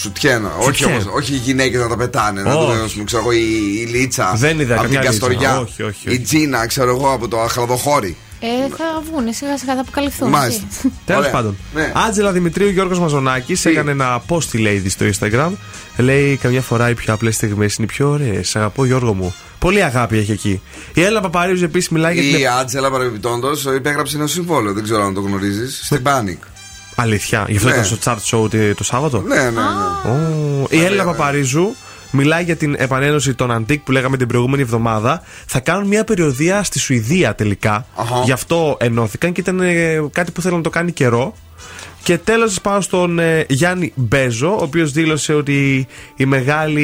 Σουτιέν. 0.00 0.44
Όχι, 0.58 0.64
Σουτιέν. 0.78 0.90
όμως, 0.90 1.04
όχι 1.14 1.32
οι 1.32 1.36
γυναίκες 1.36 1.80
να 1.80 1.88
τα 1.88 1.96
πετάνε. 1.96 2.42
Να 2.42 2.54
Όχι. 2.54 2.76
το 2.78 2.82
ας 2.84 2.92
πούμε, 2.92 3.04
ξέρω 3.04 3.22
εγώ, 3.22 3.32
η, 3.32 3.40
η 3.80 3.84
Λίτσα. 3.84 4.32
Δεν 4.36 4.60
είδα 4.60 4.74
από 4.74 4.82
την 4.84 4.92
καμιά 4.94 5.10
Λίτσα. 5.10 5.26
Καστοριά. 5.26 5.58
Όχι, 5.60 5.82
όχι, 5.82 6.00
Η 6.04 6.08
όχι. 6.10 6.20
Τζίνα, 6.20 6.66
ξέρω 6.66 6.90
εγώ, 6.90 7.12
από 7.12 7.28
το 7.28 7.40
Αχλαδοχώρι. 7.40 8.16
Ε, 8.40 8.46
θα 8.76 9.02
βγουν 9.10 9.32
σιγά 9.32 9.58
σιγά, 9.58 9.74
θα 9.74 9.80
αποκαλυφθούν. 9.80 10.28
Μάλιστα. 10.28 10.62
έτσι. 10.68 10.92
Τέλος 11.06 11.20
Ωραία. 11.20 11.32
πάντων. 11.32 11.56
Ναι. 11.74 11.92
Άντζελα 12.06 12.32
Δημητρίου 12.32 12.68
Γιώργος 12.68 12.98
Μαζονάκης 12.98 13.64
έκανε 13.64 13.90
ένα 13.90 14.22
post 14.28 14.44
τη 14.44 14.58
Lady 14.66 14.86
στο 14.88 15.06
Instagram. 15.06 15.50
Λέει: 15.96 16.36
Καμιά 16.36 16.60
φορά 16.60 16.90
οι 16.90 16.94
πιο 16.94 17.14
απλές 17.14 17.34
στιγμές 17.34 17.74
είναι 17.76 17.86
οι 17.90 17.94
πιο 17.94 18.08
ωραίες. 18.10 18.56
Αγαπώ 18.56 18.84
Γιώργο 18.84 19.14
μου. 19.14 19.34
Πολύ 19.58 19.82
αγάπη 19.82 20.18
έχει 20.18 20.32
εκεί. 20.32 20.60
Η 20.94 21.00
Έλληνα 21.02 21.20
Παπαρίζου 21.20 21.64
επίσης 21.64 21.88
μιλάει 21.88 22.14
για 22.14 22.22
την. 22.22 22.40
Η 22.40 22.46
Άντζελα 22.60 22.90
παρεμπιπτόντω 22.90 23.48
υπέγραψε 23.76 24.16
ένα 24.16 24.26
συμβόλαιο. 24.26 24.72
Δεν 24.72 24.82
ξέρω 24.82 25.04
αν 25.04 25.14
το 25.14 25.20
γνωρίζεις. 25.20 25.80
Στην 25.84 26.02
Panic. 26.04 26.36
Αλήθεια. 26.94 27.44
Γι' 27.48 27.56
αυτό 27.56 27.68
Ναι. 27.68 27.74
ήταν 27.74 27.84
στο 27.84 27.96
chart 28.04 28.16
show 28.44 28.50
το- 28.50 28.74
το 28.76 28.84
Σάββατο; 28.84 29.20
Ναι, 29.20 29.34
ναι, 29.34 29.50
ναι. 29.50 29.60
Ω, 30.10 30.66
Η 30.70 30.84
Έλληνα 30.84 31.04
Παπαρίζου 31.04 31.74
μιλάει 32.10 32.44
για 32.44 32.56
την 32.56 32.74
επανένωση 32.78 33.34
των 33.34 33.50
Αντίκ 33.50 33.80
που 33.80 33.92
λέγαμε 33.92 34.16
την 34.16 34.26
προηγούμενη 34.26 34.62
εβδομάδα. 34.62 35.22
Θα 35.46 35.60
κάνουν 35.60 35.86
μια 35.88 36.04
περιοδία 36.04 36.62
στη 36.62 36.78
Σουηδία 36.78 37.34
τελικά. 37.34 37.86
Αχα. 37.96 38.22
Γι' 38.24 38.32
αυτό 38.32 38.76
ενώθηκαν 38.80 39.32
και 39.32 39.40
ήταν 39.40 39.60
ε, 39.60 40.02
κάτι 40.12 40.30
που 40.30 40.40
θέλουν 40.40 40.56
να 40.56 40.62
το 40.62 40.70
κάνει 40.70 40.92
καιρό. 40.92 41.34
Και 42.02 42.18
τέλος 42.18 42.60
πάω 42.60 42.80
στον 42.80 43.18
ε, 43.18 43.46
Γιάννη 43.48 43.92
Μπέζο, 43.94 44.50
ο 44.50 44.62
οποίος 44.62 44.92
δήλωσε 44.92 45.34
ότι 45.34 45.86
η, 46.16 46.24
μεγάλη, 46.24 46.82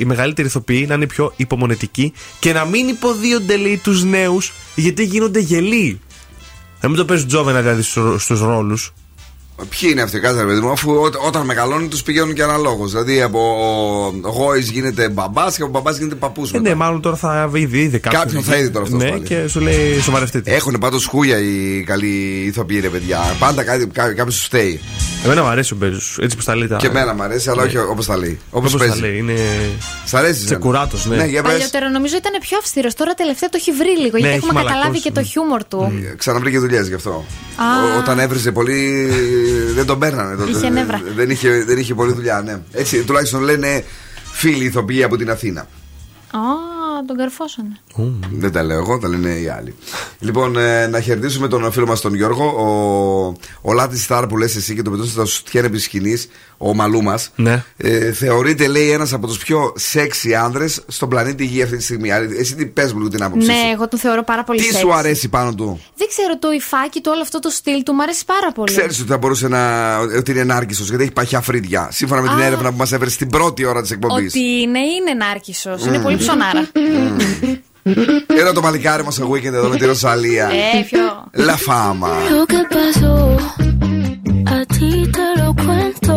η 0.00 0.04
μεγαλύτερη 0.04 0.48
ηθοποιοί 0.48 0.84
να 0.88 0.94
είναι 0.94 1.06
πιο 1.06 1.32
υπομονετικοί 1.36 2.12
και 2.38 2.52
να 2.52 2.64
μην 2.64 2.88
υποδίονται, 2.88 3.56
λέει, 3.56 3.76
τους 3.76 4.04
νέους 4.04 4.52
γιατί 4.74 5.04
γίνονται 5.04 5.38
γελοί. 5.40 6.00
Να 6.80 6.88
μην 6.88 6.96
το 6.98 7.04
παίζουν 7.04 7.26
τζόβενα 7.28 7.60
δηλαδή 7.60 7.82
στους 8.18 8.40
ρόλους. 8.40 8.92
Ποιοι 9.68 9.88
είναι 9.92 10.02
αυτοί, 10.02 10.20
κάθε 10.20 10.40
ρε 10.40 10.46
παιδί 10.46 10.60
μου, 10.60 10.70
αφού 10.70 10.92
ό- 10.92 11.26
όταν 11.26 11.44
μεγαλώνουν 11.44 11.88
τους 11.88 12.02
πηγαίνουν 12.02 12.34
και 12.34 12.42
αναλόγως. 12.42 12.90
Δηλαδή 12.90 13.22
από 13.22 13.40
γόης 14.22 14.70
γίνεται 14.70 15.08
μπαμπάς 15.08 15.56
και 15.56 15.62
από 15.62 15.70
μπαμπάς 15.70 15.96
γίνεται 15.96 16.14
παππούς. 16.14 16.52
Ε, 16.52 16.58
ναι, 16.58 16.74
μάλλον 16.74 17.00
τώρα 17.00 17.16
θα 17.16 17.50
είδε 17.54 17.78
ήδη 17.78 17.98
κάποιον. 17.98 18.22
Κάποιον 18.22 18.42
θα 18.42 18.56
είδε 18.56 18.68
τώρα 18.68 18.84
αυτός. 18.84 19.02
Ναι, 19.02 19.10
και 19.18 19.46
σου 19.48 19.60
λέει 19.60 20.00
σοβαρευτείτε. 20.00 20.54
Έχουν 20.54 20.76
πάντως 20.80 21.06
χούλια 21.06 21.38
οι 21.38 21.82
καλοί 21.86 22.42
ηθοποιοί, 22.46 22.80
ρε 22.80 22.88
παιδιά. 22.88 23.18
Πάντα 23.38 23.62
κάτι, 23.64 23.86
κά, 23.86 24.12
κάποιος 24.12 24.36
του 24.36 24.42
φταίει. 24.44 24.80
Εμένα 25.24 25.42
μου 25.42 25.48
αρέσει 25.48 25.72
ο 25.72 25.76
Μπέζος, 25.76 26.18
έτσι 26.20 26.36
που 26.36 26.42
τα 26.42 26.56
λέει. 26.56 26.68
τα- 26.68 26.76
Και 26.76 26.86
εμένα 26.86 27.14
μου 27.14 27.22
αρέσει, 27.22 27.50
αλλά 27.50 27.62
Ναι. 27.62 27.68
όχι 27.68 27.78
όπως 27.78 28.06
τα 28.06 28.16
λέει. 28.16 28.38
Όπως 28.50 28.74
Όπως 28.74 28.86
τα 28.86 28.86
παίζει. 28.88 29.00
λέει, 29.00 29.18
είναι. 29.18 29.32
Σ' 30.04 30.14
αρέσει. 30.14 30.44
Τσεκουράτο, 30.44 30.96
ναι. 31.04 31.16
Ναι, 31.16 31.24
για 31.26 31.42
πες. 31.42 31.52
Παλιότερα 31.52 31.90
νομίζω 31.90 32.16
ήταν 32.16 32.32
πιο 32.40 32.58
αυστηρός. 32.58 32.94
Τώρα 32.94 33.14
τελευταία 33.14 33.48
το 33.48 33.56
έχει 33.60 33.72
βρει 33.72 33.88
λίγο. 33.98 34.16
γιατί 34.16 34.26
έχει 34.26 34.36
έχουμε 34.36 34.52
καταλάβει 34.52 34.76
μαλακώσει, 34.78 35.02
και 35.02 35.10
το 35.12 35.22
χιούμορ 35.22 35.64
του. 35.64 35.92
Ξαναβρήκε 36.16 36.58
δουλειές 36.58 36.88
γι' 36.88 36.94
αυτό. 36.94 37.10
Α. 37.10 37.96
Ό- 37.96 37.98
όταν 37.98 38.18
έβριζε 38.18 38.52
πολύ, 38.52 39.08
δεν 39.74 39.86
τον 39.86 39.98
παίρνανε. 39.98 40.36
τότε. 40.36 40.50
Είχε 40.50 40.68
νεύρα. 40.68 41.02
Δεν 41.16 41.30
είχε, 41.30 41.64
δεν 41.64 41.78
είχε 41.78 41.94
πολλή 41.94 42.12
δουλειά, 42.12 42.40
ναι. 42.40 42.60
Έτσι 42.72 43.04
τουλάχιστον 43.04 43.42
λένε 43.42 43.84
φίλοι 44.32 44.64
ηθοποιοί 44.64 45.02
από 45.02 45.16
την 45.16 45.30
Αθήνα. 45.30 45.66
Α, 47.00 47.04
τον 47.06 47.16
καρφώσανε. 47.16 47.76
Δεν 48.32 48.52
τα 48.52 48.62
λέω 48.62 48.78
εγώ, 48.78 48.98
τα 48.98 49.08
λένε 49.08 49.30
οι 49.30 49.48
άλλοι. 49.48 49.74
λοιπόν, 50.18 50.58
ε, 50.58 50.86
να 50.86 51.00
χαιρετήσουμε 51.00 51.48
τον 51.48 51.72
φίλο 51.72 51.86
μας 51.86 52.00
τον 52.00 52.14
Γιώργο. 52.14 52.44
Ο, 52.44 53.70
ο 53.70 53.72
Λάτι 53.72 53.98
Σταρ 53.98 54.26
που 54.26 54.36
λες 54.36 54.56
εσύ 54.56 54.74
και 54.74 54.82
το 54.82 54.90
πετούσες 54.90 55.12
στα 55.12 55.24
σουτιέν 55.24 55.64
επί 55.64 55.78
σκηνής, 55.78 56.28
ο 56.58 56.74
μαλού 56.74 57.02
μας. 57.02 57.30
Ναι. 57.36 57.64
Ε, 57.76 58.12
θεωρείται, 58.12 58.66
λέει, 58.66 58.90
ένας 58.90 59.12
από 59.12 59.26
τους 59.26 59.38
πιο 59.38 59.72
σεξι 59.76 60.34
άνδρες 60.34 60.82
στον 60.86 61.08
πλανήτη 61.08 61.44
Γη 61.44 61.62
αυτή 61.62 61.76
τη 61.76 61.82
στιγμή. 61.82 62.12
Άρα, 62.12 62.26
Εσύ 62.38 62.54
τι 62.54 62.66
πες 62.66 62.92
μου 62.92 62.98
λίγο 62.98 63.10
την 63.10 63.22
άποψή 63.22 63.46
Ναι, 63.46 63.52
σου; 63.52 63.70
εγώ 63.72 63.88
τον 63.88 63.98
θεωρώ 63.98 64.22
πάρα 64.24 64.44
πολύ 64.44 64.60
Τι 64.60 64.68
sexy. 64.72 64.78
σου 64.78 64.92
αρέσει 64.94 65.28
πάνω 65.28 65.54
του; 65.54 65.80
Δεν 65.96 66.08
ξέρω, 66.08 66.38
το 66.38 66.50
υφάκι 66.50 67.00
του, 67.00 67.10
όλο 67.14 67.22
αυτό 67.22 67.38
το 67.38 67.48
στυλ 67.48 67.82
του 67.82 67.92
μου 67.92 68.02
αρέσει 68.02 68.24
πάρα 68.24 68.52
πολύ. 68.52 68.72
Ξέρεις 68.76 69.00
ότι 69.00 69.08
θα 69.08 69.18
μπορούσε 69.18 69.48
να. 69.48 69.96
ότι 69.98 70.30
είναι 70.30 70.40
ενάρκησος 70.40 70.88
γιατί 70.88 71.02
έχει 71.02 71.12
παχιά 71.12 71.40
φρύδια. 71.40 71.88
Σύμφωνα 71.92 72.20
με 72.20 72.28
την 72.28 72.38
Α. 72.38 72.44
έρευνα 72.44 72.70
που 72.70 72.76
μας 72.76 72.92
έφερε 72.92 73.10
στην 73.10 73.28
πρώτη 73.28 73.64
ώρα 73.64 73.82
της 73.82 73.90
εκπομπής. 73.90 74.32
Ότι 74.34 74.40
είναι, 74.40 74.78
είναι 74.78 75.14
νάρκισο. 75.18 75.76
Είναι 75.86 75.98
πολύ 75.98 76.16
ψωνάρα. 76.16 76.68
Era 78.27 78.53
το 78.53 78.61
παλικάρι 78.61 79.03
μα 79.03 79.11
στο 79.11 79.31
weekend 79.31 79.53
εδώ 79.53 79.67
με 79.69 79.77
τη 79.77 79.85
Ρωσαλία. 79.85 80.49
ε, 80.49 80.81
ποιο. 80.83 80.99
La 81.47 81.55
fama. 81.67 82.13
Lo 82.35 82.45
que 82.51 82.61
pasó, 82.75 83.15
a 84.55 84.59
ti 84.75 84.91
te 85.15 85.27
lo 85.41 85.47
cuento. 85.65 86.15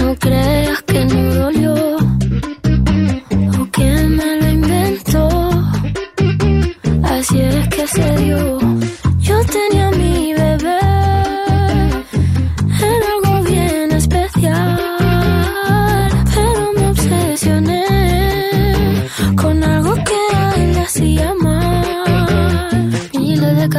No 0.00 0.08
creas 0.24 0.78
que 0.90 1.00
no 1.10 1.20
dolió 1.40 1.74
o 3.60 3.62
que 3.76 3.90
me 4.18 4.28
lo 4.40 4.46
inventó. 4.58 5.26
Así 7.14 7.36
es 7.40 7.64
que 7.74 7.84
se 7.96 8.06
dio. 8.22 8.40
Yo 9.28 9.36
tenía 9.56 9.87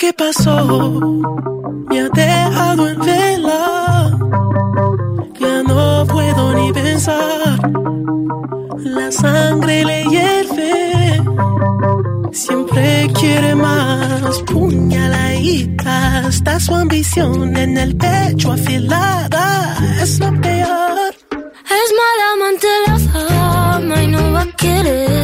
que 0.00 0.14
pasó 0.14 0.56
me 1.90 2.00
ha 2.00 2.08
dejado 2.08 2.88
en 2.88 2.98
vela. 3.00 4.18
Ya 5.38 5.62
no 5.62 6.06
puedo 6.06 6.54
ni 6.54 6.72
pensar. 6.72 7.60
La 8.78 9.12
sangre 9.12 9.84
le 9.84 10.04
hierve. 10.04 11.22
Siempre 12.32 13.10
quiere 13.12 13.54
más 13.54 14.38
puñaladita. 14.50 16.28
Está 16.28 16.58
su 16.58 16.74
ambición 16.74 17.54
en 17.54 17.76
el 17.76 17.94
pecho 17.94 18.52
afilada. 18.52 19.76
Es 20.00 20.18
lo 20.18 20.30
peor. 20.40 21.14
Es 21.78 21.88
mala 22.00 22.26
amante 22.36 22.68
la 22.86 22.98
fama 23.12 24.02
y 24.02 24.06
no 24.06 24.32
va 24.32 24.42
a 24.42 24.52
querer. 24.56 25.19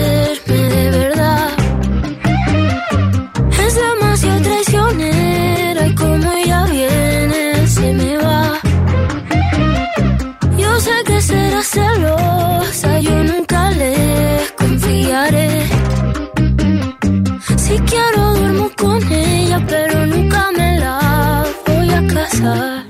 con 18.86 19.12
ella, 19.12 19.58
pero 19.66 20.06
nunca 20.06 20.50
me 20.56 20.78
la 20.78 21.44
voy 21.66 21.90
a 21.90 22.06
casar. 22.14 22.84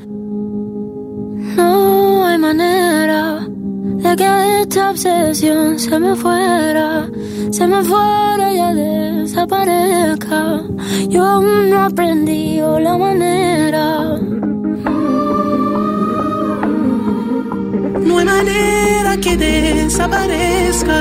No 1.57 2.27
hay 2.27 2.39
manera 2.39 3.47
de 4.05 4.17
que 4.17 4.61
esta 4.63 4.91
obsesión 4.91 5.79
se 5.79 5.99
me 5.99 6.15
fuera, 6.15 7.09
se 7.51 7.67
me 7.67 7.83
fuera 7.83 8.53
y 8.53 8.57
ya 8.57 8.75
desaparezca. 8.75 10.41
Yo 11.09 11.25
aún 11.25 11.71
no 11.71 11.79
aprendí 11.91 12.61
la 12.87 12.95
manera. 12.99 13.85
No 18.07 18.19
hay 18.19 18.25
manera 18.25 19.17
que 19.25 19.37
desaparezca. 19.37 21.01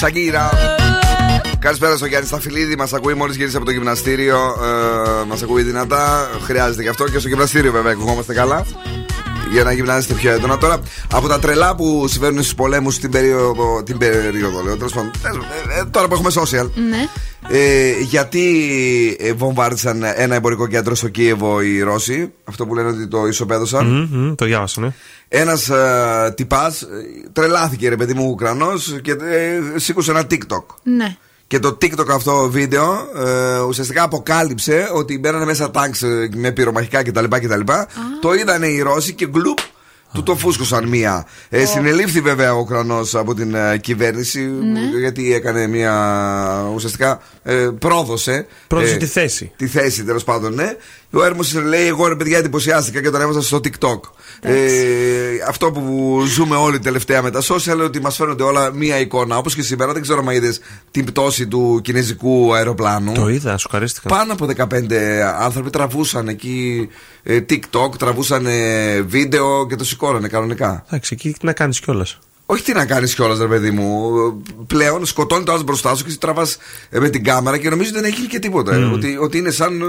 up, 0.00 0.06
Σακύρα. 0.06 0.50
Καλησπέρα 1.58 1.96
στο 1.96 2.06
Γιάννη 2.06 2.26
Σταφυλίδη. 2.26 2.76
Μας 2.76 2.92
ακούει 2.92 3.14
μόλις 3.14 3.36
γύρισε 3.36 3.56
από 3.56 3.66
το 3.66 3.72
γυμναστήριο. 3.72 4.36
Ε, 5.22 5.26
Μας 5.26 5.42
ακούει 5.42 5.62
δυνατά. 5.62 6.30
Χρειάζεται 6.44 6.82
γι' 6.82 6.88
αυτό 6.88 7.04
και 7.08 7.18
στο 7.18 7.28
γυμναστήριο 7.28 7.72
βέβαια 7.72 7.92
ακουγόμαστε 7.92 8.34
καλά. 8.34 8.66
Για 9.52 9.64
να 9.64 9.72
γυμνάζεστε 9.72 10.14
πιο 10.14 10.30
έντονα 10.32 10.58
τώρα. 10.58 10.80
Από 11.12 11.28
τα 11.28 11.38
τρελά 11.38 11.74
που 11.74 12.08
συμβαίνουν 12.08 12.42
στους 12.42 12.54
πολέμους 12.54 12.98
την 12.98 13.10
περίοδο. 13.10 13.82
Την 13.82 13.98
περίοδο, 13.98 14.62
λέω. 14.62 14.76
τέλος 14.76 14.92
πάντων, 14.92 15.10
ε, 15.22 15.80
ε, 15.80 15.84
τώρα 15.84 16.08
που 16.08 16.14
έχουμε 16.14 16.30
social. 16.34 16.70
Ναι. 16.90 17.08
Ε, 17.52 17.98
γιατί 18.00 19.16
ε, 19.20 19.32
βομβάρδισαν 19.32 20.02
ένα 20.14 20.34
εμπορικό 20.34 20.66
κέντρο 20.66 20.94
στο 20.94 21.08
Κίεβο 21.08 21.60
οι 21.60 21.80
Ρώσοι. 21.80 22.32
Αυτό 22.44 22.66
που 22.66 22.74
λένε 22.74 22.88
ότι 22.88 23.08
το 23.08 23.26
ισοπαίδωσαν. 23.26 23.86
Μμμ, 23.86 24.08
μμμ, 24.10 24.34
Το 24.34 24.44
διάβασα, 24.44 24.80
ναι. 24.80 24.88
Ένας 25.28 25.68
ε, 25.68 26.32
τυπάς 26.36 26.86
τρελάθηκε, 27.32 27.88
ρε 27.88 27.96
παιδί 27.96 28.14
μου, 28.14 28.28
Ουκρανός 28.30 28.98
και 29.02 29.10
ε, 29.10 29.78
σήκωσε 29.78 30.10
ένα 30.10 30.26
TikTok. 30.30 30.64
Ναι. 30.82 31.16
Και 31.46 31.58
το 31.58 31.68
TikTok 31.82 32.08
αυτό 32.08 32.50
βίντεο 32.50 33.08
ε, 33.16 33.60
ουσιαστικά 33.60 34.02
αποκάλυψε 34.02 34.90
ότι 34.94 35.18
μπαίνανε 35.18 35.44
μέσα 35.44 35.70
τάγκ 35.70 35.92
με 36.34 36.50
πυρομαχικά 36.50 37.02
κτλ. 37.02 37.24
κτλ. 37.24 37.60
Το 38.20 38.34
είδανε 38.34 38.66
οι 38.66 38.80
Ρώσοι 38.80 39.14
και 39.14 39.26
γκλουπ 39.26 39.58
του 40.12 40.22
το 40.22 40.36
φούσκωσαν 40.36 40.88
μία. 40.88 41.26
Ε, 41.48 41.64
συνελήφθη 41.64 42.20
βέβαια 42.20 42.54
ο 42.54 42.58
Ουκρανός 42.58 43.14
από 43.14 43.34
την 43.34 43.54
ε, 43.54 43.78
κυβέρνηση 43.78 44.40
Ναι. 44.40 44.80
γιατί 44.98 45.34
έκανε 45.34 45.66
μία. 45.66 46.70
ουσιαστικά 46.74 47.20
ε, 47.42 47.68
πρόδωσε. 47.78 48.46
Πρόδωσε 48.66 48.94
ε, 48.94 48.96
τη 48.96 49.06
θέση. 49.06 49.52
Τη 49.56 49.66
θέση 49.66 50.04
τέλος 50.04 50.24
πάντων, 50.24 50.54
ναι. 50.54 50.76
Ο 51.12 51.24
Έρμος 51.24 51.54
λέει: 51.54 51.86
Εγώ 51.86 52.08
ρε 52.08 52.16
παιδιά 52.16 52.38
εντυπωσιάστηκα 52.38 53.02
και 53.02 53.10
τον 53.10 53.20
έβαζα 53.20 53.42
στο 53.42 53.60
TikTok. 53.64 54.00
Ε, 54.40 54.54
αυτό 55.48 55.72
που 55.72 56.22
ζούμε 56.26 56.56
όλοι 56.56 56.78
τελευταία 56.78 57.22
με 57.22 57.30
τα 57.30 57.42
social 57.42 57.80
ότι 57.84 58.00
μας 58.00 58.16
φαίνονται 58.16 58.42
όλα 58.42 58.72
μία 58.72 58.98
εικόνα. 58.98 59.36
Όπως 59.36 59.54
και 59.54 59.62
σήμερα, 59.62 59.92
δεν 59.92 60.02
ξέρω 60.02 60.24
αν 60.26 60.34
είδες 60.34 60.60
την 60.90 61.04
πτώση 61.04 61.46
του 61.46 61.80
κινέζικου 61.82 62.54
αεροπλάνου. 62.54 63.12
Το 63.12 63.28
είδα, 63.28 63.56
σου 63.56 63.68
χαρίστηκα. 63.68 64.08
Πάνω 64.08 64.32
από 64.32 64.46
15 64.56 64.66
άνθρωποι 65.38 65.70
τραβούσαν 65.70 66.28
εκεί 66.28 66.88
ε, 67.22 67.38
TikTok, 67.50 67.98
τραβούσαν 67.98 68.46
ε, 68.46 69.00
βίντεο 69.00 69.66
και 69.66 69.76
το 69.76 69.84
σηκώνανε 69.84 70.28
κανονικά. 70.28 70.84
Εντάξει, 70.86 71.14
εκεί 71.14 71.32
τι 71.32 71.46
να 71.46 71.52
κάνεις 71.52 71.80
κιόλας. 71.80 72.18
Όχι 72.52 72.62
τι 72.62 72.72
να 72.72 72.84
κάνεις 72.84 73.14
κιόλας, 73.14 73.38
ρε 73.38 73.46
παιδί 73.46 73.70
μου. 73.70 74.10
Πλέον 74.66 75.06
σκοτώνει 75.06 75.44
το 75.44 75.52
άλλο 75.52 75.62
μπροστά 75.62 75.94
σου 75.94 76.02
και 76.02 76.08
εσύ 76.08 76.18
τραβάς 76.18 76.56
με 76.90 77.08
την 77.08 77.24
κάμερα 77.24 77.58
και 77.58 77.70
νομίζω 77.70 77.90
ότι 77.90 78.00
δεν 78.00 78.10
έχει 78.10 78.26
και 78.26 78.38
τίποτα. 78.38 78.74
Μμμ. 78.78 78.92
Ότι, 78.92 79.16
ότι 79.20 79.38
είναι 79.38 79.50
σαν, 79.50 79.80
ε, 79.80 79.84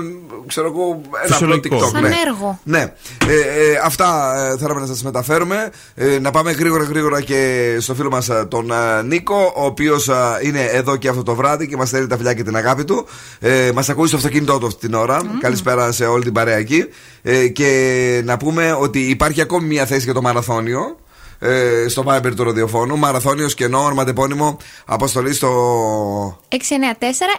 ξέρω 0.48 0.68
εγώ, 0.68 1.02
ένα 1.24 1.36
απλό 1.36 1.36
Φυσιολογικό. 1.36 1.78
TikTok. 1.78 1.90
Σαν 1.92 2.02
ναι. 2.02 2.16
έργο. 2.28 2.60
Ναι. 2.64 2.94
Ε, 3.28 3.34
ε, 3.34 3.80
αυτά 3.84 4.34
ε, 4.54 4.58
θέλαμε 4.58 4.80
να 4.80 4.86
σας 4.86 5.04
μεταφέρουμε. 5.04 5.70
Ε, 5.96 6.20
να 6.20 6.32
πάμε 6.32 6.52
γρήγορα 6.52 6.84
γρήγορα 6.84 7.22
και 7.22 7.78
στο 7.80 7.96
φίλο 7.96 8.10
μας 8.10 8.30
τον 8.48 8.72
ε, 8.72 9.02
Νίκο, 9.04 9.54
ο 9.56 9.66
οποίος 9.66 10.10
είναι 10.42 10.64
εδώ 10.64 10.96
και 10.96 11.08
αυτό 11.08 11.24
το 11.24 11.36
βράδυ 11.36 11.68
και 11.68 11.78
μας 11.78 11.88
στέλνει 11.88 12.08
τα 12.08 12.18
φιλιά 12.18 12.34
και 12.34 12.44
την 12.44 12.56
αγάπη 12.56 12.84
του. 12.84 13.06
Ε, 13.40 13.72
μας 13.74 13.90
ακούει 13.90 14.08
στο 14.08 14.18
αυτοκίνητό 14.18 14.58
του 14.58 14.66
αυτή 14.66 14.80
την 14.80 14.94
ώρα. 14.94 15.22
Καλησπέρα 15.40 15.92
σε 15.92 16.06
όλη 16.06 16.24
την 16.24 16.34
παρέα 16.34 16.58
εκεί. 16.58 16.86
Ε, 17.22 17.48
και 17.48 18.22
να 18.26 18.38
πούμε 18.38 18.76
ότι 18.80 19.00
υπάρχει 19.00 19.42
ακόμη 19.42 19.68
μια 19.68 19.86
θέση 19.86 20.04
για 20.04 20.14
το 20.14 20.22
μαραθώνιο. 20.22 20.96
Ε, 21.44 21.88
στο 21.88 22.04
Viber 22.08 22.32
του 22.36 22.44
ραδιοφώνου. 22.44 22.98
Μαραθώνιο 22.98 23.48
κενό, 23.48 23.84
ορματεπώνυμο, 23.84 24.58
αποστολή 24.86 25.34
στο 25.34 25.50
694 26.48 26.54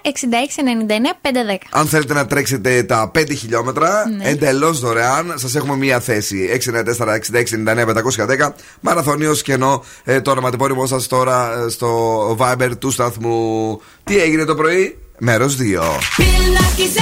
6699 0.02 1.14
510. 1.22 1.28
Αν 1.70 1.86
θέλετε 1.86 2.14
να 2.14 2.26
τρέξετε 2.26 2.82
τα 2.82 3.10
5 3.14 3.34
χιλιόμετρα, 3.34 4.08
Ναι. 4.16 4.28
εντελώς 4.28 4.80
δωρεάν, 4.80 5.32
σας 5.36 5.54
έχουμε 5.54 5.76
μία 5.76 6.00
θέση. 6.00 6.48
694-6699-510. 6.52 8.54
Μαραθωνίο 8.80 9.32
κενό. 9.32 9.84
Ε, 10.04 10.20
το 10.20 10.30
ονοματεπώνυμό 10.30 10.86
σας 10.86 11.06
τώρα 11.06 11.64
ε, 11.66 11.70
στο 11.70 12.36
Viber 12.40 12.70
του 12.78 12.90
σταθμού. 12.90 13.80
Τι 14.04 14.18
έγινε 14.20 14.44
το 14.44 14.54
πρωί, 14.54 14.98
μέρος 15.18 15.56
2. 15.56 15.60
Πιλάκης 16.16 16.92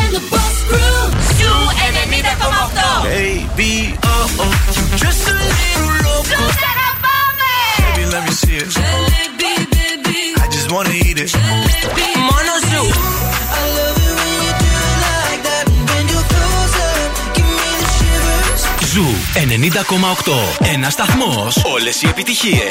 let 8.21 8.29
me 8.29 8.35
see 8.35 8.57
it. 8.57 8.69
Jalebi, 8.77 9.55
baby. 9.77 10.21
I 10.45 10.47
just 10.57 10.69
wanna 10.73 10.95
eat 11.07 11.19
it. 11.25 11.31
Μόνο 12.29 12.53
ζου. 12.71 12.85
I 13.59 13.65
love 13.77 13.99
it 14.07 14.15
when 14.19 14.37
you 14.45 14.53
do 14.65 14.71
it 14.91 14.99
like 15.07 15.43
that. 15.49 15.65
When 15.91 16.05
you're 16.13 16.29
closer, 16.35 16.93
give 17.37 17.49
me 17.59 17.69
the 17.81 17.89
shivers. 17.97 18.63
Ζου 18.93 19.07
90,8. 19.35 20.69
Ένα 20.75 20.91
σταθμό. 20.91 21.49
Όλε 21.75 21.91
οι 22.03 22.07
επιτυχίε. 22.09 22.71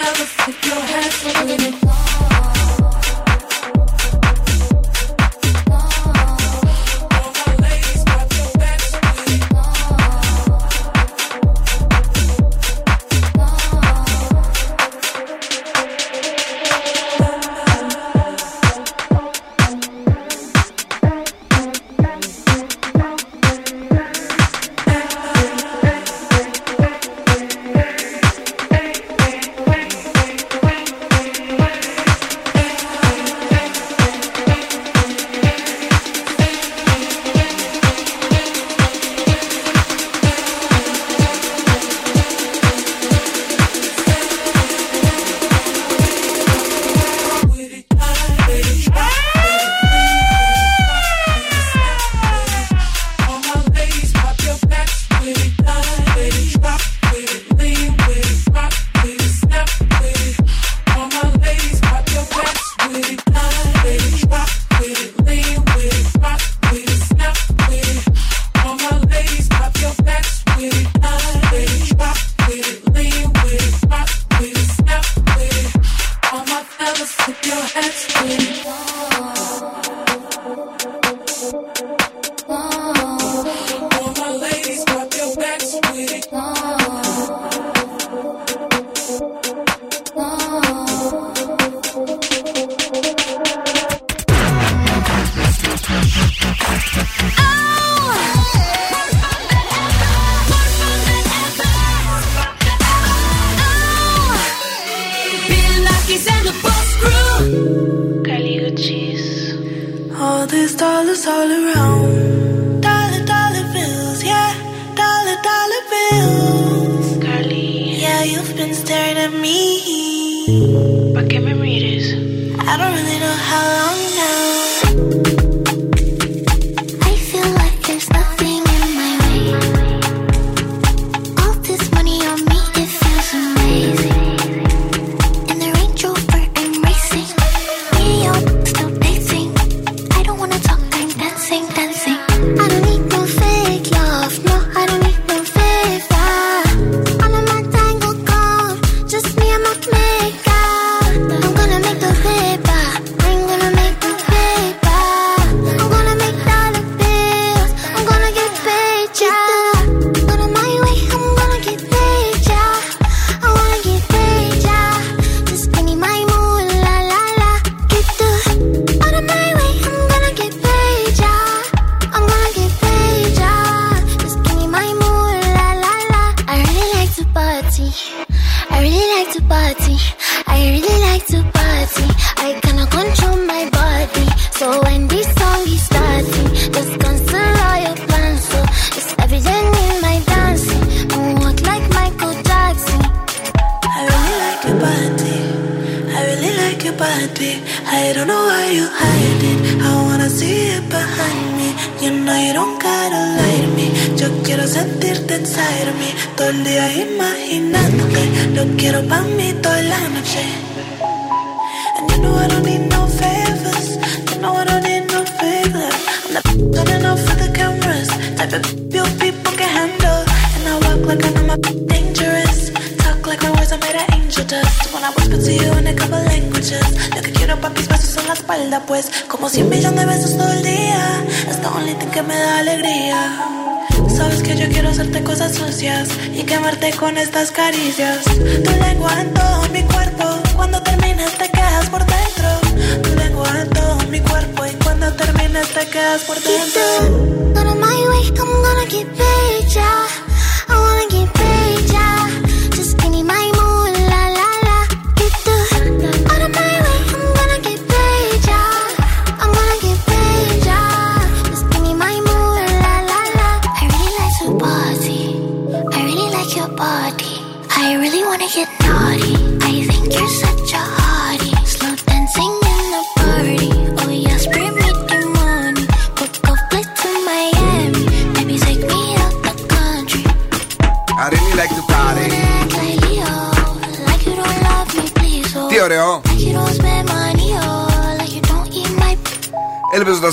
ever 0.00 0.24
flip 0.24 0.64
your 0.64 0.80
head 0.80 1.12
for 1.12 1.46
winning. 1.46 2.07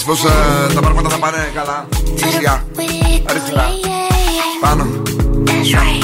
Ελπίζοντα 0.07 0.68
πω 0.68 0.73
τα 0.73 0.80
πράγματα 0.82 1.10
θα 1.10 1.19
πάνε 1.19 1.38
καλά. 1.56 1.88
Σιγά. 2.15 2.64
Αριστερά. 3.30 3.65
Πάνω. 4.61 4.86
That's 5.45 5.49
right. 5.49 6.03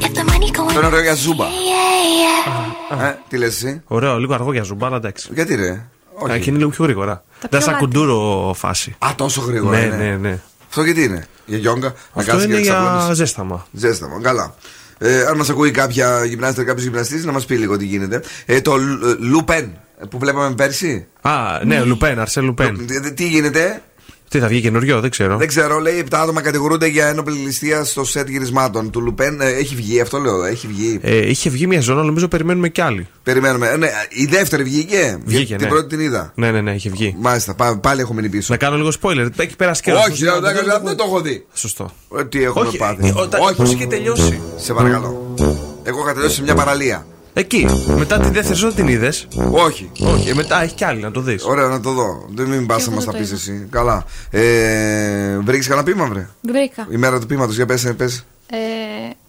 If 0.00 0.12
the 0.16 0.24
money 0.30 0.58
going 0.58 0.72
Το 0.72 0.78
είναι 0.78 0.86
ωραίο 0.86 1.00
για 1.00 1.14
ζούμπα. 1.14 1.44
Yeah, 1.46 2.94
yeah. 2.98 3.02
Ε, 3.04 3.14
τι 3.28 3.36
λες 3.36 3.48
εσύ; 3.54 3.82
Ωραίο, 3.86 4.18
λίγο 4.18 4.34
αργό 4.34 4.52
για 4.52 4.62
ζουμπά, 4.62 4.86
αλλά 4.86 4.96
εντάξει. 4.96 5.28
Γιατί 5.34 5.54
ρε; 5.54 5.86
Όχι. 6.14 6.32
Εκεί 6.32 6.48
είναι 6.48 6.58
λίγο 6.58 6.70
πιο 6.70 6.84
γρήγορα. 6.84 7.24
Δεν 7.50 7.60
σαν 7.60 7.76
κουντούρο 7.76 8.52
φάση. 8.56 8.96
Α, 8.98 9.08
τόσο 9.16 9.40
γρήγορα. 9.40 9.78
Ναι, 9.78 9.84
είναι. 9.84 9.96
ναι, 9.96 10.16
ναι. 10.16 10.38
Αυτό 10.68 10.82
γιατί 10.82 11.02
είναι; 11.02 11.26
Για 11.46 11.58
γιόγκα. 11.58 11.88
Να 11.88 11.94
Αυτό 12.20 12.30
κάτσεις 12.32 12.46
και 12.46 12.52
είναι 12.52 12.54
να 12.54 12.60
για 12.60 12.72
ξαπλώνεις. 12.72 13.16
ζέσταμα. 13.16 13.66
Ζέσταμα, 13.72 14.20
καλά. 14.22 14.54
Ε, 14.98 15.24
αν 15.24 15.36
μας 15.36 15.48
ακούει 15.50 15.70
κάποια 15.70 16.24
γυμνάστρια, 16.24 16.64
κάποιος 16.64 16.84
γυμναστής, 16.84 17.24
να 17.24 17.32
μας 17.32 17.44
πει 17.44 17.56
λίγο 17.56 17.76
τι 17.76 17.84
γίνεται. 17.84 18.22
Ε, 18.46 18.60
το 18.60 18.76
Λου- 18.76 19.02
ε, 19.04 19.14
Λουπέν 19.18 19.72
που 20.10 20.18
βλέπαμε 20.18 20.54
πέρσι. 20.54 21.06
Α, 21.20 21.32
ναι, 21.64 21.80
Λουπέν, 21.84 22.18
Αρσέ 22.18 22.40
Λουπέν. 22.40 22.86
Ε, 23.04 23.10
Τι 23.10 23.28
γίνεται; 23.28 23.82
Τι 24.28 24.38
θα 24.38 24.46
βγει 24.46 24.60
καινούριο, 24.60 25.00
δεν 25.00 25.10
ξέρω. 25.10 25.36
Δεν 25.36 25.48
ξέρω, 25.48 25.78
λέει 25.78 26.04
7 26.10 26.16
άτομα 26.22 26.40
κατηγορούνται 26.40 26.86
για 26.86 27.06
ένοπλη 27.06 27.36
ληστεία 27.36 27.84
στο 27.84 28.04
σετ 28.04 28.28
γυρισμάτων 28.28 28.90
του 28.90 29.00
Λουπέν. 29.00 29.40
Ε, 29.40 29.46
έχει 29.48 29.74
βγει, 29.74 30.00
αυτό 30.00 30.18
λέω, 30.18 30.44
έχει 30.44 30.66
βγει. 30.66 30.98
Ε, 31.02 31.28
είχε 31.28 31.50
βγει 31.50 31.66
μια 31.66 31.80
ζώνη, 31.80 32.06
νομίζω 32.06 32.28
περιμένουμε 32.28 32.68
κι 32.68 32.80
άλλη. 32.80 33.06
Περιμένουμε. 33.22 33.68
Ε, 33.68 33.76
ναι, 33.76 33.88
η 34.08 34.24
δεύτερη 34.26 34.62
βγήκε. 34.62 35.18
Βγήκε, 35.24 35.54
Την 35.56 35.64
ναι. 35.64 35.70
πρώτη 35.70 35.86
την 35.88 36.00
είδα. 36.00 36.32
Ναι, 36.34 36.50
ναι, 36.50 36.60
ναι, 36.60 36.74
είχε 36.74 36.90
βγει. 36.90 37.16
Μάλιστα, 37.20 37.54
πά- 37.54 37.78
πάλι 37.80 38.00
έχω 38.00 38.14
μείνει 38.14 38.28
πίσω. 38.28 38.46
Να 38.52 38.56
κάνω 38.58 38.76
λίγο 38.76 38.90
spoiler. 39.00 39.28
Έχει 39.36 39.56
περάσει 39.56 39.82
καιρό. 39.82 39.98
Όχι, 40.08 40.24
δεν, 40.24 40.32
δεν, 40.40 40.54
δεν, 40.54 40.80
δεν 40.84 40.96
το 40.96 41.04
έχω 41.06 41.20
δει. 41.20 41.46
Σωστό. 41.54 41.90
Ε, 42.18 42.24
Τι 42.24 42.42
έχουμε 42.44 42.66
Όχι, 42.66 42.76
πάθει. 42.76 43.06
ε, 43.08 43.12
όταν- 43.16 43.40
Όχι, 43.42 43.54
πώς 43.54 43.72
είχε 43.72 43.86
τελειώσει; 43.86 44.40
Σε 44.56 44.72
παρακαλώ. 44.74 45.34
Εγώ 45.82 45.98
είχα 46.04 46.12
τελειώσει 46.14 46.34
σε 46.34 46.42
μια 46.42 46.54
παραλία. 46.54 47.06
Εκεί. 47.40 47.66
Μετά 47.96 48.18
τη 48.18 48.30
δεύτερη 48.30 48.58
ζώνη 48.58 48.72
την 48.72 48.88
είδες; 48.88 49.28
Όχι. 49.50 49.90
Όχι, 50.00 50.28
ε, 50.28 50.34
μετά 50.34 50.62
έχει 50.62 50.74
κι 50.74 50.84
άλλη 50.84 51.00
να 51.00 51.10
το 51.10 51.20
δεις. 51.20 51.44
Ωραία, 51.44 51.66
να 51.66 51.80
το 51.80 51.92
δω. 51.92 52.24
Δεν 52.34 52.46
μην 52.46 52.66
πας 52.66 52.86
να 52.86 52.94
μας 52.94 53.04
τα 53.04 53.12
πεις 53.12 53.32
εσύ. 53.32 53.66
Καλά. 53.70 54.04
Ε, 54.30 55.38
Βρήκες 55.38 55.66
κανένα 55.66 55.86
πείμα, 55.86 56.06
βρε; 56.06 56.28
Βρήκα. 56.40 56.86
Η 56.90 56.96
μέρα 56.96 57.20
του 57.20 57.26
πείματος, 57.26 57.54
για 57.56 57.66
πες, 57.66 57.94
πες. 57.96 58.24
Ε, 58.50 58.56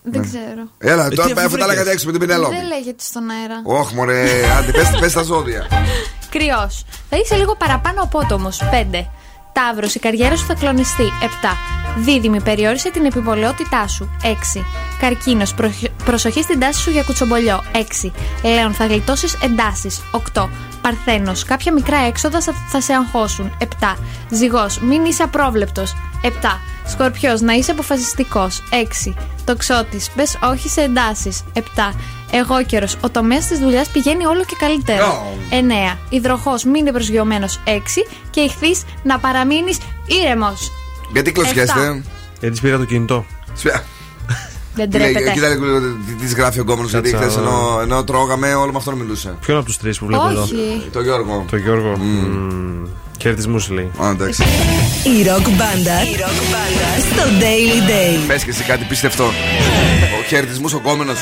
δεν 0.04 0.22
ξέρω. 0.22 0.64
Έλα, 0.78 1.10
τι 1.10 1.16
τώρα 1.16 1.32
αφού 1.32 1.40
αφού 1.40 1.58
τα 1.58 1.66
λέγατε 1.66 1.74
βρήκες; 1.76 1.94
έξω 1.94 2.06
με 2.06 2.12
την 2.12 2.22
Πινελόπη. 2.22 2.56
Δεν 2.56 2.68
λέγεται 2.68 3.04
στον 3.04 3.24
αέρα. 3.30 3.62
Όχι, 3.64 3.96
μωρέ, 3.96 4.24
άντε, 4.58 4.72
πες, 4.72 4.90
πες 5.00 5.14
τα 5.14 5.22
ζώδια. 5.22 5.68
Κρυός. 6.34 6.86
Θα 7.10 7.18
είσαι 7.18 7.36
λίγο 7.36 7.56
παραπάνω 7.56 8.02
απότομος. 8.04 8.62
5. 8.72 9.06
Ταύρο, 9.54 9.88
η 9.94 10.00
καριέρα 10.00 10.36
σου 10.36 10.46
θα 10.46 10.54
κλονιστεί. 10.54 11.04
7. 11.04 11.26
Δίδυμη, 11.98 12.42
περιόρισε 12.42 12.92
την 12.92 13.06
επιβολαιότητά 13.06 13.88
σου. 13.88 14.10
6. 14.24 14.66
Καρκίνος, 15.00 15.54
προσοχή 16.06 16.42
στην 16.42 16.60
τάση 16.60 16.82
σου 16.82 16.90
για 16.90 17.04
κουτσομπολιό. 17.04 17.64
6. 17.72 18.12
Λέων, 18.44 18.74
θα 18.74 18.86
γλιτώσεις 18.86 19.38
εντάσεις. 19.44 20.02
8. 20.12 20.50
Παρθένος, 20.82 21.44
κάποια 21.44 21.74
μικρά 21.74 21.98
έξοδα 21.98 22.42
θα, 22.42 22.54
θα 22.70 22.82
σε 22.82 22.94
αγχώσουν. 22.94 23.52
7. 23.60 23.98
Ζυγός, 24.30 24.80
μην 24.80 25.06
είσαι 25.06 25.24
απρόβλεπτος. 25.24 25.96
7. 26.22 26.30
Σκορπιός, 26.88 27.42
να 27.42 27.54
είσαι 27.54 27.72
αποφασιστικός. 27.72 28.64
6. 28.70 29.16
Τοξότης, 29.46 30.10
πες 30.10 30.38
όχι 30.44 30.70
σε 30.70 30.82
εντάσεις. 30.82 31.44
7. 31.54 31.94
Εγώ 32.32 32.64
καιρο, 32.64 32.88
ο 33.02 33.10
τομέας 33.10 33.48
της 33.48 33.60
δουλειάς 33.60 33.88
πηγαίνει 33.88 34.26
όλο 34.26 34.44
και 34.44 34.56
καλύτερο. 34.60 35.36
9. 35.50 35.98
Υδροχός, 36.10 36.64
μην 36.64 36.76
είναι 36.76 36.92
προσγειωμένος. 36.92 37.60
6. 37.64 38.06
Και 38.30 38.40
ηχθείς, 38.40 38.84
να 39.04 39.20
παραμείνεις 39.20 39.78
ήρεμος. 40.06 40.72
Γιατί 41.14 41.32
κλωτσιέστε. 41.32 42.04
Γιατί 42.40 42.60
πήρα 42.62 42.78
το 42.78 42.86
κινητό. 42.86 43.26
Δεν 44.76 44.90
Τι 44.90 44.98
λέει, 44.98 45.12
τρέπεται. 45.12 45.32
Κοίτα 45.34 45.48
λίγο 45.50 45.80
τι 46.08 46.14
της 46.14 46.34
γράφει 46.34 46.60
ο 46.60 46.64
κόμμα 46.64 46.84
γιατί 46.86 47.12
Κάτσα, 47.12 47.26
χθες 47.28 47.38
ενώ, 47.38 47.80
ενώ 47.82 48.04
τρώγαμε 48.04 48.54
όλο 48.54 48.72
με 48.72 48.78
αυτόν 48.78 48.94
μιλούσε. 48.94 49.36
Ποιον 49.46 49.58
από 49.58 49.66
τους 49.66 49.78
τρεις 49.78 49.98
που 50.00 50.06
βλέπω 50.06 50.28
εδώ; 50.30 50.42
Όχι. 50.42 50.90
Το 50.92 51.02
Γιώργο. 51.02 51.46
Το 51.50 51.58
Γιώργο. 51.58 51.94
Mm. 51.98 52.88
Χαιρετισμού 53.22 53.66
λέει. 53.70 53.92
Α, 54.04 54.10
εντάξει. 54.10 54.44
Η 55.20 55.24
ροκ 55.28 55.50
μπάντα 55.50 55.98
στο 57.12 57.24
Daily 57.40 57.90
Day. 57.90 58.28
Πες 58.28 58.44
και 58.44 58.50
εσύ 58.50 58.64
κάτι 58.64 58.84
πιστευτό. 58.86 59.24
Ο 60.20 60.24
χαιρετισμό 60.28 60.68
ο 60.76 60.80
κόμενο. 60.80 61.12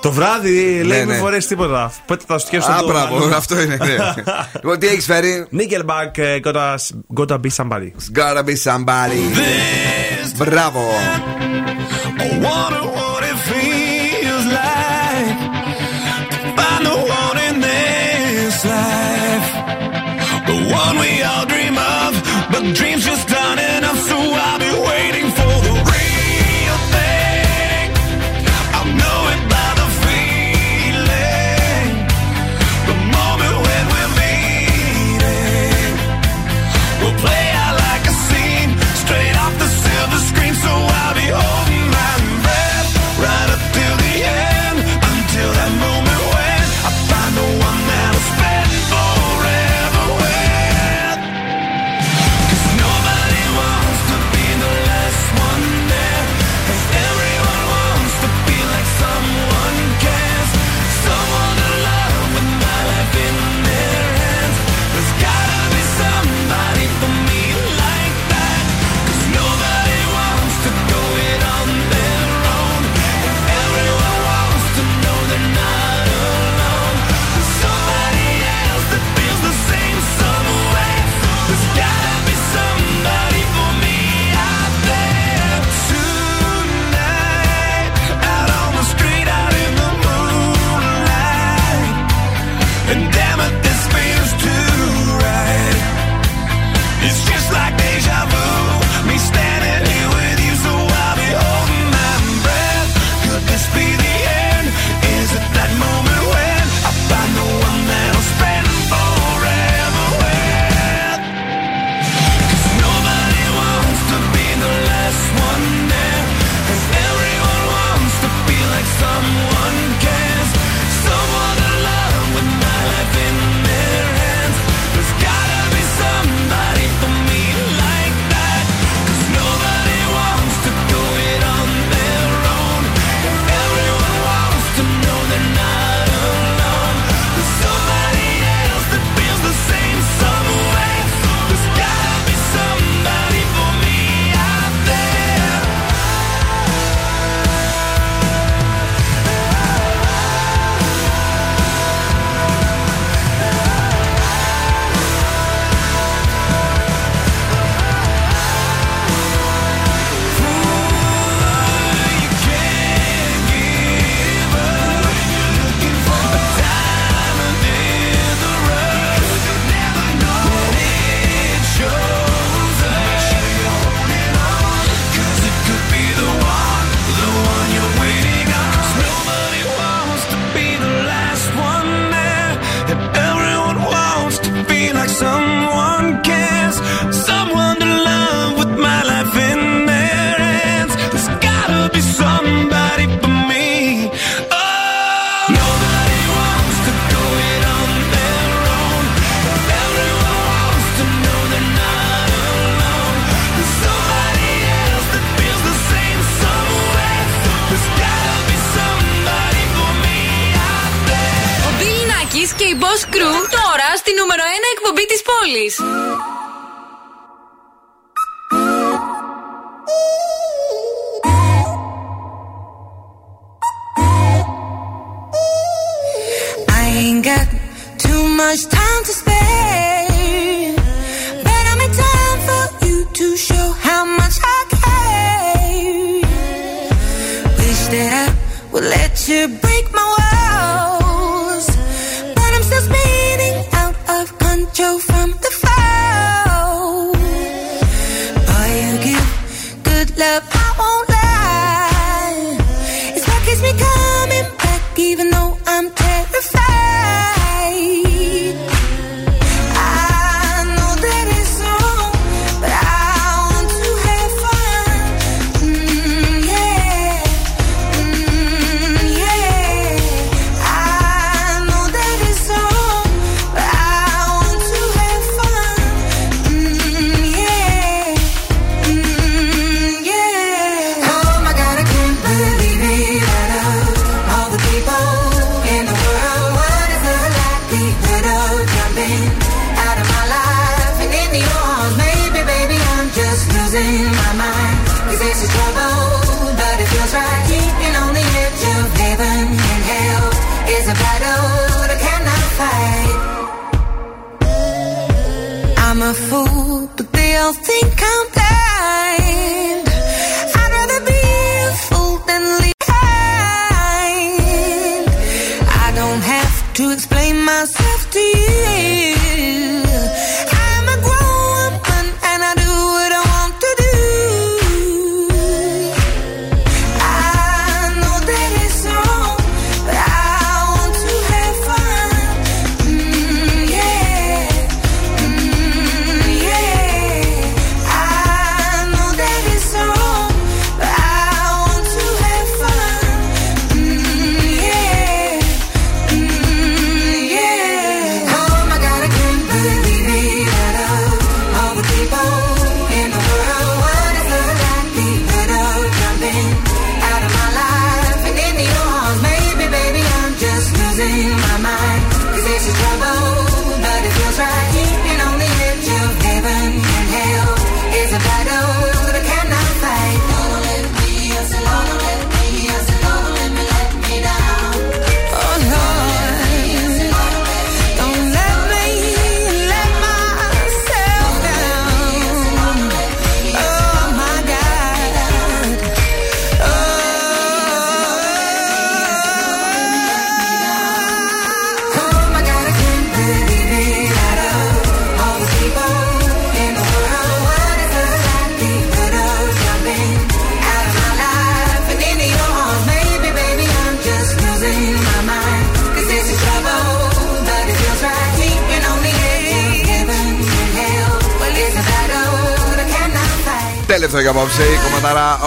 Το 0.00 0.12
βράδυ 0.12 0.82
λέει 0.82 0.98
Ναι, 0.98 1.04
μην 1.04 1.06
ναι. 1.08 1.14
φορέσεις 1.14 1.46
τίποτα. 1.46 1.92
Πότε 2.06 2.24
τα 2.26 2.38
στιέ 2.38 2.60
στο 2.60 2.70
Α, 2.72 2.76
τόπο, 2.78 2.92
μπράβο, 2.92 3.14
μάλλον. 3.14 3.32
αυτό 3.34 3.60
είναι. 3.60 3.76
ναι. 3.76 3.96
Λοιπόν, 4.62 4.78
τι 4.78 4.86
έχεις 4.86 5.04
φέρει. 5.04 5.46
Nickelback, 5.52 6.18
ε, 6.18 6.38
gotta, 6.44 6.74
gotta 7.16 7.36
be 7.40 7.48
somebody. 7.56 7.90
Gotta 8.14 8.42
be 8.44 8.54
somebody. 8.64 9.20
Μπράβο. 10.36 10.90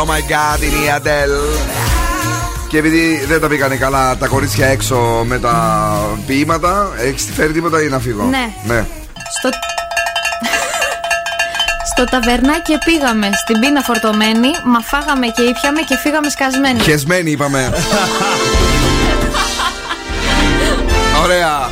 Oh 0.02 0.06
my 0.06 0.22
god 0.32 0.62
είναι 0.64 0.76
η 0.76 0.94
Adele. 0.98 1.60
Και 2.68 2.78
επειδή 2.78 3.26
δεν 3.28 3.42
τα 3.42 3.48
πήγανε 3.48 3.76
καλά 3.76 4.18
τα 4.18 4.28
κορίτσια 4.28 4.68
έξω 4.68 4.96
με 5.26 5.40
τα 5.40 6.18
ποίηματα, 6.28 6.92
έχεις 6.98 7.30
φέρει 7.36 7.54
τίποτα 7.54 7.82
ή 7.82 7.88
να 7.88 8.00
φύγω; 8.00 8.24
Ναι. 8.24 8.54
ναι. 8.64 8.86
Στο... 9.38 9.50
Στο 11.92 12.04
ταβερνάκι 12.04 12.78
πήγαμε 12.86 13.30
στην 13.34 13.60
πίνα 13.60 13.82
φορτωμένη, 13.82 14.52
μα 14.66 14.80
φάγαμε 14.80 15.28
και 15.28 15.42
ήπιαμε 15.42 15.82
και 15.82 15.98
φύγαμε 15.98 16.30
σκασμένοι. 16.30 16.80
Χεσμένοι 16.80 17.32
είπαμε. 17.32 17.74
Ωραία. 21.24 21.70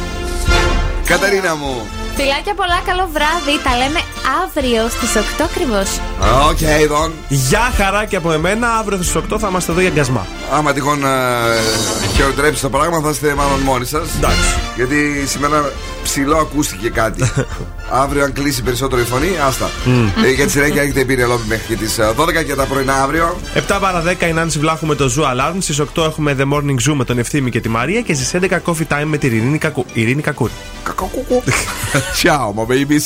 Καταρίνα 1.06 1.56
μου. 1.56 1.88
Φιλάκια 2.16 2.54
πολλά, 2.54 2.80
καλό 2.86 3.10
βράδυ. 3.14 3.62
Τα 3.64 3.78
λέμε 3.78 3.99
αύριο 4.44 4.90
στις 4.90 5.16
8 5.16 5.44
ακριβώς. 5.44 5.99
OK, 6.49 6.57
okay, 6.58 7.12
Γεια 7.28 7.72
χαρά 7.76 8.06
και 8.06 8.16
από 8.16 8.32
εμένα. 8.32 8.68
Αύριο 8.78 8.98
στις 8.98 9.16
8 9.16 9.38
θα 9.40 9.48
είμαστε 9.48 9.72
εδώ 9.72 9.82
για 9.82 9.90
γκασμά. 9.90 10.28
Άμα 10.52 10.74
τυχόν 10.74 11.04
ε, 11.04 11.08
χειροτερέψει 12.15 12.61
το 12.62 12.70
πράγμα, 12.70 12.99
θα 13.02 13.10
είστε 13.10 13.34
μάλλον 13.36 13.60
μόνοι 13.60 13.86
σας. 13.86 14.10
Γιατί 14.76 15.24
σήμερα 15.28 15.72
ψιλοακούστηκε 16.03 16.90
κάτι. 16.90 17.32
αύριο, 18.04 18.24
αν 18.24 18.34
κλείσει 18.34 18.64
περισσότερο 18.64 19.02
η 19.02 19.06
φωνή, 19.06 19.30
άστα. 19.48 19.70
Ε, 20.26 20.32
για 20.32 20.45
τη 20.45 20.52
συνέχεια 20.52 20.82
έχετε 20.82 21.06
πει 21.06 21.16
ρελόμπι 21.16 21.44
μέχρι 21.48 21.76
και 21.76 21.76
τι 21.76 21.91
12 22.18 22.45
και 22.45 22.56
τα 22.56 22.64
πρωινά 22.66 22.94
αύριο. 23.04 23.38
7 23.68 23.78
παρά 23.82 24.03
10 24.20 24.28
η 24.28 24.34
Νάνση 24.34 24.60
Βλάχου 24.60 24.86
με 24.86 24.95
το 24.95 25.14
Zoo 25.18 25.24
Alarm. 25.24 25.56
Στις 25.60 25.82
8 25.95 26.04
έχουμε 26.04 26.36
The 26.40 26.54
Morning 26.54 26.90
Zoo 26.90 26.94
με 26.95 27.04
τον 27.04 27.18
Ευθύμη 27.18 27.49
και 27.49 27.60
τη 27.60 27.70
Μαρία. 27.70 28.02
Και 28.02 28.14
στις 28.14 28.34
11 28.34 28.60
Coffee 28.66 28.88
Time 28.98 29.06
με 29.06 29.18
την 29.18 29.36
Ειρήνη, 29.36 29.58
Κακου... 29.58 29.86
Ειρήνη 29.94 30.22
Κακούρη. 30.22 30.52
Ciao, 32.22 32.54
my 32.54 32.66
babies. 32.66 33.06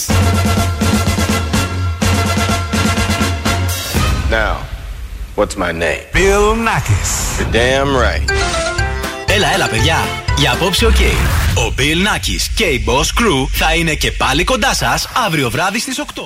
What's 5.41 5.57
my 5.57 5.71
name? 5.85 6.03
Bill 6.13 6.47
Nakis. 6.67 7.11
You're 7.39 7.51
damn 7.51 7.91
right. 8.05 8.31
Έλα, 9.27 9.53
έλα, 9.53 9.67
παιδιά. 9.67 9.97
Για 10.37 10.51
απόψε, 10.51 10.85
οκ. 10.85 10.95
Ο 11.55 11.73
Bill 11.77 12.07
Nakis 12.07 12.51
και 12.55 12.63
η 12.63 12.83
Boss 12.87 13.21
Crew 13.21 13.47
θα 13.51 13.75
είναι 13.75 13.93
και 13.93 14.11
πάλι 14.11 14.43
κοντά 14.43 14.73
σας 14.73 15.07
αύριο 15.25 15.49
βράδυ 15.49 15.79
στις 15.79 15.99
8. 15.99 16.21